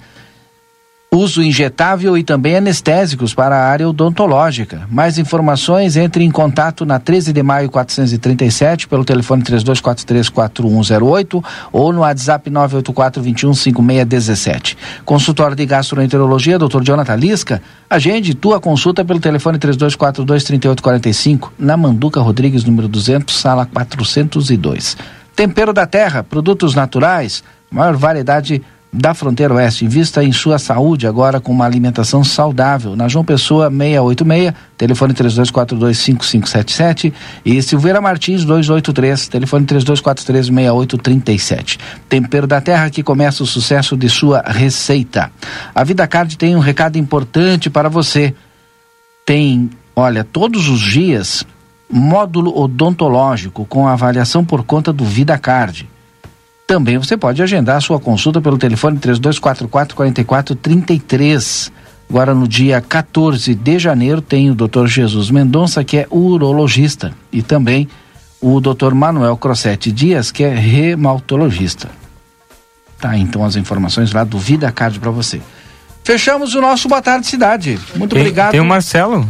uso 1.15 1.43
injetável 1.43 2.19
e 2.19 2.25
também 2.25 2.57
anestésicos 2.57 3.33
para 3.33 3.57
a 3.57 3.69
área 3.69 3.89
odontológica. 3.89 4.83
Mais 4.91 5.17
informações, 5.19 5.97
entre 5.97 6.25
em 6.25 6.31
contato 6.31 6.85
na 6.85 6.99
13 6.99 7.33
de 7.33 7.43
maio 7.43 7.71
437 7.71 8.87
pelo 8.89 9.05
telefone 9.05 9.43
32434108 9.43 11.43
ou 11.73 11.93
no 11.93 12.01
WhatsApp 12.01 12.51
984215617. 12.51 14.77
Consultório 15.05 15.55
de 15.57 15.67
gastroenterologia, 15.67 16.59
Dr. 16.59 16.83
Jonathan 16.83 17.17
Lisca, 17.17 17.63
agende 17.89 18.35
tua 18.35 18.59
consulta 18.61 19.05
pelo 19.05 19.21
telefone 19.21 19.59
32423845 19.59 21.51
na 21.59 21.77
Manduca 21.77 22.21
Rodrigues, 22.21 22.65
número 22.65 22.89
200, 22.89 23.35
sala 23.35 23.67
402. 23.67 24.97
Tempero 25.37 25.73
da 25.73 25.87
Terra, 25.87 26.23
produtos 26.23 26.75
naturais, 26.75 27.43
maior 27.71 27.97
variedade 27.97 28.63
da 28.95 29.13
Fronteira 29.13 29.53
Oeste. 29.55 29.85
Invista 29.85 30.23
em 30.23 30.33
sua 30.33 30.57
saúde 30.59 31.07
agora 31.07 31.41
com 31.41 31.51
uma 31.51 31.65
alimentação 31.65 32.23
saudável. 32.23 32.95
Na 32.95 33.09
João 33.09 33.25
Pessoa 33.25 33.69
686, 33.69 34.55
telefone 34.79 35.15
32425577 35.15 37.13
e 37.45 37.61
Silveira 37.61 38.01
Martins 38.01 38.45
283, 38.45 39.27
telefone 39.29 39.67
32436837. 39.67 41.79
Tempero 42.09 42.47
da 42.47 42.61
Terra 42.61 42.89
que 42.89 43.03
começa 43.03 43.43
o 43.43 43.47
sucesso 43.47 43.97
de 43.97 44.09
sua 44.09 44.45
receita. 44.47 45.33
A 45.75 45.83
Vida 45.83 46.07
Card 46.07 46.39
tem 46.39 46.55
um 46.55 46.61
recado 46.61 46.97
importante 46.97 47.69
para 47.69 47.89
você. 47.89 48.33
Tem, 49.27 49.69
olha, 49.97 50.23
todos 50.23 50.69
os 50.69 50.81
dias 50.81 51.45
módulo 51.91 52.57
odontológico 52.59 53.67
com 53.67 53.87
avaliação 53.87 54.43
por 54.45 54.65
conta 54.65 54.93
do 54.93 55.05
Vida 55.05 55.39
Card. 55.39 55.89
Também 56.67 56.97
você 56.99 57.17
pode 57.17 57.43
agendar 57.43 57.81
sua 57.83 58.01
consulta 58.01 58.41
pelo 58.41 58.57
telefone 58.57 58.99
3244 58.99 59.69
4433. 59.69 61.71
Agora 62.09 62.35
no 62.35 62.47
dia 62.49 62.81
14 62.81 63.55
de 63.55 63.79
janeiro 63.79 64.21
tem 64.21 64.51
o 64.51 64.55
Dr. 64.55 64.87
Jesus 64.87 65.31
Mendonça, 65.31 65.83
que 65.85 65.99
é 65.99 66.07
urologista, 66.11 67.13
e 67.33 67.43
também 67.43 67.89
o 68.41 68.61
Dr. 68.61 68.95
Manuel 68.95 69.37
Crossetti 69.37 69.91
Dias, 69.91 70.31
que 70.31 70.45
é 70.45 70.55
reumatologista. 70.55 71.91
Tá, 73.01 73.17
então 73.19 73.45
as 73.45 73.57
informações 73.57 74.13
lá 74.13 74.23
do 74.25 74.39
Vida 74.39 74.71
Card 74.71 74.99
para 75.01 75.11
você. 75.11 75.41
Fechamos 76.03 76.55
o 76.55 76.61
nosso 76.61 76.89
Boa 76.89 77.03
Tarde 77.03 77.27
Cidade. 77.27 77.79
Muito 77.97 78.13
Tem- 78.13 78.21
obrigado. 78.21 78.51
Tem 78.53 78.61
o 78.61 78.65
Marcelo. 78.65 79.27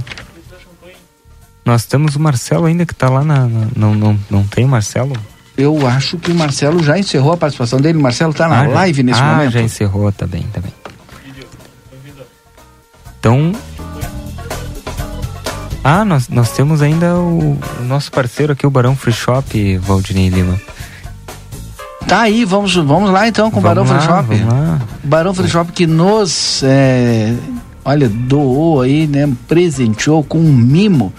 Nós 1.65 1.85
temos 1.87 2.15
o 2.17 2.21
Marcelo 2.21 2.67
ainda 2.67 2.85
que 2.85 2.95
tá 2.95 3.09
lá 3.09 3.25
na. 3.25 3.47
na- 3.47 3.69
não, 3.75 3.95
não, 3.95 4.19
não 4.29 4.45
tem 4.45 4.65
o 4.65 4.69
Marcelo? 4.69 5.17
Eu 5.57 5.87
acho 5.87 6.19
que 6.19 6.33
o 6.33 6.35
Marcelo 6.35 6.83
já 6.83 6.99
encerrou 6.99 7.33
a 7.33 7.37
participação 7.37 7.81
dele. 7.81 7.99
O 7.99 8.03
Marcelo 8.03 8.33
está 8.33 8.49
na 8.49 8.61
Ah, 8.65 8.67
live 8.69 9.03
nesse 9.05 9.21
ah, 9.21 9.35
momento. 9.37 9.53
já 9.53 9.63
encerrou, 9.63 10.11
tá 10.11 10.27
bem, 10.27 10.43
tá 10.53 10.61
bem. 10.61 10.73
Então. 13.21 13.53
Ah, 15.83 16.05
nós, 16.05 16.29
nós 16.29 16.51
temos 16.53 16.81
ainda 16.83 17.15
o, 17.17 17.59
o 17.81 17.85
nosso 17.85 18.11
parceiro 18.11 18.53
aqui, 18.55 18.67
o 18.67 18.71
Barão 18.71 18.97
Free 18.97 19.13
Shop, 19.13 19.77
Valdinei 19.79 20.29
Lima. 20.29 20.59
Tá 22.09 22.21
aí, 22.23 22.45
vamos, 22.45 22.75
vamos 22.75 23.11
lá 23.11 23.29
então 23.29 23.51
com 23.51 23.59
o 23.61 23.63
Barão 23.63 23.85
Vamos 23.85 24.03
Free 24.05 24.13
lá, 24.13 24.23
Shop. 24.23 24.35
vamos 24.37 24.53
lá. 24.53 24.81
Barão 25.03 25.35
Free 25.35 25.49
Shop 25.49 25.73
que 25.73 25.87
nos, 25.87 26.63
é, 26.63 27.35
olha, 27.85 28.09
doou 28.09 28.83
aí, 28.83 29.07
né, 29.07 29.31
presenteou 29.49 30.23
com 30.25 30.39
um 30.39 30.53
mimo, 30.53 31.13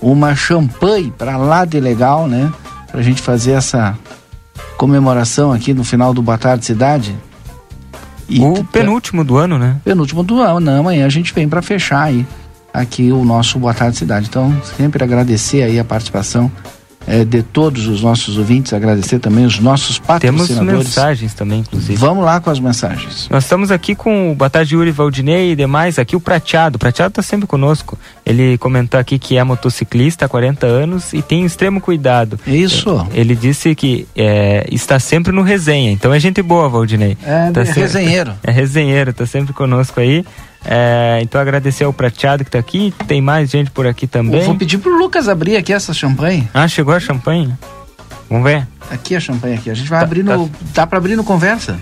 uma 0.00 0.34
champanhe 0.34 1.12
para 1.16 1.36
lá 1.36 1.64
de 1.64 1.78
legal, 1.80 2.26
né, 2.28 2.52
pra 2.94 3.02
gente 3.02 3.20
fazer 3.20 3.50
essa 3.50 3.98
comemoração 4.76 5.52
aqui 5.52 5.74
no 5.74 5.82
final 5.82 6.14
do 6.14 6.22
Boa 6.22 6.38
Tarde 6.38 6.64
Cidade. 6.64 7.18
E 8.28 8.38
o 8.40 8.62
penúltimo 8.62 9.24
do 9.24 9.36
ano, 9.36 9.58
né? 9.58 9.80
Penúltimo 9.84 10.22
do 10.22 10.40
ano, 10.40 10.60
não, 10.60 10.78
amanhã 10.78 11.04
a 11.04 11.08
gente 11.08 11.34
vem 11.34 11.48
para 11.48 11.60
fechar 11.60 12.04
aí 12.04 12.24
aqui 12.72 13.10
o 13.10 13.24
nosso 13.24 13.58
Boa 13.58 13.74
Tarde 13.74 13.96
Cidade. 13.96 14.28
Então, 14.28 14.56
sempre 14.76 15.02
agradecer 15.02 15.64
aí 15.64 15.76
a 15.76 15.84
participação 15.84 16.48
eh, 17.06 17.24
de 17.24 17.42
todos 17.42 17.86
os 17.86 18.02
nossos 18.02 18.36
ouvintes, 18.38 18.72
agradecer 18.72 19.18
também 19.18 19.44
os 19.44 19.58
nossos 19.58 19.98
Temos 20.20 20.42
patrocinadores. 20.48 20.86
mensagens 20.86 21.34
também, 21.34 21.60
inclusive. 21.60 21.96
Vamos 21.96 22.24
lá 22.24 22.40
com 22.40 22.50
as 22.50 22.58
mensagens. 22.60 23.28
Nós 23.30 23.44
estamos 23.44 23.70
aqui 23.70 23.94
com 23.94 24.32
o 24.32 24.34
Boa 24.34 24.48
tarde, 24.50 24.74
Yuri 24.74 24.90
Valdinei 24.90 25.52
e 25.52 25.56
demais. 25.56 25.98
Aqui 25.98 26.16
o 26.16 26.20
Prateado. 26.20 26.76
O 26.76 26.78
Prateado 26.78 27.10
está 27.12 27.22
sempre 27.22 27.46
conosco. 27.46 27.98
Ele 28.24 28.56
comentou 28.58 28.98
aqui 28.98 29.18
que 29.18 29.36
é 29.36 29.44
motociclista 29.44 30.24
há 30.24 30.28
40 30.28 30.66
anos 30.66 31.12
e 31.12 31.22
tem 31.22 31.44
extremo 31.44 31.80
cuidado. 31.80 32.38
Isso. 32.46 33.06
Ele 33.12 33.34
disse 33.34 33.74
que 33.74 34.06
é, 34.16 34.66
está 34.70 34.98
sempre 34.98 35.32
no 35.32 35.42
resenha. 35.42 35.90
Então 35.92 36.12
é 36.12 36.18
gente 36.20 36.40
boa, 36.42 36.68
Valdinei. 36.68 37.16
É, 37.22 37.50
Tá 37.50 37.60
é 37.60 37.64
sempre- 37.64 37.80
resenheiro. 37.82 38.32
É 38.42 38.50
resenheiro, 38.50 39.12
tá 39.12 39.26
sempre 39.26 39.52
conosco 39.52 40.00
aí. 40.00 40.24
É, 40.64 41.18
então 41.22 41.40
agradecer 41.40 41.84
ao 41.84 41.92
Prateado 41.92 42.44
que 42.44 42.50
tá 42.50 42.58
aqui. 42.58 42.92
Tem 43.06 43.20
mais 43.20 43.50
gente 43.50 43.70
por 43.70 43.86
aqui 43.86 44.06
também. 44.06 44.40
Eu 44.40 44.46
vou 44.46 44.56
pedir 44.56 44.78
pro 44.78 44.96
Lucas 44.96 45.28
abrir 45.28 45.56
aqui 45.56 45.72
essa 45.72 45.92
champanhe. 45.92 46.48
Ah, 46.54 46.66
chegou 46.66 46.94
a 46.94 47.00
champanhe? 47.00 47.52
Vamos 48.30 48.44
ver. 48.44 48.66
Aqui 48.90 49.14
a 49.14 49.20
champanhe 49.20 49.56
aqui. 49.56 49.70
A 49.70 49.74
gente 49.74 49.88
vai 49.88 50.02
abrir 50.02 50.22
no. 50.22 50.50
Dá 50.74 50.86
pra 50.86 50.98
abrir 50.98 51.16
no 51.16 51.24
conversa? 51.24 51.78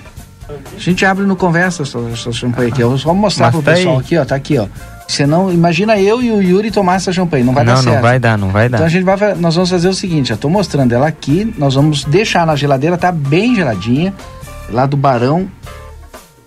A 0.75 0.79
gente 0.79 1.05
abre 1.05 1.25
no 1.25 1.37
conversa 1.37 1.83
essa, 1.83 1.99
essa 2.13 2.33
champanhe 2.33 2.71
aqui. 2.71 2.83
Eu 2.83 2.91
vou 2.91 2.99
só 2.99 3.15
mostrar 3.15 3.51
pro 3.51 3.63
tá 3.63 3.73
pessoal 3.73 3.97
aí. 3.97 4.01
aqui, 4.01 4.19
ó. 4.19 4.25
Tá 4.25 4.35
aqui, 4.35 4.59
ó. 4.59 4.67
Você 5.07 5.27
não. 5.27 5.53
Imagina 5.53 5.99
eu 5.99 6.21
e 6.21 6.31
o 6.31 6.43
Yuri 6.43 6.71
tomar 6.71 6.97
essa 6.97 7.13
champanhe. 7.13 7.45
Não 7.45 7.55
vai 7.55 7.65
não, 7.65 7.75
dar 7.75 7.83
certo. 7.83 7.95
não 7.95 8.03
vai 8.03 8.19
dar, 8.19 8.39
não 8.39 8.49
vai 8.49 8.69
dar. 8.69 8.79
Então 8.79 8.87
a 8.87 8.91
gente 8.91 9.05
vai, 9.05 9.35
nós 9.35 9.55
vamos 9.55 9.71
fazer 9.71 9.89
o 9.89 9.95
seguinte, 9.95 10.31
eu 10.31 10.37
tô 10.37 10.49
mostrando 10.49 10.93
ela 10.93 11.07
aqui, 11.07 11.53
nós 11.57 11.75
vamos 11.75 12.05
deixar 12.05 12.47
na 12.47 12.57
geladeira, 12.57 12.97
tá 12.97 13.13
bem 13.13 13.55
geladinha, 13.55 14.13
lá 14.71 14.87
do 14.87 14.97
Barão. 14.97 15.49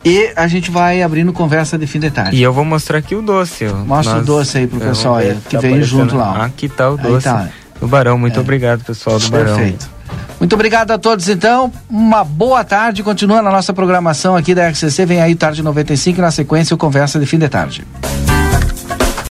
E 0.06 0.32
a 0.36 0.48
gente 0.48 0.69
vai 0.69 1.02
abrindo 1.02 1.34
conversa 1.34 1.80
de 1.80 1.88
fim 1.88 1.99
de 1.99 2.11
tarde. 2.11 2.38
E 2.38 2.44
eu 2.44 2.53
vou 2.53 2.64
mostrar 2.64 2.99
aqui 2.99 3.15
o 3.15 3.23
doce. 3.23 3.65
Mostra 3.65 4.19
o 4.19 4.23
doce 4.23 4.60
aí 4.60 4.68
pro 4.68 4.77
Vamos 4.77 4.98
pessoal 4.98 5.15
aí, 5.15 5.30
ver, 5.30 5.38
que 5.49 5.56
tá 5.56 5.61
vem 5.61 5.82
junto 5.82 6.15
lá. 6.15 6.45
Aqui 6.45 6.69
tá 6.69 6.91
o 6.91 6.95
doce 6.98 7.23
tá. 7.23 7.49
do 7.80 7.88
Barão. 7.88 8.15
Muito 8.18 8.38
É. 8.38 8.40
obrigado, 8.40 8.84
pessoal 8.84 9.18
do 9.18 9.27
Barão. 9.30 9.56
Perfeito. 9.56 9.90
Muito 10.40 10.53
obrigado 10.53 10.91
a 10.91 10.98
todos, 10.99 11.27
então. 11.27 11.72
Uma 11.90 12.23
boa 12.23 12.64
tarde. 12.64 13.02
Continua 13.02 13.41
na 13.41 13.49
nossa 13.49 13.73
programação 13.73 14.36
aqui 14.36 14.53
da 14.53 14.68
RCC. 14.69 15.06
Vem 15.07 15.22
aí, 15.22 15.34
tarde 15.34 15.64
95, 15.64 16.19
e 16.19 16.22
na 16.22 16.30
sequência, 16.30 16.76
o 16.76 16.77
Conversa 16.77 17.19
de 17.19 17.26
Fim 17.26 17.40
de 17.40 17.49
Tarde. 17.49 17.84